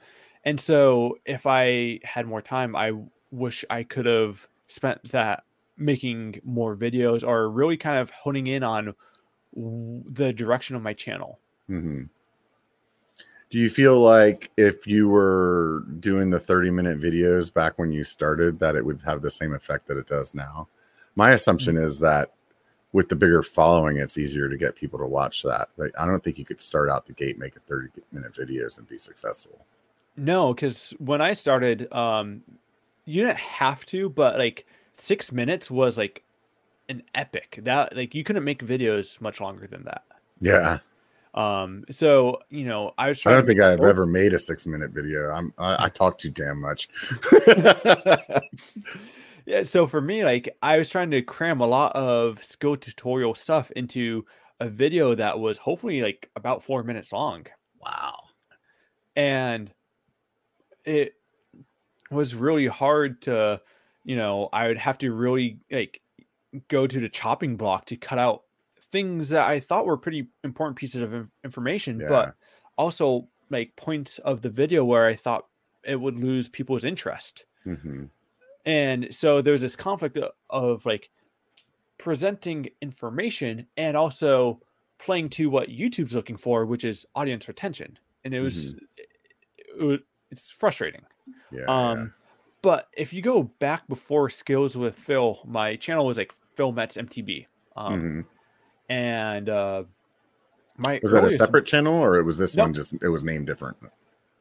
[0.46, 2.92] and so if i had more time i
[3.32, 5.44] wish i could have spent that
[5.78, 8.94] making more videos or really kind of honing in on
[9.56, 12.04] the direction of my channel hmm
[13.54, 18.04] Do you feel like if you were doing the 30 minute videos back when you
[18.04, 20.68] started, that it would have the same effect that it does now?
[21.16, 22.34] My assumption is that
[22.94, 25.70] with the bigger following, it's easier to get people to watch that.
[25.78, 28.88] But I don't think you could start out the gate making 30 minute videos and
[28.88, 29.64] be successful.
[30.18, 32.42] No, because when I started, um,
[33.06, 36.24] you didn't have to, but like six minutes was like
[36.90, 37.60] an epic.
[37.62, 40.06] That like you couldn't make videos much longer than that.
[40.40, 40.80] Yeah.
[41.34, 41.84] Um.
[41.90, 43.26] So you know, I was.
[43.26, 45.30] I don't think I've ever made a six minute video.
[45.30, 45.54] I'm.
[45.58, 46.90] I, I talk too damn much.
[49.46, 49.64] yeah.
[49.64, 53.72] So for me, like I was trying to cram a lot of skill tutorial stuff
[53.72, 54.26] into
[54.60, 57.46] a video that was hopefully like about four minutes long.
[57.82, 58.18] Wow.
[59.16, 59.72] And
[60.86, 61.16] it
[62.12, 63.62] was really hard to,
[64.04, 66.02] you know, I would have to really like
[66.68, 68.43] go to the chopping block to cut out
[68.94, 72.08] things that I thought were pretty important pieces of information, yeah.
[72.08, 72.36] but
[72.78, 75.48] also like points of the video where I thought
[75.84, 77.46] it would lose people's interest.
[77.66, 78.06] Mm-hmm.
[78.66, 81.10] And so there's this conflict of, of like
[81.98, 84.62] presenting information and also
[85.00, 87.98] playing to what YouTube's looking for, which is audience retention.
[88.24, 88.78] And it was, mm-hmm.
[89.82, 91.02] it, it, it's frustrating.
[91.52, 92.14] Yeah, um.
[92.62, 96.96] But if you go back before Skills with Phil, my channel was like Phil Kmetz
[96.96, 97.48] MTB.
[97.76, 98.22] Um, mm-hmm
[98.94, 99.84] and uh
[100.78, 103.48] my was that a separate channel or it was this one just it was named
[103.48, 103.78] different?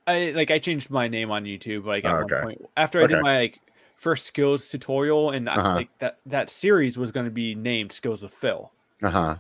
[0.07, 2.35] I like i changed my name on youtube like at oh, okay.
[2.35, 3.15] one point after i okay.
[3.15, 3.61] did my like
[3.95, 5.61] first skills tutorial and uh-huh.
[5.61, 8.73] I, like that that series was going to be named skills with phil.
[9.03, 9.37] Uh-huh.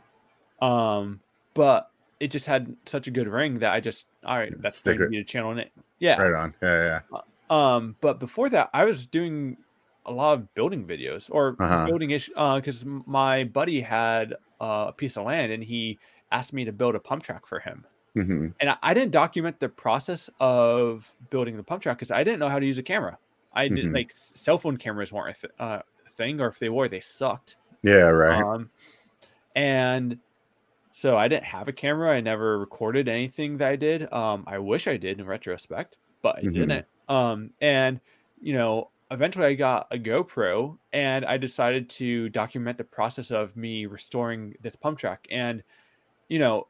[0.64, 1.20] Um
[1.54, 1.90] but
[2.20, 5.24] it just had such a good ring that i just all right that's going to
[5.24, 5.68] channel name.
[5.98, 6.20] Yeah.
[6.22, 6.54] Right on.
[6.62, 7.18] Yeah yeah.
[7.50, 9.56] Uh, um but before that i was doing
[10.06, 11.86] a lot of building videos or uh-huh.
[11.86, 15.98] building ish because uh, my buddy had uh, a piece of land and he
[16.30, 17.84] asked me to build a pump track for him.
[18.16, 18.48] Mm-hmm.
[18.60, 22.40] And I, I, didn't document the process of building the pump track because I didn't
[22.40, 23.16] know how to use a camera.
[23.54, 23.94] I didn't mm-hmm.
[23.94, 27.56] like cell phone cameras weren't a th- uh, thing, or if they were, they sucked.
[27.82, 28.42] Yeah, right.
[28.42, 28.70] Um,
[29.54, 30.18] and
[30.92, 32.14] so I didn't have a camera.
[32.14, 34.12] I never recorded anything that I did.
[34.12, 36.52] Um, I wish I did in retrospect, but I mm-hmm.
[36.52, 36.86] didn't.
[37.08, 38.00] Um, and
[38.40, 43.56] you know, eventually I got a GoPro and I decided to document the process of
[43.56, 45.26] me restoring this pump track.
[45.30, 45.62] And,
[46.28, 46.68] you know,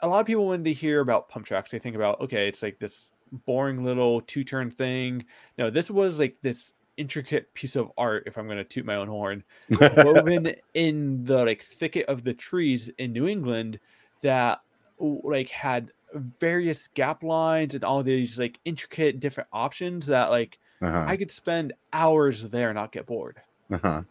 [0.00, 2.62] a lot of people, when they hear about pump tracks, they think about, okay, it's
[2.62, 3.08] like this
[3.46, 5.24] boring little two turn thing.
[5.56, 8.96] No, this was like this intricate piece of art, if I'm going to toot my
[8.96, 9.44] own horn,
[9.80, 13.78] woven in the like thicket of the trees in New England
[14.22, 14.60] that
[14.98, 15.92] like had
[16.40, 21.04] various gap lines and all these like intricate different options that like uh-huh.
[21.06, 23.40] I could spend hours there and not get bored.
[23.70, 24.02] Uh-huh.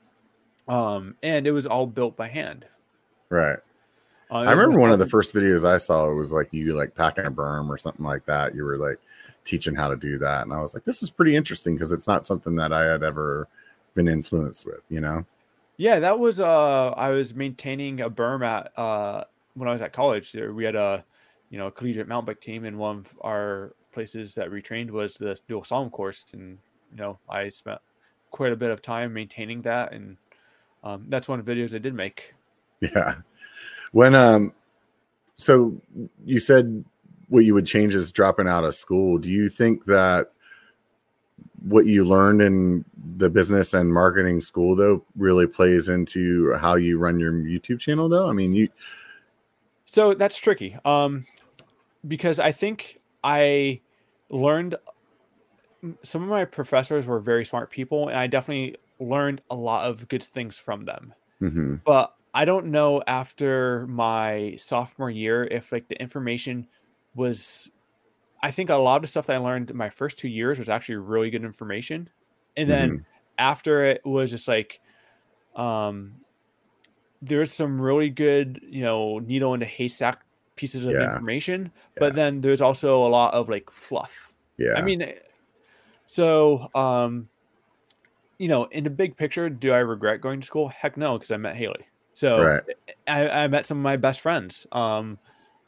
[0.68, 2.66] Um, and it was all built by hand.
[3.30, 3.60] Right.
[4.32, 7.26] Uh, I remember one of the first videos I saw was like you like packing
[7.26, 8.56] a berm or something like that.
[8.56, 8.98] You were like
[9.44, 12.08] teaching how to do that, and I was like, this is pretty interesting because it's
[12.08, 13.48] not something that I had ever
[13.94, 15.26] been influenced with, you know.
[15.78, 19.94] Yeah, that was uh I was maintaining a berm at uh when I was at
[19.94, 20.32] college.
[20.32, 21.04] There we had a
[21.50, 25.16] you know a collegiate mountain bike team, and one of our places that retrained was
[25.16, 26.60] the dual slalom course, and
[26.92, 27.80] you know I spent
[28.30, 30.18] quite a bit of time maintaining that, and
[30.84, 32.36] um, that's one of the videos I did make.
[32.82, 33.16] Yeah,
[33.94, 34.54] when um,
[35.38, 35.82] so
[36.24, 36.86] you said
[37.30, 39.18] what you would change is dropping out of school.
[39.18, 40.32] Do you think that
[41.64, 42.86] what you learned in
[43.18, 48.08] the business and marketing school though really plays into how you run your YouTube channel
[48.08, 48.30] though?
[48.30, 48.70] I mean, you
[49.86, 50.78] so that's tricky.
[50.86, 51.26] Um
[52.08, 53.82] because I think I
[54.30, 54.76] learned
[56.04, 60.08] some of my professors were very smart people, and I definitely learned a lot of
[60.08, 61.14] good things from them.
[61.42, 61.76] Mm-hmm.
[61.86, 66.68] But I don't know after my sophomore year if like the information
[67.16, 67.72] was.
[68.44, 70.60] I think a lot of the stuff that I learned in my first two years
[70.60, 72.10] was actually really good information,
[72.58, 73.04] and then mm-hmm.
[73.40, 74.80] after it was just like,
[75.56, 76.14] um,
[77.22, 80.25] there's some really good, you know, needle in a haystack
[80.56, 81.12] pieces of yeah.
[81.12, 82.00] information, yeah.
[82.00, 84.34] but then there's also a lot of like fluff.
[84.58, 84.74] Yeah.
[84.76, 85.14] I mean,
[86.08, 87.28] so um,
[88.38, 90.68] you know, in the big picture, do I regret going to school?
[90.68, 91.86] Heck no, because I met Haley.
[92.14, 92.64] So right.
[93.08, 94.66] I, I met some of my best friends.
[94.72, 95.20] Um,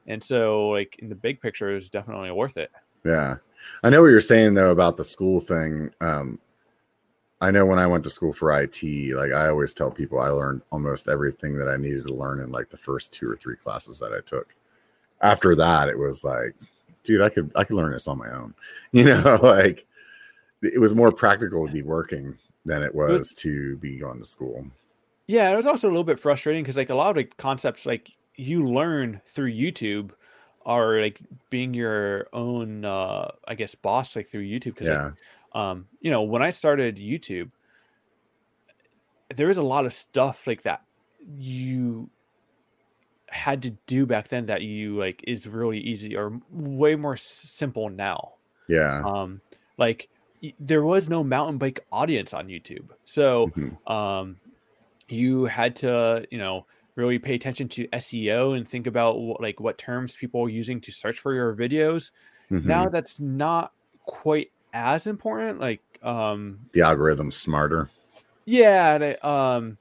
[0.07, 2.71] and so like in the big picture is definitely worth it.
[3.05, 3.37] Yeah.
[3.83, 5.91] I know what you're saying though about the school thing.
[6.01, 6.39] Um,
[7.39, 8.81] I know when I went to school for IT,
[9.13, 12.51] like I always tell people I learned almost everything that I needed to learn in
[12.51, 14.55] like the first two or three classes that I took
[15.21, 16.55] after that, it was like,
[17.03, 18.53] dude, I could I could learn this on my own.
[18.91, 19.85] You know, like
[20.61, 24.19] it was more practical to be working than it was, it was to be going
[24.19, 24.65] to school.
[25.27, 27.85] Yeah, it was also a little bit frustrating because like a lot of the concepts
[27.85, 30.11] like you learn through YouTube
[30.65, 31.19] are like
[31.49, 35.03] being your own uh I guess boss like through YouTube because yeah.
[35.03, 35.13] like,
[35.53, 37.51] um you know when I started YouTube
[39.35, 40.81] there is a lot of stuff like that
[41.37, 42.09] you
[43.37, 47.89] had to do back then that you like is really easy or way more simple
[47.89, 48.33] now.
[48.67, 49.01] Yeah.
[49.05, 49.39] Um,
[49.77, 50.09] like
[50.59, 53.91] there was no mountain bike audience on YouTube, so mm-hmm.
[53.91, 54.37] um,
[55.07, 56.65] you had to you know
[56.95, 60.81] really pay attention to SEO and think about what, like what terms people are using
[60.81, 62.09] to search for your videos.
[62.51, 62.67] Mm-hmm.
[62.67, 63.71] Now that's not
[64.05, 65.59] quite as important.
[65.59, 67.89] Like um, the algorithm's smarter.
[68.45, 69.77] Yeah, they, um,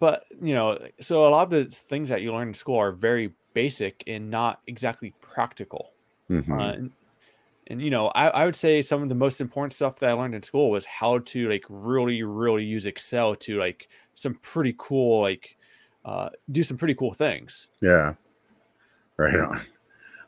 [0.00, 2.92] but you know, so a lot of the things that you learn in school are
[2.92, 5.92] very basic and not exactly practical.
[6.30, 6.52] Mm-hmm.
[6.52, 6.90] Uh, and,
[7.68, 10.12] and, you know, I, I would say some of the most important stuff that I
[10.12, 14.74] learned in school was how to like really, really use Excel to like some pretty
[14.78, 15.56] cool, like
[16.04, 17.68] uh, do some pretty cool things.
[17.80, 18.14] Yeah,
[19.16, 19.60] right on.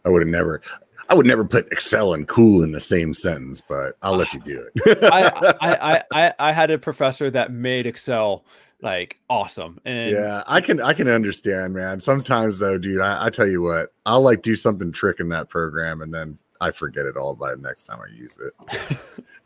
[0.04, 0.60] I would have never,
[1.08, 4.40] I would never put Excel and cool in the same sentence, but I'll let you
[4.40, 4.98] do it.
[5.12, 8.44] I, I, I, I had a professor that made Excel
[8.82, 9.80] like awesome.
[9.84, 12.00] And yeah, I can I can understand, man.
[12.00, 15.48] Sometimes though, dude, I, I tell you what, I'll like do something trick in that
[15.48, 18.38] program and then I forget it all by the next time I use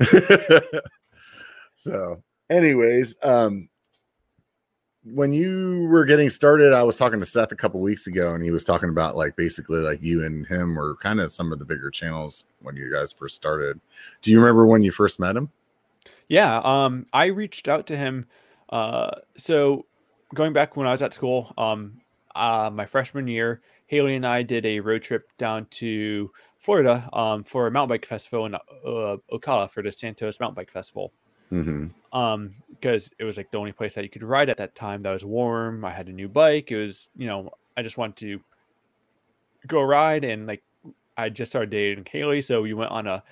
[0.00, 0.82] it.
[1.74, 3.68] so, anyways, um
[5.04, 8.42] when you were getting started, I was talking to Seth a couple weeks ago, and
[8.42, 11.58] he was talking about like basically like you and him were kind of some of
[11.58, 13.80] the bigger channels when you guys first started.
[14.22, 15.50] Do you remember when you first met him?
[16.28, 18.26] Yeah, um, I reached out to him
[18.74, 19.86] uh, so
[20.34, 22.00] going back when I was at school, um,
[22.34, 27.44] uh, my freshman year, Haley and I did a road trip down to Florida um,
[27.44, 31.12] for a mountain bike festival in uh, Ocala for the Santos Mountain Bike Festival.
[31.54, 32.18] Mm-hmm.
[32.18, 35.02] Um, because it was like the only place that you could ride at that time
[35.02, 35.84] that was warm.
[35.84, 36.70] I had a new bike.
[36.70, 38.40] It was, you know, I just wanted to
[39.66, 40.62] go ride and like
[41.16, 43.22] I just started dating Kaylee, so we went on a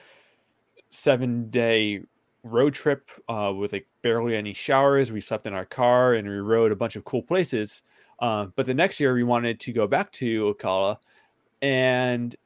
[0.90, 2.00] seven day
[2.44, 5.12] road trip uh, with like barely any showers.
[5.12, 7.82] We slept in our car and we rode a bunch of cool places.
[8.20, 10.98] Uh, but the next year we wanted to go back to Ocala,
[11.60, 12.36] and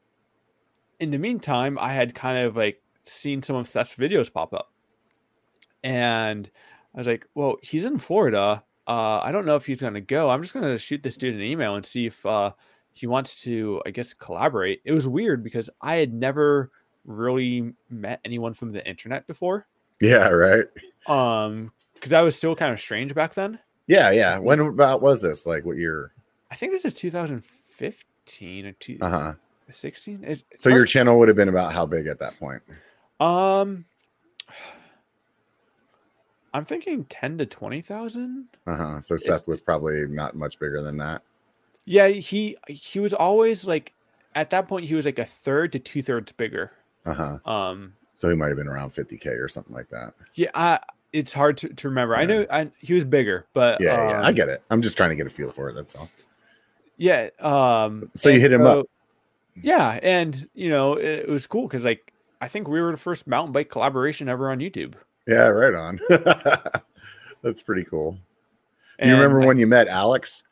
[1.01, 4.73] in the meantime, I had kind of like seen some of Seth's videos pop up,
[5.87, 6.51] and
[6.95, 8.63] I was like, "Well, he's in Florida.
[8.89, 10.29] Uh, I don't know if he's gonna go.
[10.29, 12.51] I'm just gonna shoot this dude an email and see if uh,
[12.93, 16.73] he wants to, I guess, collaborate." It was weird because I had never
[17.05, 19.69] really met anyone from the internet before.
[20.01, 20.67] Yeah, right.
[21.07, 23.61] Um, because I was still kind of strange back then.
[23.87, 24.39] Yeah, yeah.
[24.39, 25.47] When about was this?
[25.47, 26.13] Like what year?
[26.51, 29.35] I think this is 2015 or two, uh-huh.
[29.71, 30.43] 16.
[30.59, 32.63] so your channel would have been about how big at that point?
[33.21, 33.85] Um,
[36.57, 38.47] I'm thinking 10 to 20,000.
[38.67, 39.01] Uh huh.
[39.03, 41.21] So Seth was probably not much bigger than that.
[41.85, 43.93] Yeah, he he was always like
[44.35, 46.73] at that point he was like a third to two thirds bigger.
[47.05, 47.51] Uh huh.
[47.51, 50.15] Um, so he might have been around 50k or something like that.
[50.35, 50.81] Yeah, I,
[51.13, 52.15] it's hard to, to remember.
[52.15, 52.21] Yeah.
[52.21, 54.63] I know I, he was bigger, but yeah, um, yeah, I get it.
[54.71, 55.75] I'm just trying to get a feel for it.
[55.75, 56.09] That's all.
[56.97, 57.29] Yeah.
[57.39, 58.11] Um.
[58.15, 58.87] So you hit him so, up.
[59.61, 62.97] Yeah, and you know it, it was cool because like I think we were the
[62.97, 64.95] first mountain bike collaboration ever on YouTube.
[65.27, 66.01] Yeah, right on.
[67.43, 68.13] That's pretty cool.
[68.13, 68.19] Do
[69.01, 70.43] and you remember I, when you met Alex?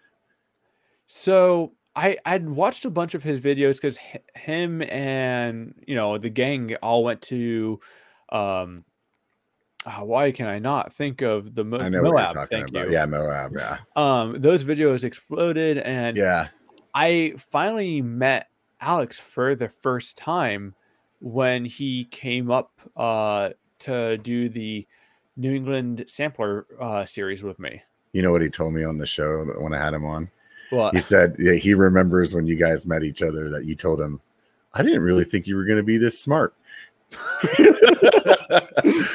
[1.06, 3.98] So I I'd watched a bunch of his videos because
[4.34, 7.80] him and you know the gang all went to
[8.30, 8.84] um
[9.86, 12.48] uh, why can I not think of the Mo- I know Moab?
[12.48, 12.88] Thank about.
[12.88, 12.94] you.
[12.94, 13.52] Yeah, Moab.
[13.54, 13.78] Yeah.
[13.96, 16.48] Um, those videos exploded, and yeah,
[16.94, 18.48] I finally met
[18.80, 20.74] Alex for the first time
[21.20, 24.86] when he came up uh to do the
[25.36, 27.82] New England Sampler uh, series with me.
[28.12, 30.30] You know what he told me on the show when I had him on?
[30.70, 34.00] Well, he said yeah, he remembers when you guys met each other that you told
[34.00, 34.20] him,
[34.72, 36.54] I didn't really think you were going to be this smart.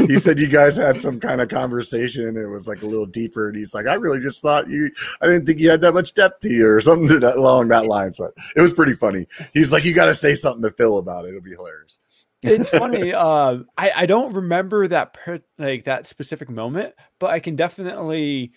[0.07, 2.38] he said you guys had some kind of conversation.
[2.38, 4.90] It was like a little deeper, and he's like, "I really just thought you.
[5.22, 7.88] I didn't think you had that much depth to you, or something that, along that
[7.88, 9.27] line." So it was pretty funny.
[9.53, 11.30] He's like, "You got to say something to Phil about it.
[11.30, 11.99] It'll be hilarious."
[12.44, 13.14] It's funny.
[13.14, 18.52] Uh, I I don't remember that per, like that specific moment, but I can definitely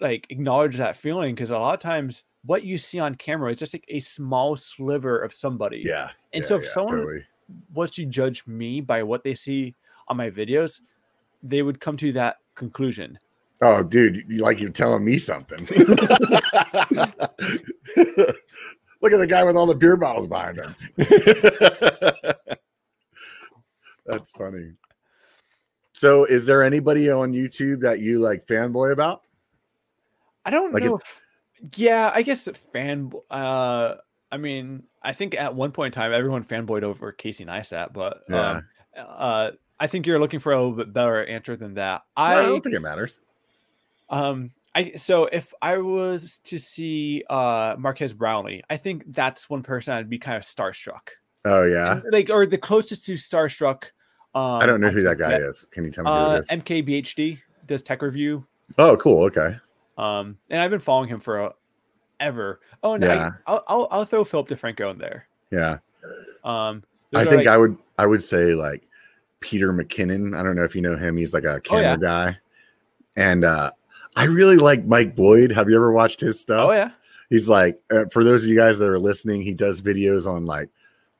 [0.00, 3.56] like acknowledge that feeling because a lot of times what you see on camera is
[3.56, 5.82] just like a small sliver of somebody.
[5.84, 6.10] Yeah.
[6.32, 7.26] And yeah, so if yeah, someone totally.
[7.74, 9.74] was to judge me by what they see
[10.08, 10.80] on my videos,
[11.42, 13.18] they would come to that conclusion.
[13.62, 15.66] Oh, dude, you like you're telling me something.
[19.02, 20.74] Look at the guy with all the beer bottles behind him.
[24.06, 24.72] That's funny.
[25.92, 29.22] So, is there anybody on YouTube that you like fanboy about?
[30.44, 30.96] I don't like know.
[30.96, 31.22] If,
[31.76, 33.12] yeah, I guess fan.
[33.30, 33.94] Uh,
[34.30, 38.22] I mean, I think at one point in time, everyone fanboyed over Casey Neistat, but
[38.28, 38.50] yeah.
[38.50, 38.62] Um,
[38.96, 42.02] uh, I think you're looking for a little bit better answer than that.
[42.16, 43.20] I, no, I don't think it matters.
[44.08, 49.62] Um, I so if I was to see uh Marques Brownlee, I think that's one
[49.62, 51.08] person I'd be kind of starstruck.
[51.44, 53.84] Oh yeah, like or the closest to starstruck.
[54.36, 55.66] Um, I don't know who that guy is.
[55.70, 56.48] Can you tell me uh, who it is?
[56.48, 58.46] MKBHD does tech review.
[58.76, 59.24] Oh, cool.
[59.24, 59.56] Okay.
[59.96, 61.54] Um, and I've been following him for a,
[62.20, 62.60] ever.
[62.82, 63.30] Oh, and yeah.
[63.46, 65.26] I, will I'll I'll throw Philip DeFranco in there.
[65.50, 65.78] Yeah.
[66.44, 66.84] Um,
[67.14, 68.86] I think like, I would I would say like
[69.40, 70.36] Peter McKinnon.
[70.38, 71.16] I don't know if you know him.
[71.16, 71.96] He's like a camera oh, yeah.
[71.96, 72.38] guy,
[73.16, 73.70] and uh,
[74.16, 75.50] I really like Mike Boyd.
[75.50, 76.68] Have you ever watched his stuff?
[76.68, 76.90] Oh yeah.
[77.30, 80.44] He's like, uh, for those of you guys that are listening, he does videos on
[80.44, 80.68] like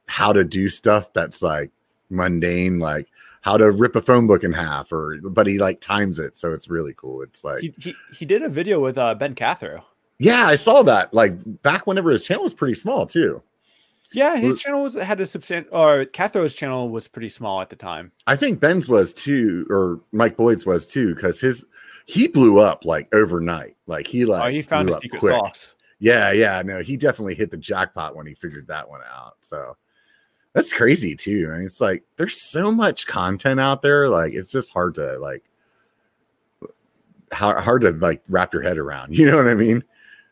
[0.04, 1.70] how to do stuff that's like
[2.10, 3.08] mundane, like
[3.40, 6.52] how to rip a phone book in half, or but he like times it, so
[6.52, 7.22] it's really cool.
[7.22, 9.82] It's like he he, he did a video with uh, Ben Cathro.
[10.18, 11.12] Yeah, I saw that.
[11.12, 13.42] Like back whenever his channel was pretty small too.
[14.12, 17.70] Yeah, his was, channel was had a substantial, or Cathro's channel was pretty small at
[17.70, 18.12] the time.
[18.26, 21.66] I think Ben's was too, or Mike Boyd's was too, because his
[22.06, 23.76] he blew up like overnight.
[23.86, 25.32] Like he like oh, he found a secret quick.
[25.32, 25.74] sauce.
[25.98, 29.36] Yeah, yeah, no, he definitely hit the jackpot when he figured that one out.
[29.40, 29.76] So
[30.56, 31.50] that's crazy too.
[31.52, 34.08] I mean, it's like there's so much content out there.
[34.08, 35.44] Like it's just hard to like
[37.30, 39.14] hard, hard to like wrap your head around.
[39.18, 39.84] You know what I mean?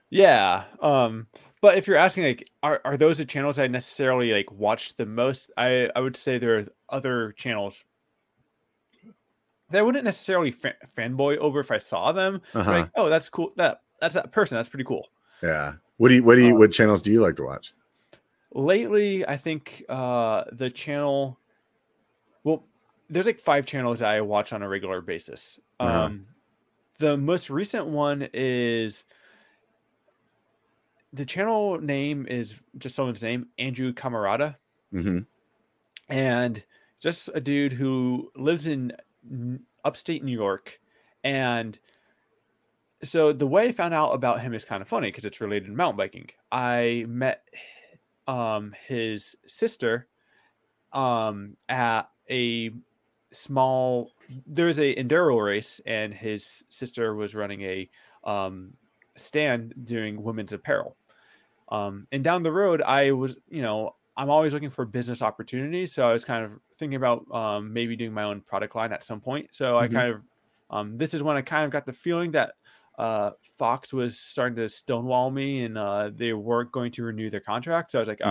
[0.08, 0.64] Yeah.
[0.80, 1.26] Um,
[1.60, 5.04] but if you're asking like are, are those the channels I necessarily like watch the
[5.04, 5.50] most?
[5.58, 7.84] I I would say there are other channels
[9.68, 12.40] that I wouldn't necessarily fa- fanboy over if I saw them.
[12.54, 12.70] Uh-huh.
[12.70, 13.52] Like, oh, that's cool.
[13.56, 14.56] That that's that person.
[14.56, 15.06] That's pretty cool.
[15.42, 15.74] Yeah.
[15.98, 17.74] What do you what do you um, what channels do you like to watch?
[18.54, 21.38] Lately, I think uh the channel
[22.44, 22.64] well,
[23.10, 25.58] there's like five channels I watch on a regular basis.
[25.80, 26.04] Uh-huh.
[26.04, 26.26] Um
[26.98, 29.04] the most recent one is
[31.12, 34.56] the channel name is just someone's name, Andrew Camarata.
[34.92, 35.20] Mm-hmm.
[36.08, 36.62] And
[37.00, 38.92] just a dude who lives in
[39.84, 40.80] upstate New York.
[41.22, 41.78] And
[43.02, 45.66] so the way I found out about him is kind of funny because it's related
[45.66, 46.30] to mountain biking.
[46.50, 47.44] I met
[48.26, 50.08] um, his sister
[50.92, 52.70] um, at a
[53.32, 54.10] small
[54.46, 57.90] there's a enduro race and his sister was running a
[58.22, 58.72] um,
[59.16, 60.96] stand doing women's apparel
[61.70, 65.92] um, and down the road i was you know i'm always looking for business opportunities
[65.92, 69.02] so i was kind of thinking about um, maybe doing my own product line at
[69.04, 69.48] some point.
[69.52, 69.84] So mm-hmm.
[69.84, 70.22] I kind of
[70.70, 72.54] um, this is when I kind of got the feeling that
[72.98, 77.40] uh, Fox was starting to stonewall me and uh, they weren't going to renew their
[77.40, 77.90] contract.
[77.90, 78.28] So I was like, mm-hmm.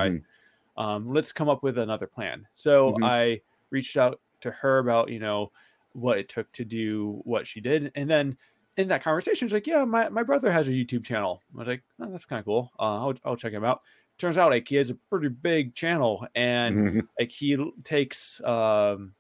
[0.78, 2.48] all right, um, let's come up with another plan.
[2.56, 3.04] So mm-hmm.
[3.04, 5.52] I reached out to her about you know
[5.94, 8.38] what it took to do what she did, and then
[8.78, 11.68] in that conversation, she's like, "Yeah, my, my brother has a YouTube channel." I was
[11.68, 12.72] like, oh, "That's kind of cool.
[12.80, 13.82] Uh, I'll I'll check him out."
[14.18, 17.00] turns out like he has a pretty big channel and mm-hmm.
[17.20, 19.14] like he takes um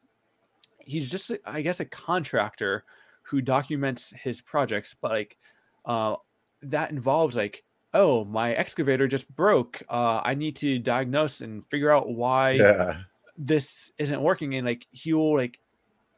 [0.79, 2.83] he's just i guess a contractor
[3.23, 5.37] who documents his projects but like
[5.85, 6.15] uh
[6.61, 7.63] that involves like
[7.93, 13.01] oh my excavator just broke uh i need to diagnose and figure out why yeah.
[13.37, 15.59] this isn't working and like he will like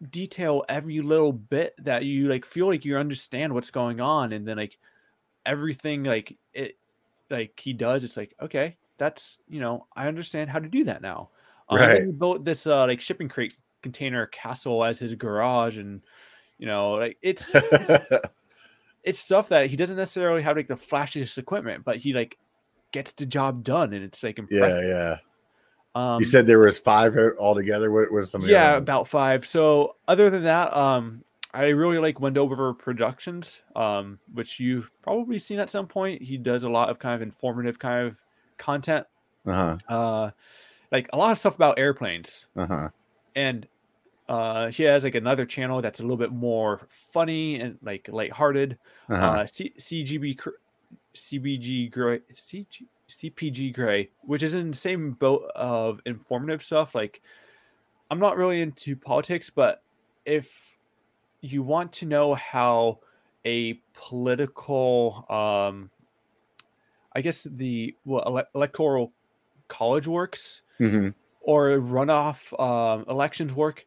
[0.10, 4.48] detail every little bit that you like feel like you understand what's going on and
[4.48, 4.78] then like
[5.46, 6.78] everything like it
[7.30, 11.02] like he does, it's like okay, that's you know I understand how to do that
[11.02, 11.30] now.
[11.70, 12.06] Um, right.
[12.06, 16.02] He built this uh, like shipping crate container castle as his garage, and
[16.58, 18.28] you know like it's it's,
[19.04, 22.38] it's stuff that he doesn't necessarily have like the flashiest equipment, but he like
[22.92, 24.84] gets the job done, and it's like impressive.
[24.84, 25.18] yeah, yeah.
[25.96, 27.92] Um, you said there was five altogether.
[27.92, 28.42] What was some?
[28.42, 29.46] yeah, about five.
[29.46, 31.24] So other than that, um,
[31.54, 36.22] I really like Wendover Productions, um, which you've probably seen at some point.
[36.22, 38.20] He does a lot of kind of informative kind of
[38.58, 39.08] content.
[39.46, 39.78] Uh-huh.
[39.88, 40.32] Uh,
[40.92, 42.48] like a lot of stuff about airplanes.
[42.58, 42.90] Uh-huh.
[43.38, 43.68] And
[44.28, 48.78] uh, he has like another channel that's a little bit more funny and like lighthearted.
[49.10, 49.26] Uh-huh.
[49.26, 50.40] Uh, C- CGB,
[51.14, 56.96] CBG Grey, CG, CPG Grey, which is in the same boat of informative stuff.
[56.96, 57.22] Like,
[58.10, 59.84] I'm not really into politics, but
[60.26, 60.76] if
[61.42, 63.00] you want to know how
[63.46, 65.90] a political um
[67.16, 69.12] i guess the well, ele- electoral
[69.68, 71.10] college works mm-hmm.
[71.42, 73.86] or runoff um, elections work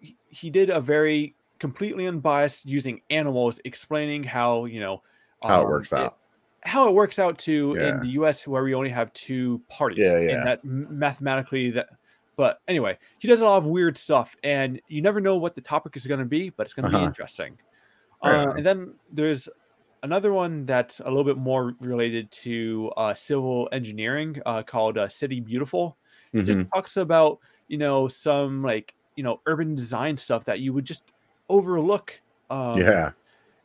[0.00, 5.02] he, he did a very completely unbiased using animals explaining how you know
[5.42, 6.18] how um, it works out
[6.64, 7.88] it, how it works out to yeah.
[7.88, 10.36] in the us where we only have two parties yeah, yeah.
[10.36, 11.88] and that mathematically that
[12.38, 15.60] but anyway, he does a lot of weird stuff, and you never know what the
[15.60, 17.04] topic is going to be, but it's going to uh-huh.
[17.04, 17.58] be interesting.
[18.22, 19.48] Uh, and then there's
[20.04, 25.08] another one that's a little bit more related to uh, civil engineering uh, called uh,
[25.08, 25.96] City Beautiful.
[26.32, 26.46] It mm-hmm.
[26.46, 30.84] just talks about you know some like you know urban design stuff that you would
[30.84, 31.02] just
[31.48, 32.20] overlook.
[32.50, 33.10] Um, yeah.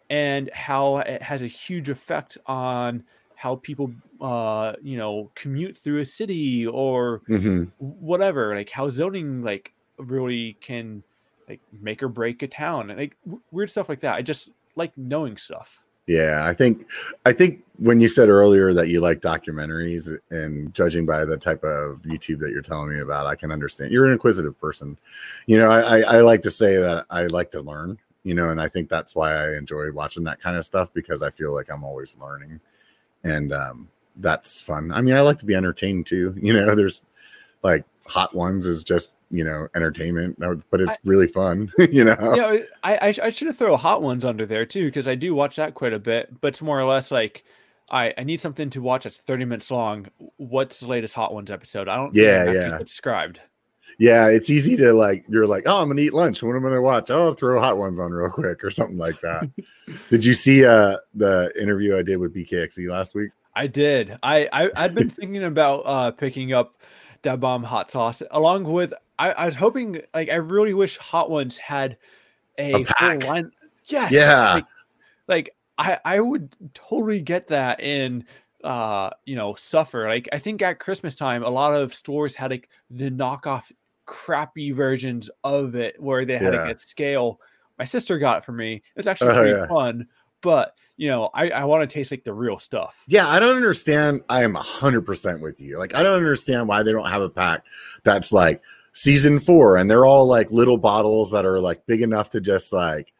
[0.10, 3.04] and how it has a huge effect on
[3.36, 7.72] how people uh you know commute through a city or Mhm.
[7.78, 11.04] whatever like how zoning like really can
[11.48, 14.50] like make or break a town and like w- weird stuff like that i just
[14.76, 16.86] like knowing stuff Yeah, I think
[17.26, 21.61] I think when you said earlier that you like documentaries and judging by the type
[21.65, 23.91] of YouTube that you're telling me about, I can understand.
[23.91, 24.97] You're an inquisitive person.
[25.47, 28.51] You know, I, I, I like to say that I like to learn, you know,
[28.51, 31.53] and I think that's why I enjoy watching that kind of stuff because I feel
[31.53, 32.61] like I'm always learning.
[33.26, 34.91] And um that's fun.
[34.93, 36.34] I mean, I like to be entertained too.
[36.41, 37.03] You know, there's
[37.64, 42.15] like hot ones is just, you know, entertainment, but it's I- really fun, you know.
[42.35, 45.35] yeah i i, I should have throw hot ones under there too because i do
[45.35, 47.43] watch that quite a bit but it's more or less like
[47.94, 50.07] I, I need something to watch that's 30 minutes long.
[50.38, 51.88] What's the latest Hot Ones episode?
[51.88, 52.78] I don't Yeah, yeah.
[52.78, 53.40] subscribed.
[53.99, 55.24] Yeah, it's easy to like.
[55.30, 56.41] You're like, oh, I'm gonna eat lunch.
[56.41, 57.11] What am I gonna watch?
[57.11, 59.49] Oh, I'll throw hot ones on real quick or something like that.
[60.10, 63.30] did you see uh the interview I did with BKXC last week?
[63.56, 64.18] I did.
[64.24, 66.82] I, I I'd been thinking about uh picking up
[67.22, 71.30] that bomb hot sauce along with I, I was hoping like I really wish Hot
[71.30, 71.98] Ones had
[72.57, 73.52] a, A full line.
[73.86, 74.11] Yes.
[74.11, 74.53] Yeah.
[74.56, 74.65] Like,
[75.28, 78.26] like I I would totally get that in
[78.64, 82.50] uh you know suffer like i think at christmas time a lot of stores had
[82.50, 83.70] like the knockoff
[84.06, 86.62] crappy versions of it where they had Yeah.
[86.64, 87.41] like a scale
[87.78, 89.68] my sister got it for me it was actually Oh, pretty yeah.
[89.68, 90.08] fun
[90.41, 93.58] but you know i i want to taste like the real stuff Yeah, I don't
[93.58, 94.22] understand.
[94.30, 95.78] I am a hundred percent with you.
[95.78, 97.66] Like, I don't understand why they don't have a pack
[98.04, 98.62] that's like
[98.94, 102.72] season four, and they're all like little bottles that are like big enough to just
[102.72, 103.12] like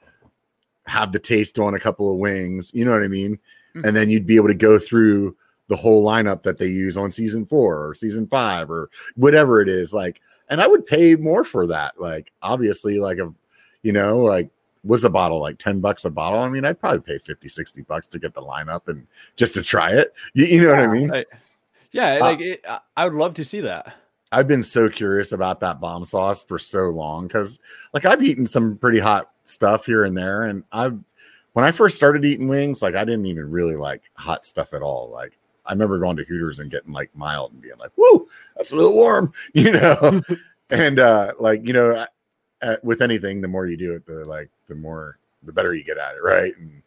[0.86, 2.72] have the taste on a couple of wings.
[2.74, 3.40] You know what I mean?
[3.76, 3.86] Mhm.
[3.88, 5.36] And then you'd be able to go through
[5.70, 9.70] the whole lineup that they use on season four or season five or whatever it
[9.70, 9.94] is.
[9.94, 12.00] Like, and I would pay more for that.
[12.00, 13.34] Like, obviously, like a,
[13.82, 14.50] you know, like
[14.84, 16.40] was a bottle like 10 bucks a bottle?
[16.42, 19.08] I mean, I'd probably pay 50, 60 bucks to get the lineup and
[19.38, 20.14] just to try it.
[20.34, 21.14] You, you know what I mean?
[21.14, 21.26] I-
[21.92, 23.94] yeah Uh, like it, I- i would love to see that
[24.32, 27.60] I've been so curious about that bomb sauce for so long because,
[27.94, 30.99] like, I've eaten some pretty hot stuff here and there, and I've
[31.53, 34.82] when I first started eating wings, like, I didn't even really like hot stuff at
[34.82, 35.10] all.
[35.10, 38.72] Like, I remember going to Hooters and getting like mild and being like, "Whoa, that's
[38.72, 40.22] a little warm," you know,
[40.70, 42.06] and uh, like, you know,
[42.61, 45.84] uh, with anything, the more you do it, the like, the more the better you
[45.84, 46.57] get at it, right?
[46.57, 46.82] And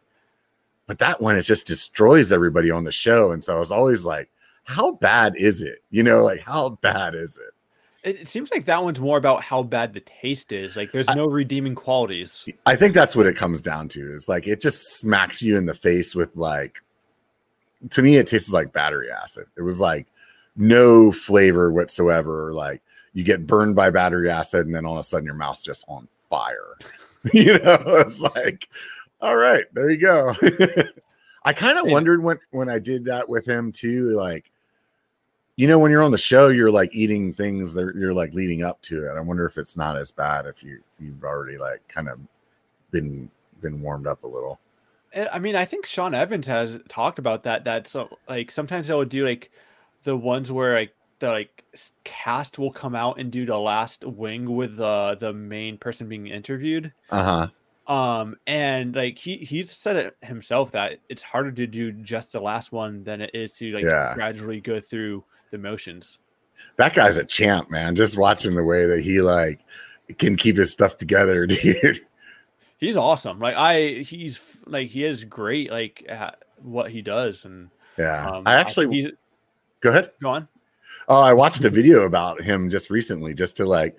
[0.87, 4.05] but that one, it just destroys everybody on the show, and so I was always
[4.05, 4.29] like
[4.67, 5.79] how bad is it?
[5.91, 7.53] You know, like how bad is it?
[8.07, 11.07] It, it seems like that one's more about how bad the taste is like there's
[11.07, 14.61] I- no redeeming qualities I think that's what it comes down to is like it
[14.61, 16.81] just smacks you in the face with like
[17.91, 19.45] to me it tasted like battery acid.
[19.57, 20.07] It was like
[20.55, 22.51] no flavor whatsoever.
[22.53, 22.81] Like
[23.13, 25.85] you get burned by battery acid and then all of a sudden your mouth's just
[25.87, 26.75] on fire.
[27.33, 28.67] you know, it's like,
[29.21, 30.33] all right, there you go.
[31.43, 31.93] I kind of Yeah.
[31.93, 34.49] wondered when when I did that with him too, like
[35.57, 38.63] you know, when you're on the show, you're like eating things that you're like leading
[38.63, 39.17] up to it.
[39.17, 42.19] I wonder if it's not as bad if you you've already like kind of
[42.91, 43.29] been
[43.61, 44.59] been warmed up a little.
[45.13, 47.63] Eh, I mean, I think Sean Evans has talked about that.
[47.63, 49.51] That so like sometimes they'll do like
[50.03, 51.63] the ones where like the like
[52.03, 56.27] cast will come out and do the last wing with the the main person being
[56.27, 56.93] interviewed.
[57.09, 57.47] Uh huh.
[57.93, 62.41] Um, and like he he's said it himself that it's harder to do just the
[62.41, 64.13] last one than it is to like Yeah.
[64.13, 66.19] gradually go through the motions.
[66.77, 67.95] That guy's a champ, man.
[67.95, 69.59] Just watching the way that he like
[70.17, 72.01] can keep his stuff together, dude.
[72.79, 73.39] He's awesome.
[73.39, 75.71] Like I, he's like he is great.
[75.71, 78.29] Like at what he does, and Yeah.
[78.29, 79.11] um, I actually he's
[79.81, 80.11] go ahead.
[80.21, 80.47] go on.
[81.07, 83.97] Oh, I watched a video about him just recently, just to like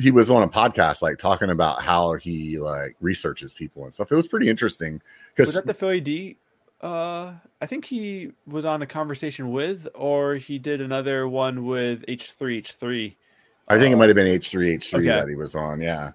[0.00, 4.10] he was on a podcast like talking about how he like researches people and stuff.
[4.12, 5.02] It was pretty interesting Was
[5.36, 6.36] because that the Philly D?
[6.80, 12.04] Uh, I think he was on a conversation with, or he did another one with
[12.06, 13.16] H three H three.
[13.66, 15.18] I think it might have been H three H three Okay.
[15.18, 15.80] that he was on.
[15.80, 16.12] Yeah,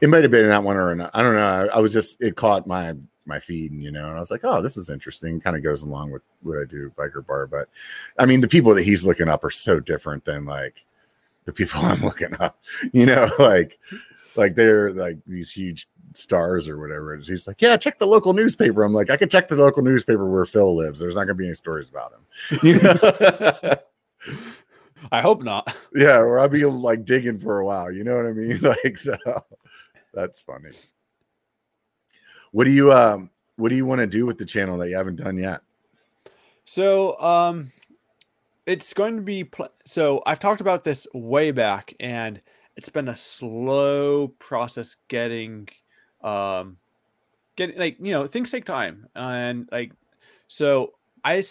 [0.00, 1.10] it might have been that one or not.
[1.12, 1.42] I don't know.
[1.42, 2.94] I, I was just it caught my
[3.26, 5.40] my feed, and you know, and I was like, oh, this is interesting.
[5.40, 7.46] Kind of goes along with what I do, biker bar.
[7.46, 7.68] But
[8.18, 10.84] I mean, the people that he's looking up are so different than like
[11.46, 12.58] the people I'm looking up.
[12.92, 13.78] You know, like
[14.36, 17.14] like they're like these huge stars or whatever.
[17.14, 17.28] it is.
[17.28, 18.82] He's like, yeah, check the local newspaper.
[18.82, 21.00] I'm like, I could check the local newspaper where Phil lives.
[21.00, 22.58] There's not gonna be any stories about him.
[22.62, 23.74] You know.
[25.12, 25.74] I hope not.
[25.94, 27.90] Yeah, or I'll be like digging for a while.
[27.90, 28.60] You know what I mean?
[28.62, 29.16] Like so
[30.12, 30.70] that's funny.
[32.52, 34.96] What do you um what do you want to do with the channel that you
[34.96, 35.60] haven't done yet?
[36.64, 37.72] So, um,
[38.64, 40.22] it's going to be pl- so.
[40.24, 42.40] I've talked about this way back, and
[42.76, 45.68] it's been a slow process getting,
[46.22, 46.76] um,
[47.56, 49.92] getting like you know things take time and like
[50.48, 50.94] so
[51.24, 51.42] I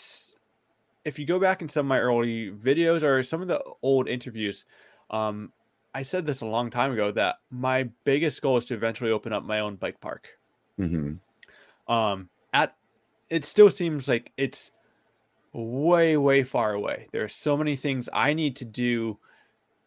[1.05, 4.07] if you go back in some of my early videos or some of the old
[4.07, 4.65] interviews,
[5.09, 5.51] um,
[5.93, 9.33] I said this a long time ago that my biggest goal is to eventually open
[9.33, 10.27] up my own bike park.
[10.79, 11.91] Mm-hmm.
[11.91, 12.75] Um, at
[13.29, 14.71] it still seems like it's
[15.53, 17.07] way way far away.
[17.11, 19.17] There are so many things I need to do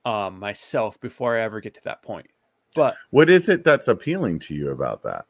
[0.04, 2.26] um, myself before I ever get to that point.
[2.74, 5.26] But what is it that's appealing to you about that?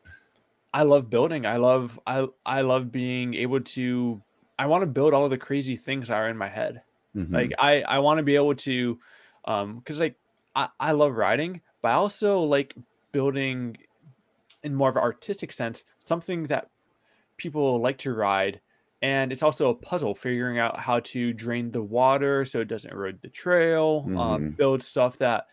[0.74, 1.44] I love building.
[1.44, 4.22] I love I I love being able to
[4.58, 6.82] I want to build all of the crazy things that are in my head.
[7.16, 7.34] Mm-hmm.
[7.34, 8.98] Like I I want to be able to
[9.44, 10.16] um cuz like
[10.54, 12.74] I I love riding, but I also like
[13.12, 13.76] building
[14.62, 16.70] in more of an artistic sense something that
[17.36, 18.60] people like to ride
[19.02, 22.92] and it's also a puzzle figuring out how to drain the water so it doesn't
[22.92, 24.18] erode the trail um, Mhm.
[24.20, 25.46] um, build stuff that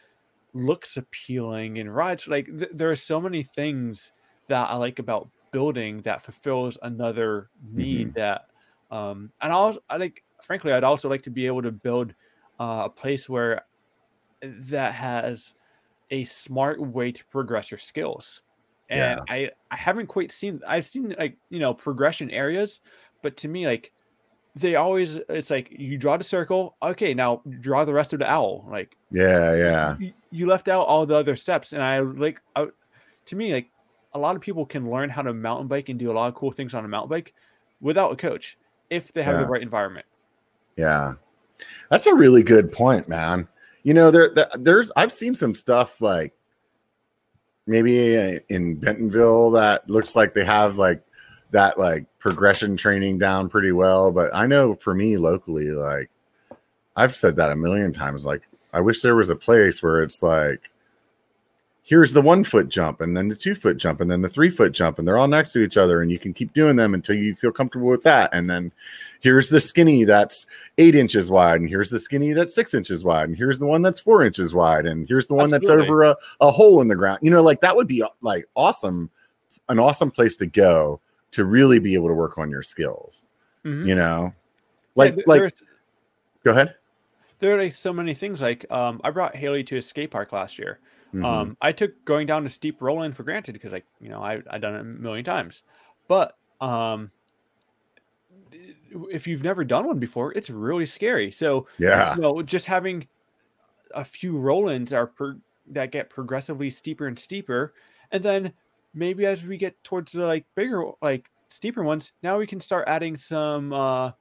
[0.54, 4.12] looks appealing and rides like th- there are so many things
[4.48, 8.44] that i like about building that fulfills another need that
[8.92, 12.14] um and i'll i like frankly i'd also like to be able to build
[12.60, 13.66] uh, a place where
[14.42, 15.54] that has
[16.12, 18.42] a smart way to progress your skills
[18.90, 22.82] and i i haven't quite seen i've seen like you know progression areas
[23.22, 23.94] but to me like
[24.60, 28.30] they always it's like you draw the circle okay now draw the rest of the
[28.30, 29.98] owl like Yeah, yeah.
[30.00, 32.68] you, you left out all the other steps and i like I,
[33.26, 33.68] to me like
[34.14, 36.36] a lot of people can learn how to mountain bike and do a lot of
[36.36, 37.34] cool things on a mountain bike
[37.82, 38.58] without a coach
[38.90, 39.42] if they have Yeah.
[39.42, 40.06] the right environment
[40.76, 41.14] Yeah.
[41.92, 43.48] That's a really good point, man.
[43.84, 46.34] You know, there, there there's I've seen some stuff like
[47.68, 51.04] maybe uh, in Bentonville that looks like they have like
[51.52, 56.10] that like progression training down pretty well, but I know for me locally like
[56.96, 58.44] I've said that a million times like
[58.74, 60.70] I wish there was a place where it's like
[61.90, 64.52] here's the one foot jump and then the two foot jump and then the three
[64.52, 66.94] foot jump and they're all next to each other and you can keep doing them
[66.94, 68.72] until you feel comfortable with that and then
[69.22, 70.46] here's the skinny that's
[70.78, 73.82] eight inches wide and here's the skinny that's six inches wide and here's the one
[73.82, 76.96] that's four inches wide and here's the one that's over a, a hole in the
[76.96, 77.18] ground.
[77.24, 79.10] You know like that would be uh, like awesome
[79.68, 81.02] an awesome place to go
[81.32, 83.26] to really be able to work on your skills
[83.66, 83.88] Mhm.
[83.88, 84.34] you know
[84.96, 85.54] like th- like
[86.44, 86.76] go ahead
[87.40, 90.32] there are like so many things like um i brought haley to a skate park
[90.32, 90.80] last year
[91.14, 91.26] Mhm.
[91.26, 94.22] Um, I took going down a steep roll in for granted because, like, you know,
[94.22, 95.64] I I done it a million times.
[96.08, 97.10] But um,
[99.10, 101.32] if you've never done one before, it's really scary.
[101.32, 103.08] So yeah you know, just having
[103.96, 105.38] a few roll-ins are per,
[105.72, 107.74] that get progressively steeper and steeper,
[108.12, 108.54] and then
[108.94, 112.88] maybe as we get towards the like bigger, like steeper ones, now we can start
[112.88, 114.12] adding some, uh,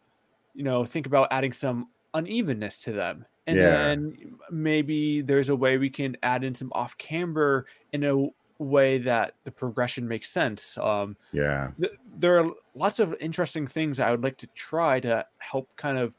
[0.54, 3.70] you know, think about adding some unevenness to them, and Yeah.
[3.70, 8.28] then maybe there's a way we can add in some off camber in a
[8.58, 10.76] way that the progression makes sense.
[10.78, 15.24] Um, yeah th- there are lots of interesting things I would like to try to
[15.38, 16.14] help kind of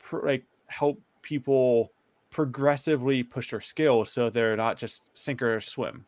[0.00, 1.92] pr- like help people
[2.30, 6.06] progressively push their skills so they're not just sink or swim.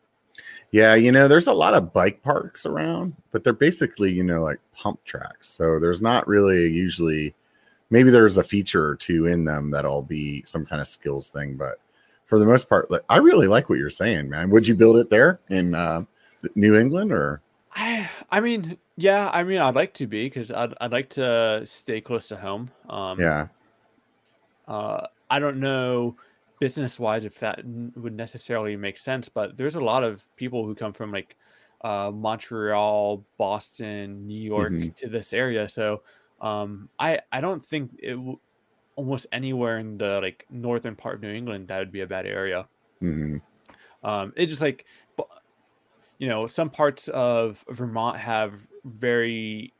[0.71, 4.41] Yeah, you know, there's a lot of bike parks around, but they're basically, you know,
[4.41, 5.47] like pump tracks.
[5.49, 7.33] So there's not really usually
[7.89, 11.55] maybe there's a feature or two in them that'll be some kind of skills thing,
[11.55, 11.79] but
[12.25, 14.51] for the most part, like, I really like what you're saying, man.
[14.51, 16.03] Would you build it there in uh,
[16.55, 17.41] New England or
[17.75, 21.63] I I mean, yeah, I mean I'd like to be because I'd I'd like to
[21.65, 22.71] stay close to home.
[22.89, 23.47] Um yeah,
[24.67, 26.15] uh I don't know
[26.59, 30.65] business wise if that n- would necessarily make sense, but there's a lot of people
[30.65, 31.37] who come from like
[31.81, 34.93] uh Montreal, Boston, New York Mhm.
[34.97, 35.67] to this area.
[35.69, 36.03] So
[36.41, 38.39] um I I don't think it w-
[38.95, 42.25] almost anywhere in the like northern part of New England that would be a bad
[42.27, 42.69] area.
[43.01, 43.39] mhm,
[44.03, 44.85] Um, it's just like,
[46.17, 49.73] you know, some parts of Vermont have very,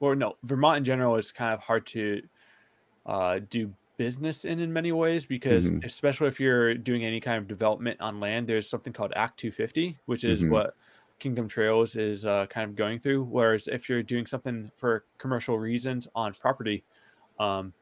[0.00, 2.22] or no, Vermont in general is kind of hard to
[3.06, 5.84] uh, do business in in many ways because, Mhm.
[5.84, 9.98] especially if you're doing any kind of development on land, there's something called Act 250,
[10.06, 10.48] which is Mhm.
[10.48, 10.76] what
[11.18, 13.24] Kingdom Trails is uh, kind of going through.
[13.24, 16.84] Whereas if you're doing something for commercial reasons on property,
[17.38, 17.74] um,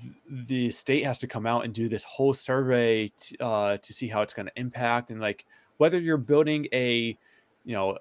[0.00, 0.14] th-
[0.48, 4.08] the state has to come out and do this whole survey t- uh, to see
[4.08, 5.46] how it's going to impact and like
[5.78, 7.18] whether you're building a
[7.64, 7.98] you know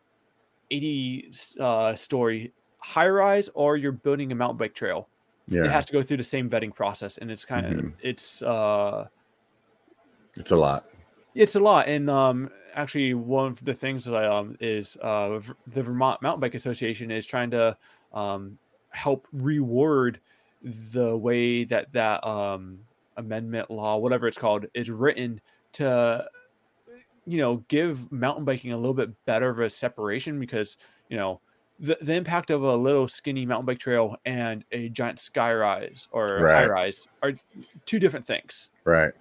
[0.71, 5.09] 80 uh, story high rise or you're building a mountain bike trail
[5.65, 7.93] it has to go through the same vetting process and it's kind of Mhm.
[8.01, 9.07] it's uh
[10.35, 10.85] it's a lot.
[11.35, 15.39] it's a lot and um actually one of the things that I, um is uh
[15.67, 17.77] the vermont mountain bike association is trying to
[18.13, 18.57] um
[18.89, 20.19] help reward
[20.61, 22.79] the way that that um
[23.17, 25.41] amendment law whatever it's called is written
[25.73, 26.25] to
[27.25, 30.77] you know give mountain biking a little bit better of a separation because
[31.09, 31.39] you know
[31.81, 36.07] the, the impact of a little skinny mountain bike trail and a giant sky rise
[36.11, 36.61] or right.
[36.61, 37.33] high rise are
[37.85, 38.69] two different things.
[38.85, 39.11] Right.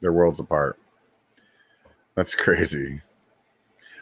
[0.00, 0.78] They're worlds apart.
[2.14, 3.00] That's crazy.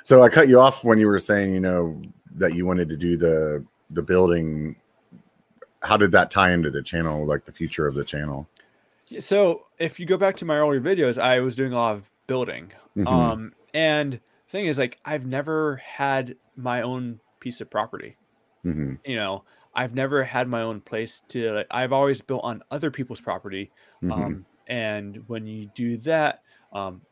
[0.04, 2.00] So I cut you off when you were saying, you know,
[2.36, 4.76] that you wanted to do the the building.
[5.82, 8.48] How did that tie into the channel, like the future of the channel?
[9.20, 12.10] So if you go back to my earlier videos, I was doing a lot of
[12.26, 12.72] building.
[12.96, 13.06] Mm-hmm.
[13.06, 18.16] Um, and thing is, like, I've never had my own piece of property.
[18.64, 18.94] Mm-hmm.
[19.04, 21.52] You know, I've never had my own place to.
[21.52, 23.70] Like, I've always built on other people's property.
[24.02, 24.12] Mm-hmm.
[24.12, 26.42] Um, and when you do that,
[26.72, 27.02] um,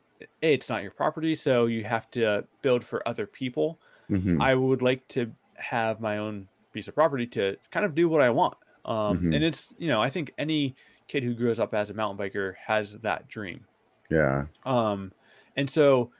[0.42, 3.78] it's not your property, so you have to build for other people.
[4.10, 4.42] Mm-hmm.
[4.42, 8.20] I would like to have my own piece of property to kind of do what
[8.20, 8.56] I want.
[8.84, 9.34] Um, mm-hmm.
[9.34, 10.74] And it's you know, I think any
[11.06, 13.64] kid who grows up as a mountain biker has that dream.
[14.10, 14.46] Yeah.
[14.66, 15.12] Um,
[15.56, 16.10] and so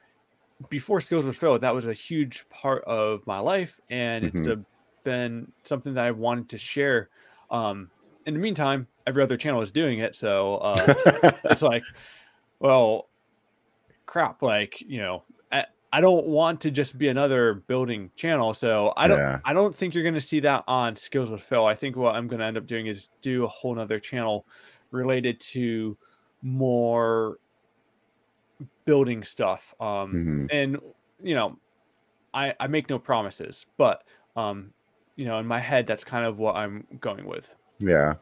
[0.71, 4.51] before Skills with Phil, that was a huge part of my life, and mm-hmm.
[4.51, 4.63] it's
[5.05, 7.11] been something that I wanted to share.
[7.51, 7.91] Um,
[8.27, 10.95] in the meantime, every other channel is doing it, so uh,
[11.45, 11.83] it's like,
[12.59, 13.09] well,
[14.07, 14.43] crap.
[14.43, 19.09] Like you know, I, I don't want to just be another building channel, so I
[19.09, 19.19] don't.
[19.19, 19.41] Yeah.
[19.45, 21.67] I don't think you're going to see that on Skills with Phil.
[21.67, 24.47] I think what I'm going to end up doing is do a whole nother channel
[24.91, 25.97] related to
[26.43, 27.39] more
[28.85, 29.75] building stuff.
[29.81, 30.47] Um, mm-hmm.
[30.51, 30.79] and
[31.23, 31.59] you know,
[32.33, 34.05] I I make no promises, but
[34.37, 34.73] um,
[35.17, 37.51] you know, in my head, that's kind of what I'm going with.
[37.79, 38.15] Yeah.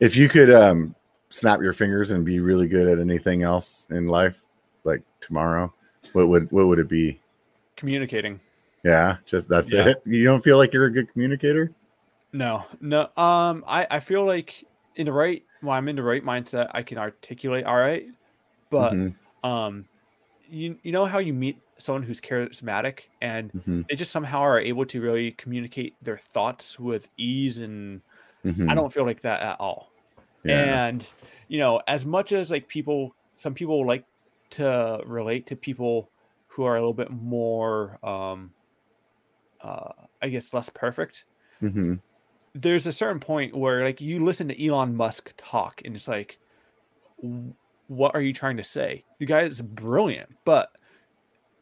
[0.00, 0.94] If you could um
[1.30, 4.42] snap your fingers and be really good at anything else in life,
[4.84, 5.72] like tomorrow,
[6.12, 7.20] what would what would it be?
[7.76, 8.40] Communicating.
[8.84, 9.88] Yeah, just that's yeah.
[9.88, 10.02] it.
[10.06, 11.72] You don't feel like you're a good communicator?
[12.32, 13.02] No, no.
[13.16, 14.64] Um, I I feel like
[14.96, 18.06] in the right when I'm in the right mindset, I can articulate all right,
[18.70, 19.08] but mm-hmm
[19.44, 19.84] um
[20.50, 23.82] you you know how you meet someone who's charismatic and mm-hmm.
[23.88, 28.00] they just somehow are able to really communicate their thoughts with ease and
[28.44, 28.68] mm-hmm.
[28.68, 29.92] I don't feel like that at all.
[30.44, 30.86] Yeah.
[30.86, 31.06] And
[31.48, 34.04] you know, as much as like people some people like
[34.50, 36.10] to relate to people
[36.48, 38.50] who are a little bit more um
[39.60, 41.24] uh I guess less perfect.
[41.62, 41.94] Mm-hmm.
[42.54, 46.38] There's a certain point where like you listen to Elon Musk talk and it's like
[47.88, 49.04] what are you trying to say?
[49.18, 50.70] The guy is brilliant, but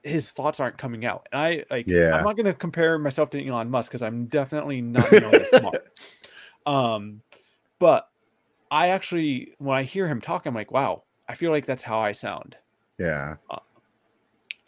[0.02, 1.28] his thoughts aren't coming out.
[1.32, 2.16] And I like yeah.
[2.16, 5.98] I'm not gonna compare myself to Elon Musk because I'm definitely not smart.
[6.66, 7.22] Um
[7.78, 8.08] but
[8.70, 12.00] I actually when I hear him talk, I'm like, wow, I feel like that's how
[12.00, 12.56] I sound.
[12.98, 13.34] Yeah.
[13.50, 13.58] Uh,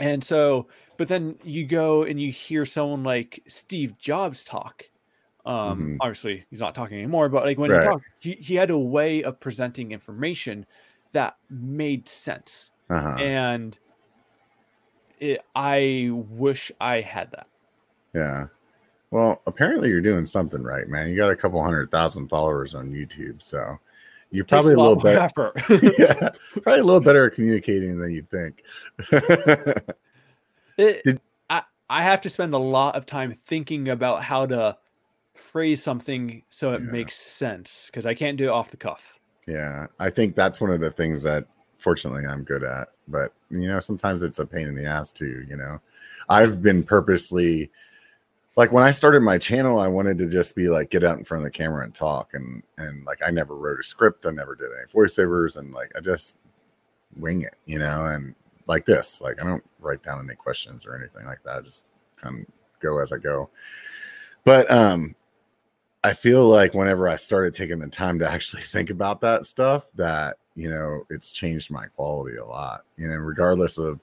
[0.01, 4.85] and so, but then you go and you hear someone like Steve Jobs talk.
[5.44, 5.97] Um, mm-hmm.
[6.01, 7.82] obviously he's not talking anymore, but like when right.
[7.82, 10.66] he talked, he, he had a way of presenting information
[11.12, 12.70] that made sense.
[12.90, 13.16] Uh-huh.
[13.20, 13.78] And
[15.20, 17.47] it, I wish I had that.
[18.14, 18.47] Yeah.
[19.10, 21.09] Well, apparently you're doing something right, man.
[21.09, 23.78] You got a couple hundred thousand followers on YouTube, so
[24.30, 25.52] you're probably a, a little better.
[25.98, 26.30] yeah,
[26.62, 28.62] probably a little better at communicating than you think.
[30.76, 34.76] it, Did, I I have to spend a lot of time thinking about how to
[35.35, 36.90] phrase something so it yeah.
[36.90, 39.18] makes sense because I can't do it off the cuff.
[39.49, 41.47] Yeah, I think that's one of the things that
[41.79, 42.89] fortunately I'm good at.
[43.09, 45.43] But you know, sometimes it's a pain in the ass too.
[45.49, 45.81] You know,
[46.29, 47.70] I've been purposely
[48.57, 51.25] like when I started my channel, I wanted to just be like get out in
[51.25, 54.33] front of the camera and talk, and and like I never wrote a script, I
[54.33, 56.37] never did any voiceovers, and like I just
[57.16, 58.35] wing it, you know, and
[58.66, 61.57] like this, like I don't write down any questions or anything like that.
[61.57, 61.85] I just
[62.19, 62.47] kind of
[62.81, 63.49] go as I go.
[64.45, 65.15] But um,
[66.05, 69.87] I feel like whenever I started taking the time to actually think about that stuff,
[69.95, 72.83] that you know, it's changed my quality a lot.
[72.97, 74.01] You know, regardless of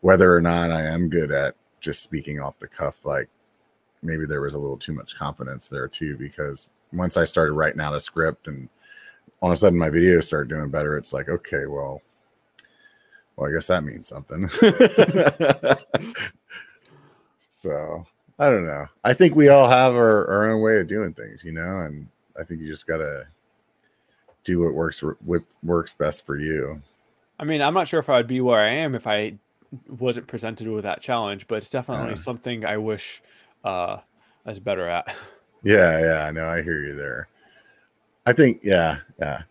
[0.00, 3.28] whether or not I am good at just speaking off the cuff, like
[4.02, 7.80] maybe there was a little too much confidence there too, because once I started writing
[7.80, 8.68] out a script and
[9.40, 12.02] all of a sudden my videos started doing better, it's like, okay, well,
[13.36, 14.48] well, I guess that means something.
[17.50, 18.06] so
[18.38, 18.86] I don't know.
[19.04, 22.08] I think we all have our, our own way of doing things, you know, and
[22.38, 23.26] I think you just gotta
[24.42, 26.80] do what works with works best for you.
[27.38, 29.34] I mean, I'm not sure if I would be where I am if I
[29.88, 33.22] wasn't presented with that challenge, but it's definitely uh, something I wish
[33.64, 33.98] uh,
[34.44, 35.14] I was better at.
[35.66, 36.46] Yeah, yeah, I know.
[36.46, 37.26] I hear you there.
[38.26, 39.44] I think, yeah, yeah.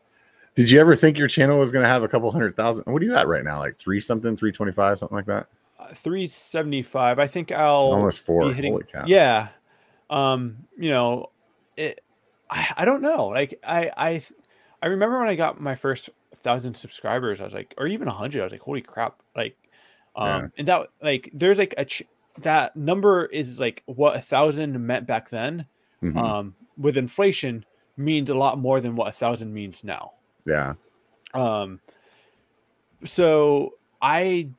[0.53, 2.83] Did you ever think your channel was going to have a couple hundred thousand?
[2.85, 3.57] What are you at right now?
[3.57, 5.47] Like three something, three twenty five, something like that.
[5.93, 7.19] 375.
[7.19, 8.53] I think I'll almost four.
[8.53, 9.49] Hitting, yeah.
[10.09, 11.29] Um, you know,
[11.77, 12.03] it
[12.49, 13.27] I, I don't know.
[13.27, 14.21] Like I I
[14.81, 18.11] I remember when I got my first thousand subscribers, I was like, or even a
[18.11, 19.55] hundred, I was like, holy crap, like
[20.15, 20.47] Um, yeah.
[20.57, 22.03] and that like there's like a ch-
[22.41, 25.65] that number is like what a thousand meant back then.
[26.01, 26.17] Mm-hmm.
[26.17, 27.65] Um, with inflation
[27.95, 30.11] means a lot more than what a thousand means now.
[30.45, 30.73] Yeah.
[31.33, 31.79] Um.
[33.05, 34.49] So I,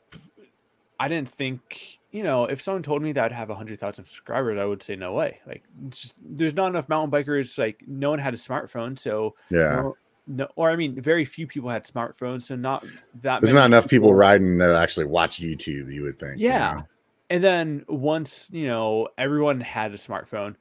[1.00, 4.04] I didn't think you know if someone told me that I'd have a hundred thousand
[4.04, 5.40] subscribers, I would say no way.
[5.46, 7.58] Like, just, there's not enough mountain bikers.
[7.58, 9.80] Like, no one had a smartphone, so yeah.
[9.80, 9.96] No,
[10.26, 12.84] no, or I mean, very few people had smartphones, so not
[13.22, 13.42] that.
[13.42, 15.92] There's not enough people, people riding that actually watch YouTube.
[15.92, 16.36] You would think.
[16.38, 16.86] Yeah, you know?
[17.30, 20.54] and then once you know everyone had a smartphone,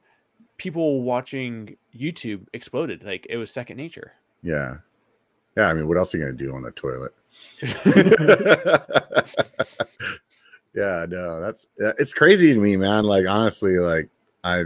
[0.58, 3.04] people watching YouTube exploded.
[3.04, 4.12] Like it was second nature.
[4.42, 4.74] Yeah,
[5.56, 5.68] yeah.
[5.68, 7.14] I mean, what else are you gonna do on the toilet?
[10.74, 13.04] yeah, no, that's it's crazy to me, man.
[13.04, 14.08] Like honestly, like
[14.42, 14.64] I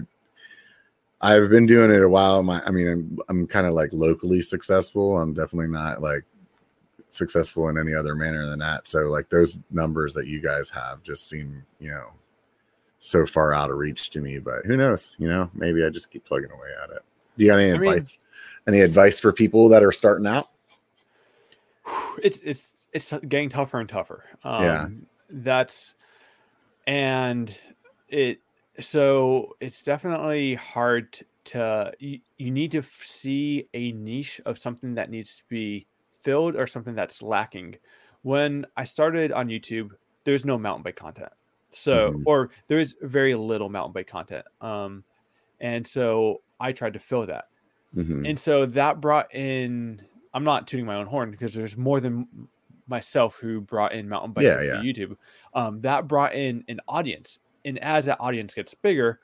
[1.21, 2.43] I've been doing it a while.
[2.43, 5.19] My, I mean, I'm, I'm kind of like locally successful.
[5.19, 6.23] I'm definitely not like
[7.11, 8.87] successful in any other manner than that.
[8.87, 12.11] So like those numbers that you guys have just seem, you know,
[13.01, 14.39] so far out of reach to me.
[14.39, 15.17] But who knows?
[15.19, 17.03] You know, maybe I just keep plugging away at it.
[17.37, 18.19] Do you got any I advice?
[18.67, 20.47] Mean, any advice for people that are starting out?
[22.23, 24.25] It's it's it's getting tougher and tougher.
[24.45, 24.89] Um, yeah,
[25.31, 25.95] that's
[26.89, 27.55] and
[28.09, 28.41] it
[28.81, 35.11] so it's definitely hard to you, you need to see a niche of something that
[35.11, 35.87] needs to be
[36.23, 37.77] filled or something that's lacking
[38.23, 39.91] when i started on youtube
[40.25, 41.31] there's no mountain bike content
[41.71, 42.23] so mm-hmm.
[42.25, 45.05] or there's very little mountain bike content um
[45.61, 47.45] and so i tried to fill that
[47.95, 48.25] mm-hmm.
[48.25, 50.01] and so that brought in
[50.33, 52.27] i'm not tuning my own horn because there's more than
[52.89, 54.77] myself who brought in mountain bike yeah, yeah.
[54.77, 55.17] youtube
[55.55, 59.21] um that brought in an audience and as that audience gets bigger,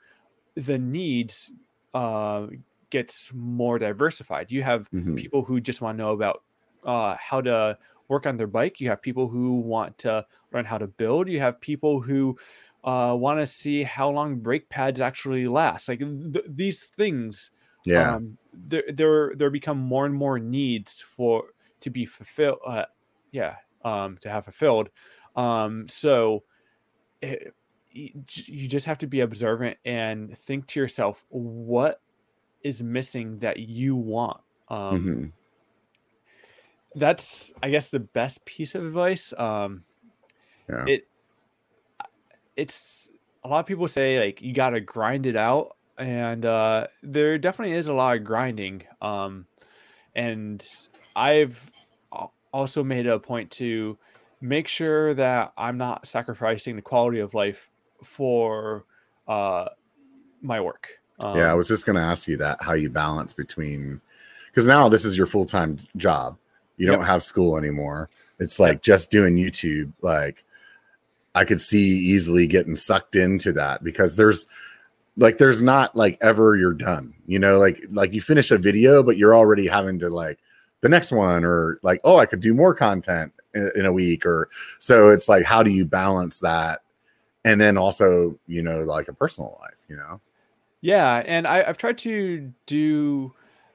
[0.55, 1.51] the needs
[1.93, 2.47] uh,
[2.89, 4.51] gets more diversified.
[4.51, 5.15] You have mm-hmm.
[5.15, 6.43] people who just want to know about
[6.85, 7.77] uh, how to
[8.07, 8.79] work on their bike.
[8.79, 11.27] You have people who want to learn how to build.
[11.27, 12.37] You have people who
[12.83, 15.89] uh, want to see how long brake pads actually last.
[15.89, 17.51] Like th- these things,
[17.85, 21.45] yeah, um, there there there become more and more needs for
[21.81, 22.59] to be fulfilled.
[22.65, 22.85] Uh,
[23.35, 24.89] yeah, um, to have fulfilled.
[25.35, 26.43] Um, so.
[27.21, 27.53] It,
[27.95, 32.01] you just have to be observant and think to yourself what
[32.61, 35.25] is missing that you want um, mm-hmm.
[36.95, 39.83] that's i guess the best piece of advice um,
[40.69, 40.83] yeah.
[40.87, 41.07] it
[42.57, 43.09] it's
[43.43, 47.37] a lot of people say like you got to grind it out and uh, there
[47.37, 49.45] definitely is a lot of grinding um,
[50.15, 50.67] and
[51.15, 51.71] i've
[52.55, 53.97] also made a point to
[54.41, 57.69] make sure that i'm not sacrificing the quality of life
[58.03, 58.85] for
[59.27, 59.65] uh,
[60.41, 60.89] my work.
[61.23, 64.01] Um, yeah, I um, was just going to ask you that how you balance between
[64.47, 66.37] because now this is your full time job.
[66.77, 66.97] You yep.
[66.97, 68.09] don't have school anymore.
[68.39, 68.81] It's like yep.
[68.81, 69.93] just doing YouTube.
[70.01, 70.43] Like
[71.33, 74.47] I could see easily getting sucked into that because there's
[75.17, 77.13] like there's not like ever you're done.
[77.27, 80.39] You know, like like you finish a video, but you're already having to like
[80.85, 84.23] the next one or like oh I could do more content in, in a week
[84.23, 85.09] or so.
[85.09, 86.81] It's like how do you balance that
[87.45, 90.19] and then also you know like a personal life you know
[90.81, 93.33] yeah and I, i've tried to do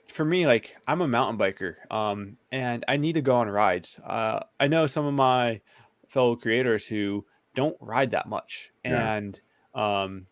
[0.09, 3.99] for me like i'm a mountain biker um and i need to go on rides
[4.05, 5.61] uh i know some of my
[6.09, 7.25] fellow creators who
[7.55, 9.15] don't ride that much yeah.
[9.15, 9.41] and
[9.75, 10.27] um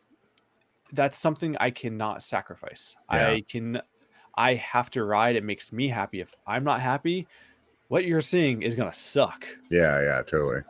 [0.92, 3.28] that's something i cannot sacrifice yeah.
[3.28, 3.80] i can
[4.38, 7.26] i have to ride it makes me happy if i'm not happy
[7.88, 10.60] what you're seeing is gonna suck yeah yeah totally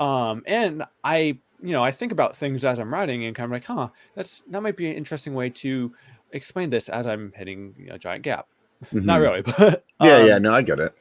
[0.00, 3.50] um and i you know, I think about things as I'm riding and kind of
[3.50, 5.94] like, huh, that's that might be an interesting way to
[6.32, 8.48] explain this as I'm hitting you know, a giant gap.
[8.92, 9.06] Mm-hmm.
[9.06, 10.94] Not really, but yeah, um, yeah, no, I get it.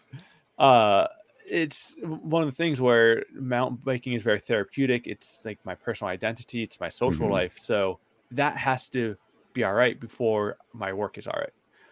[0.57, 1.07] Uh,
[1.45, 5.07] it's one of the things where mountain biking is very therapeutic.
[5.07, 6.63] It's like my personal identity.
[6.63, 7.33] It's my social mm-hmm.
[7.33, 7.59] life.
[7.59, 7.99] So
[8.31, 9.17] that has to
[9.51, 11.51] be all right before my work is all right.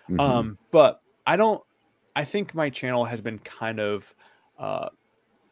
[0.10, 0.20] Mm-hmm.
[0.20, 1.62] Um, but I don't.
[2.16, 4.14] I think my channel has been kind of.
[4.58, 4.90] Uh,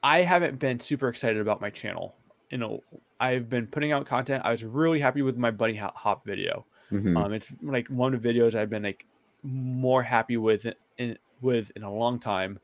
[0.04, 2.16] I haven't been super excited about my channel
[2.52, 2.84] you know,
[3.20, 4.44] I've been putting out content.
[4.46, 6.66] I was really happy with my bunny hop video.
[6.92, 7.16] Mm-hmm.
[7.18, 9.06] Um, it's like one of the videos I've been like
[9.44, 10.68] more happy with
[10.98, 12.60] in with in a long time.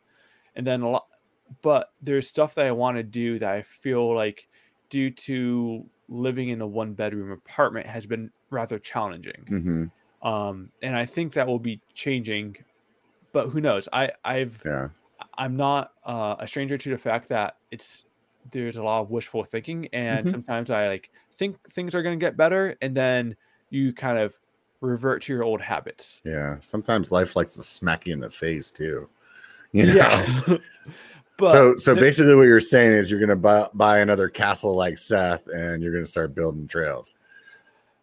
[0.55, 1.07] And then a lot,
[1.61, 4.47] but there's stuff that I want to do that I feel like
[4.89, 9.45] due to living in a one bedroom apartment has been rather challenging.
[9.49, 9.85] Mm-hmm.
[10.21, 12.57] Um, and I think that will be changing,
[13.33, 13.87] but who knows?
[13.93, 14.89] I I've yeah.
[15.37, 18.05] I'm not uh, a stranger to the fact that it's
[18.51, 20.29] there's a lot of wishful thinking and mm-hmm.
[20.29, 23.35] sometimes i like think things are going to get better and then
[23.69, 24.35] you kind of
[24.81, 28.71] revert to your old habits yeah sometimes life likes to smack you in the face
[28.71, 29.09] too
[29.73, 29.93] you know?
[29.93, 30.57] yeah
[31.37, 34.97] But so so basically what you're saying is you're gonna buy buy another castle like
[34.97, 37.13] Seth and you're gonna start building trails.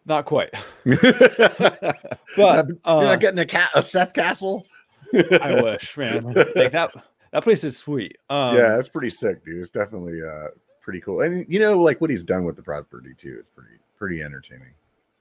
[0.05, 0.53] Not quite.
[0.85, 1.97] but
[2.37, 4.65] you're uh, not getting a cat a Seth castle.
[5.13, 6.33] I wish, man.
[6.55, 6.93] Like that
[7.31, 8.17] that place is sweet.
[8.29, 9.59] Um, yeah, that's pretty sick, dude.
[9.59, 10.49] It's definitely uh
[10.81, 11.21] pretty cool.
[11.21, 14.73] And you know, like what he's done with the property too is pretty pretty entertaining.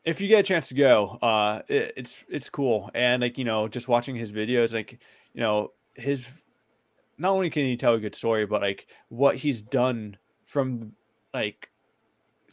[0.05, 2.91] If you get a chance to go, uh it, it's it's cool.
[2.95, 4.99] And like, you know, just watching his videos, like,
[5.33, 6.27] you know, his
[7.17, 10.93] not only can he tell a good story, but like what he's done from
[11.33, 11.71] like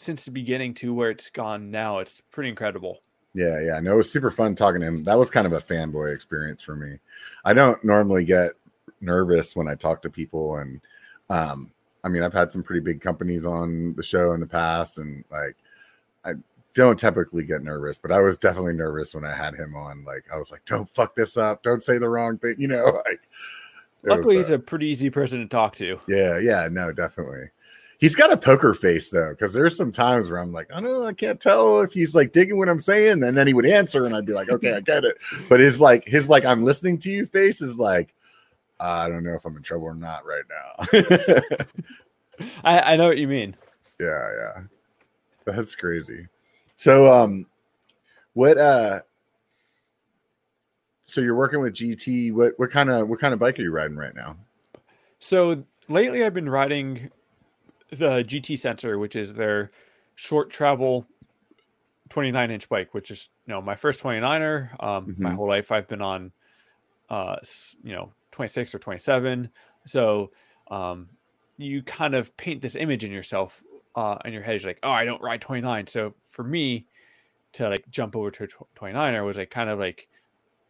[0.02, 3.02] since the beginning to where it's gone now, it's pretty incredible.
[3.36, 3.80] Yeah, yeah.
[3.80, 5.04] No, it was super fun talking to him.
[5.04, 6.98] That was kind of a fanboy experience for me.
[7.46, 8.54] I don't normally get
[9.00, 10.82] nervous when I talk to people and
[11.30, 11.72] um
[12.04, 15.24] I mean I've had some pretty big companies on the show in the past and
[15.32, 15.56] like
[16.26, 16.34] I
[16.74, 20.04] don't typically get nervous, but I was definitely nervous when I had him on.
[20.04, 22.84] Like I was like, don't fuck this up, don't say the wrong thing, you know,
[23.06, 23.22] like
[24.04, 26.00] Luckily, he's a pretty easy person to talk to.
[26.08, 27.50] Yeah, yeah, no, definitely.
[28.02, 30.92] He's got a poker face though, because there's some times where I'm like, I don't
[30.92, 33.68] know, I can't tell if he's like digging what I'm saying, and then he would
[33.68, 35.18] answer, and I'd be like, okay, I get it.
[35.48, 38.16] But his like his like I'm listening to you face is like,
[38.80, 40.86] I don't know if I'm in trouble or not right now.
[42.64, 43.56] I, I know what you mean.
[44.02, 44.64] Yeah, yeah.
[45.46, 46.26] That's crazy.
[46.76, 47.46] So um
[48.34, 49.02] what uh
[51.04, 52.34] so you're working with GT.
[52.34, 54.38] What what kind of what kind of bike are you riding right now?
[55.20, 57.12] So lately, I've been riding
[57.92, 59.72] the GT Sensor, which is their
[60.16, 61.06] short travel
[62.10, 64.84] 29 inch bike, which is you know my first 29er.
[64.84, 65.24] Um, mm-hmm.
[65.24, 66.32] My whole life I've been on,
[67.10, 67.38] uh,
[67.84, 69.50] you know, 26 or 27.
[69.86, 70.32] So
[70.70, 71.10] um,
[71.58, 73.62] you kind of paint this image in yourself
[73.96, 74.62] uh, in your head.
[74.62, 75.88] You're like, oh, I don't ride 29.
[75.88, 76.86] So for me
[77.54, 78.48] to like jump over to
[78.78, 80.08] 29er was like kind of like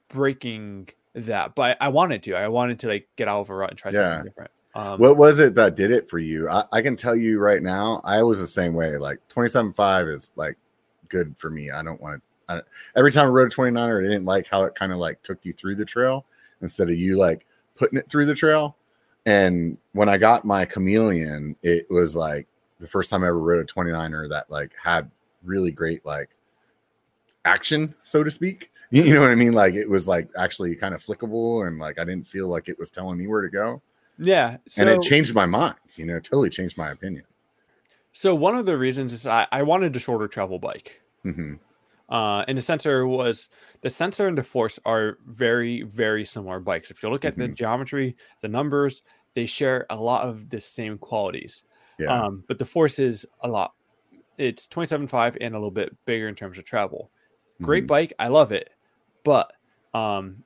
[0.09, 2.35] breaking that, but I wanted to.
[2.35, 4.15] I wanted to like get out of a rut and try yeah.
[4.15, 4.51] something different.
[4.73, 6.49] Um, what was it that did it for you?
[6.49, 8.95] I, I, can tell you right now, I was the same way.
[8.97, 10.57] Like 27.5 is like
[11.09, 11.71] good for me.
[11.71, 12.63] I don't want to.
[12.95, 15.39] Every time I rode a 29er, I didn't like how it kind of like took
[15.43, 16.25] you through the trail
[16.61, 17.45] instead of you like
[17.75, 18.77] putting it through the trail.
[19.25, 22.47] And when I got my chameleon, it was like
[22.79, 25.09] the first time I ever rode a 29er that like had
[25.43, 26.29] really great like
[27.45, 28.69] action, so to speak.
[28.93, 29.53] You know what I mean?
[29.53, 32.77] Like it was like actually kind of flickable and like I didn't feel like it
[32.77, 33.81] was telling me where to go.
[34.17, 34.57] Yeah.
[34.67, 37.23] So, and it changed my mind, you know, totally changed my opinion.
[38.13, 41.01] So one of the reasons is I, I wanted a shorter travel bike.
[41.25, 41.55] Mm-hmm.
[42.09, 43.49] Uh, and the sensor was
[43.81, 46.91] the sensor and the force are very, very similar bikes.
[46.91, 47.41] If you look at mm-hmm.
[47.43, 49.01] the geometry, the numbers,
[49.33, 51.63] they share a lot of the same qualities.
[51.99, 52.07] Yeah.
[52.07, 53.73] Um, but the force is a lot.
[54.37, 57.11] It's 27.5 and a little bit bigger in terms of travel.
[57.61, 57.87] Great mm-hmm.
[57.87, 58.13] bike.
[58.19, 58.71] I love it.
[59.23, 59.53] But
[59.93, 60.43] um,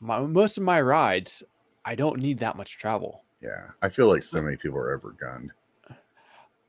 [0.00, 1.42] my, most of my rides,
[1.86, 3.22] I don't need that much travel.
[3.40, 5.50] Yeah, I feel like so many people are overgunned.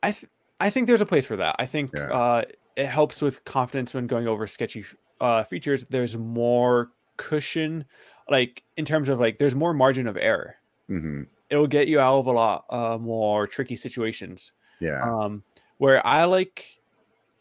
[0.03, 1.55] I th- I think there's a place for that.
[1.59, 2.11] I think yeah.
[2.11, 2.43] uh,
[2.75, 4.85] it helps with confidence when going over sketchy
[5.19, 5.85] uh, features.
[5.89, 7.85] There's more cushion,
[8.29, 10.55] like in terms of like there's more margin of error.
[10.89, 11.23] Mm-hmm.
[11.49, 14.51] It'll get you out of a lot uh, more tricky situations.
[14.79, 15.01] Yeah.
[15.01, 15.43] Um,
[15.77, 16.65] where I like,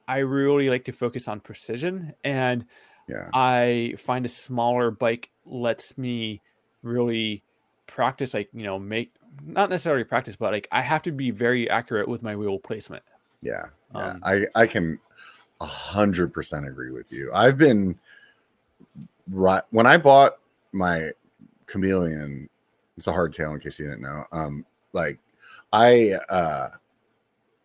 [0.09, 2.65] I really like to focus on precision and
[3.09, 3.29] yeah.
[3.35, 6.41] I find a smaller bike lets me
[6.83, 7.43] really
[7.87, 9.13] practice, like, you know, make
[9.45, 13.03] not necessarily practice, but like I have to be very accurate with my wheel placement.
[13.43, 13.67] Yeah.
[13.95, 14.11] yeah.
[14.11, 14.99] Um, I, I can
[15.61, 17.31] a hundred percent agree with you.
[17.35, 17.99] I've been
[19.31, 20.39] right when I bought
[20.73, 21.11] my
[21.67, 22.49] chameleon,
[22.97, 24.25] it's a hardtail in case you didn't know.
[24.33, 25.19] Um, like
[25.73, 26.69] I uh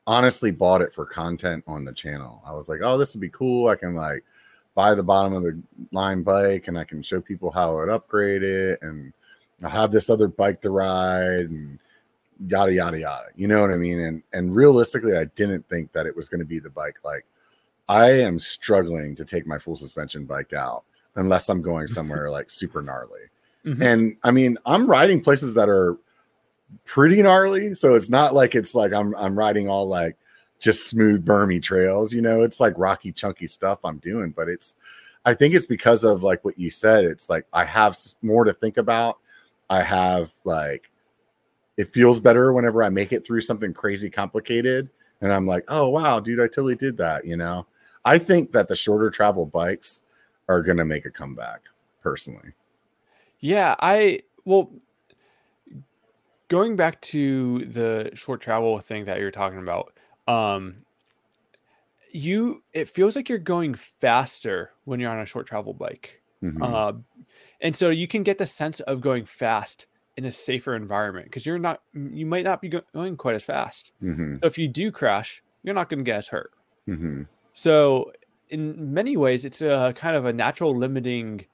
[0.07, 2.41] honestly bought it for content on the channel.
[2.45, 3.69] I was like, oh, this would be cool.
[3.69, 4.23] I can like
[4.73, 5.61] buy the bottom of the
[5.91, 9.13] line bike and I can show people how it upgrade it and
[9.65, 11.79] I have this other bike to ride and
[12.47, 13.27] yada yada yada.
[13.35, 13.99] You know what I mean?
[13.99, 16.97] And and realistically, I didn't think that it was going to be the bike.
[17.03, 17.25] Like
[17.89, 20.83] I am struggling to take my full suspension bike out
[21.15, 23.21] unless I'm going somewhere like super gnarly.
[23.65, 23.81] Mm-hmm.
[23.81, 25.97] And I mean, I'm riding places that are
[26.85, 30.17] pretty gnarly, so it's not like it's like I'm I'm riding all like
[30.61, 34.75] just smooth bermy trails you know it's like rocky chunky stuff i'm doing but it's
[35.25, 38.53] i think it's because of like what you said it's like i have more to
[38.53, 39.17] think about
[39.71, 40.91] i have like
[41.77, 44.89] it feels better whenever i make it through something crazy complicated
[45.21, 47.65] and i'm like oh wow dude i totally did that you know?
[48.03, 50.01] I think that the shorter travel bikes
[50.49, 51.61] are going to make a comeback
[52.01, 52.53] personally.
[53.39, 54.71] Yeah i well
[56.47, 59.93] going back to the short travel thing that you're talking about
[60.27, 60.83] um
[62.11, 66.21] you it feels like you're going faster when you're on a short travel bike.
[66.43, 66.63] Mm-hmm.
[66.63, 66.93] uh,
[67.61, 71.45] and so you can get the sense of going fast in a safer environment because
[71.45, 73.93] you're not you might not be going quite as fast.
[74.03, 74.35] Mm-hmm.
[74.35, 76.51] So if you do crash, you're not going to get as hurt.
[76.87, 77.23] Mm-hmm.
[77.53, 78.11] So
[78.49, 81.45] in many ways, it's a kind of a natural limiting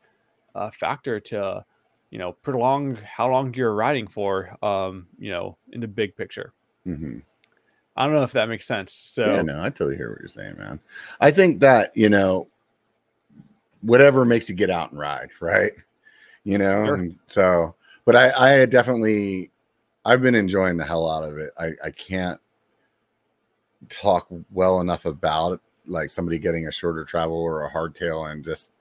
[0.56, 1.66] uh, factor to
[2.10, 4.58] you know prolong how long you're riding for.
[4.64, 6.54] Um, you know, in the big picture.
[6.88, 7.20] Mm-hmm.
[7.96, 8.94] I don't know if that makes sense.
[8.94, 10.80] So yeah, no, I totally hear what you're saying, man.
[11.20, 12.48] I think that you know,
[13.82, 15.74] whatever makes you get out and ride, right?
[16.48, 16.94] You know, Sure.
[16.96, 17.76] and so,
[18.06, 19.52] but I, I definitely,
[20.06, 21.52] I've been enjoying the hell out of it.
[21.60, 22.40] I, I can't
[23.90, 28.46] talk well enough about it, like somebody getting a shorter travel or a hardtail, and
[28.46, 28.72] just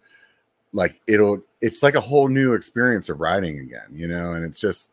[0.72, 4.60] like it'll, it's like a whole new experience of riding again, you know, and it's
[4.60, 4.90] just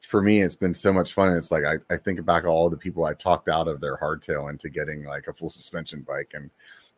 [0.00, 1.28] for me, it's been so much fun.
[1.28, 4.50] It's like I, I think back all the people I talked out of their hardtail
[4.50, 6.32] into getting like a full suspension bike.
[6.34, 6.50] And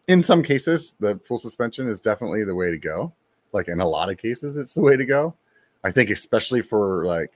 [0.09, 3.13] in some cases, the full suspension is definitely the way to go.
[3.53, 5.35] Like in a lot of cases, it's the way to go.
[5.85, 7.33] I think, especially for like,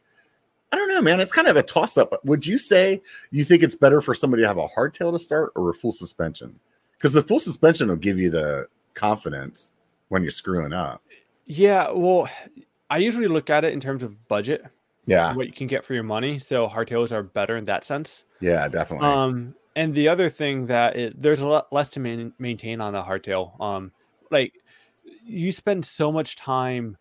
[0.73, 2.13] I don't know, man, it's kind of a toss up.
[2.25, 5.53] Would you say you think it's better for somebody to have a hardtail to start
[5.57, 6.59] or a full suspension?
[6.93, 9.73] Because the full suspension will give you the confidence
[10.09, 11.03] when you're screwing up.
[11.47, 12.29] yeah, well,
[12.91, 14.65] I usually look at it in terms of budget,
[15.07, 15.35] Yeah.
[15.35, 16.39] what you can get for your money.
[16.39, 18.25] So hardtails are better in that sense.
[18.41, 19.07] Yeah, definitely.
[19.09, 22.95] Um, and the other thing that it, there's a lot less to main, maintain on
[22.95, 23.61] a hardtail.
[23.61, 23.93] Um,
[24.31, 24.55] like
[25.25, 26.97] you spend so much time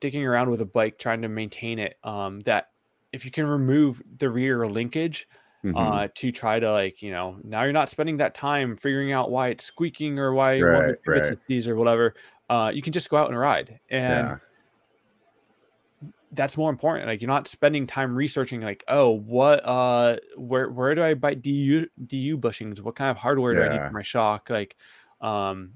[0.00, 1.96] digging around with a bike trying to maintain it.
[2.04, 2.70] Um, that
[3.12, 5.28] if you can remove the rear linkage,
[5.62, 5.74] Mhm.
[5.76, 9.30] uh, to try to like you know now you're not spending that time figuring out
[9.30, 11.20] why it's squeaking or why Right, right.
[11.20, 12.14] is seized or whatever.
[12.48, 14.26] Uh, you can just go out and ride, and
[16.02, 16.10] yeah.
[16.32, 17.06] that's more important.
[17.08, 21.34] Like you're not spending time researching like, oh, what uh where where do I buy
[21.34, 22.80] DU DU bushings?
[22.80, 24.48] What kind of hardware do I need for my shock?
[24.48, 24.76] Like
[25.20, 25.72] um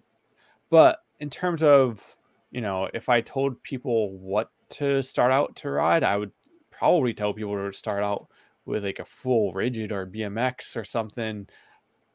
[0.75, 2.17] but in terms of,
[2.51, 6.33] you know, if I told people what to start out to ride, I would
[6.73, 8.27] probably tell people to start out
[8.67, 11.47] with like a full rigid or BMX or something.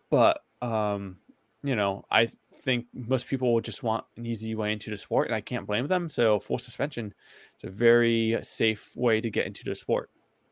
[0.09, 1.19] But um,
[1.63, 5.35] you know, I think most people just want an easy way into the sport, and
[5.35, 6.09] I can't blame them.
[6.09, 7.13] So full suspension
[7.57, 10.09] is a very safe way to get into the sport.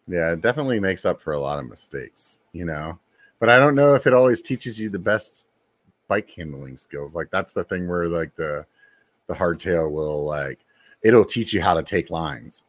[0.07, 2.99] Yeah, it definitely makes up for a lot of mistakes, you know.
[3.41, 5.46] But I don't know if it always teaches you the best
[6.07, 7.15] bike handling skills.
[7.15, 8.65] Like that's the thing where like the
[9.27, 10.59] the hardtail will like
[11.03, 12.63] it'll teach you how to take lines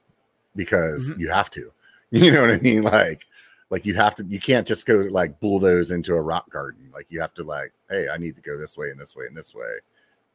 [0.57, 1.19] because Mhm.
[1.21, 1.73] you have to.
[2.11, 2.83] You know what I mean?
[2.83, 3.27] Like
[3.71, 6.91] like you have to you can't just go like bulldoze into a rock garden.
[6.93, 9.27] Like you have to like, hey, I need to go this way and this way
[9.27, 9.69] and this way,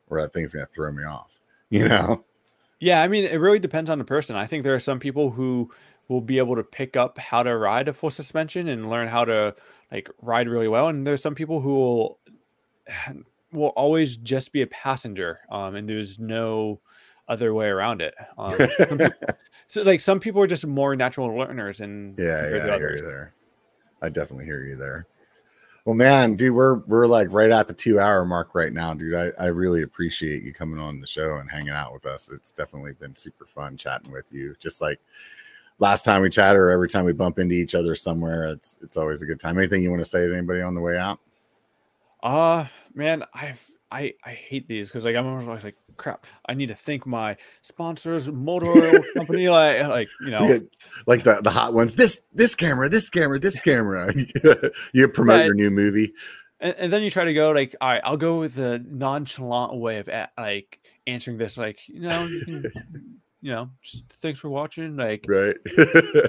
[0.08, 1.40] or that thing's gonna throw me off.
[1.72, 2.24] You know?
[2.80, 4.36] Yeah, I mean, it really depends on the person.
[4.36, 5.72] I think there are some people who
[6.10, 9.26] will be able to pick up how to ride a full suspension and learn how
[9.26, 9.56] to
[9.92, 12.20] like ride really well, and there's some people who will
[13.52, 16.80] will always just be a passenger, um, and there's no
[17.28, 18.16] other way around it.
[18.38, 18.58] Um,
[19.68, 23.04] so, like some people are just more natural learners, and Yeah, yeah, I hear you
[23.04, 23.34] there.
[24.02, 25.08] I definitely hear you there.
[25.86, 29.16] Well, man, dude, we're we're like right at the two hour mark right now, dude.
[29.16, 32.30] I, I really appreciate you coming on the show and hanging out with us.
[32.32, 34.56] It's definitely been super fun chatting with you.
[34.60, 35.00] Just like
[35.80, 38.96] last time we chat or every time we bump into each other somewhere, it's it's
[38.96, 39.58] always a good time.
[39.58, 41.20] Anything you want to say to anybody on the way out?
[42.24, 46.26] Uh man, I've I I hate these because like I'm always like crap.
[46.48, 50.48] I need to thank my sponsors, motor oil company, like like you know.
[50.48, 50.58] Yeah,
[51.06, 51.96] like the, the hot ones.
[51.96, 54.12] This this camera, this camera, this camera.
[54.94, 55.46] you promote Right.
[55.46, 56.14] your new movie.
[56.60, 59.76] and, and then you try to go like all right i'll go with the nonchalant
[59.76, 62.72] way of a- like answering this like you know you, can,
[63.42, 66.22] you know just thanks for watching like right I don't know.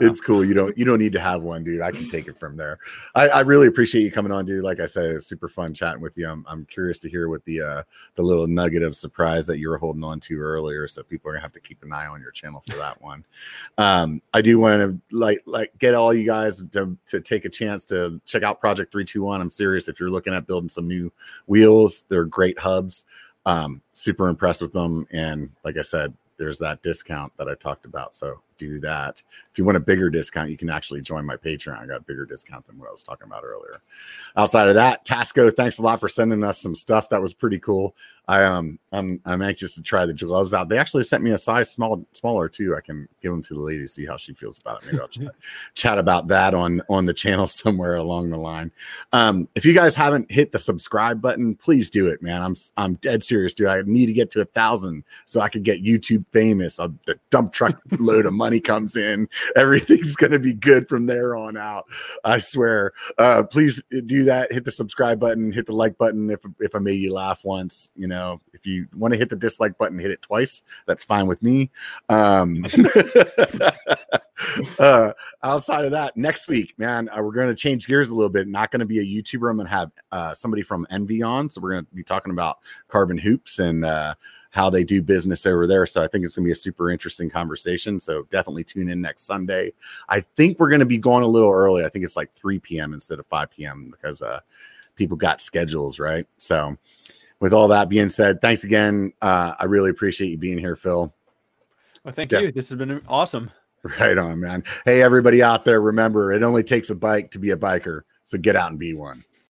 [0.00, 2.36] It's cool you don't you don't need to have one dude i can take it
[2.36, 2.78] from there
[3.14, 6.02] I, I really appreciate you coming on dude like i said it's super fun chatting
[6.02, 7.82] with you i'm, I'm curious to hear what the uh
[8.14, 11.34] the little nugget of surprise that you were holding on to earlier so people are
[11.34, 13.24] gonna have to keep an eye on your channel for that one
[13.78, 17.50] um i do want to like like get all you guys to, to take a
[17.50, 21.12] chance to check out project 321 i'm serious if you're looking at building some new
[21.46, 23.04] wheels they're great hubs
[23.46, 27.86] um super impressed with them and like i said there's that discount that I talked
[27.86, 28.14] about.
[28.14, 29.22] So do that.
[29.50, 31.78] If you want a bigger discount, you can actually join my Patreon.
[31.78, 33.80] I got a bigger discount than what I was talking about earlier.
[34.36, 37.08] Outside of that, Tasco, thanks a lot for sending us some stuff.
[37.08, 37.96] That was pretty cool.
[38.28, 40.68] I um I'm I'm anxious to try the gloves out.
[40.68, 42.76] They actually sent me a size small smaller too.
[42.76, 44.86] I can give them to the lady, see how she feels about it.
[44.86, 45.34] Maybe I'll chat,
[45.74, 48.70] chat about that on on the channel somewhere along the line.
[49.12, 52.42] Um, if you guys haven't hit the subscribe button, please do it, man.
[52.42, 53.68] I'm I'm dead serious, dude.
[53.68, 56.78] I need to get to a thousand so I could get YouTube famous.
[56.78, 59.28] Uh, the dump truck load of money comes in.
[59.56, 61.86] Everything's gonna be good from there on out.
[62.24, 62.92] I swear.
[63.18, 64.52] Uh, please do that.
[64.52, 65.50] Hit the subscribe button.
[65.50, 67.90] Hit the like button if if I made you laugh once.
[67.96, 70.62] You know, if you you want to hit the dislike button, hit it twice.
[70.86, 71.70] That's fine with me.
[72.08, 72.64] Um,
[74.78, 78.30] uh, outside of that, next week, man, uh, we're going to change gears a little
[78.30, 78.48] bit.
[78.48, 79.50] Not going to be a YouTuber.
[79.50, 81.48] I'm going to have uh, somebody from ENVE on.
[81.48, 84.14] So we're going to be talking about carbon hoops and uh,
[84.50, 85.86] how they do business over there.
[85.86, 88.00] So I think it's going to be a super interesting conversation.
[88.00, 89.72] So definitely tune in next Sunday.
[90.08, 91.84] I think we're going to be going a little early.
[91.84, 92.92] I think it's like 3 p.m.
[92.92, 93.90] instead of 5 p.m.
[93.90, 94.40] because uh,
[94.94, 96.26] people got schedules, right?
[96.38, 96.76] So
[97.42, 99.12] with all that being said, thanks again.
[99.20, 101.12] Uh, I really appreciate you being here, Phil.
[102.04, 102.52] Well, thank you.
[102.52, 103.50] This has been awesome.
[103.98, 104.62] Right on, man.
[104.84, 108.02] Hey, everybody out there, remember it only takes a bike to be a biker.
[108.22, 109.24] So get out and be one.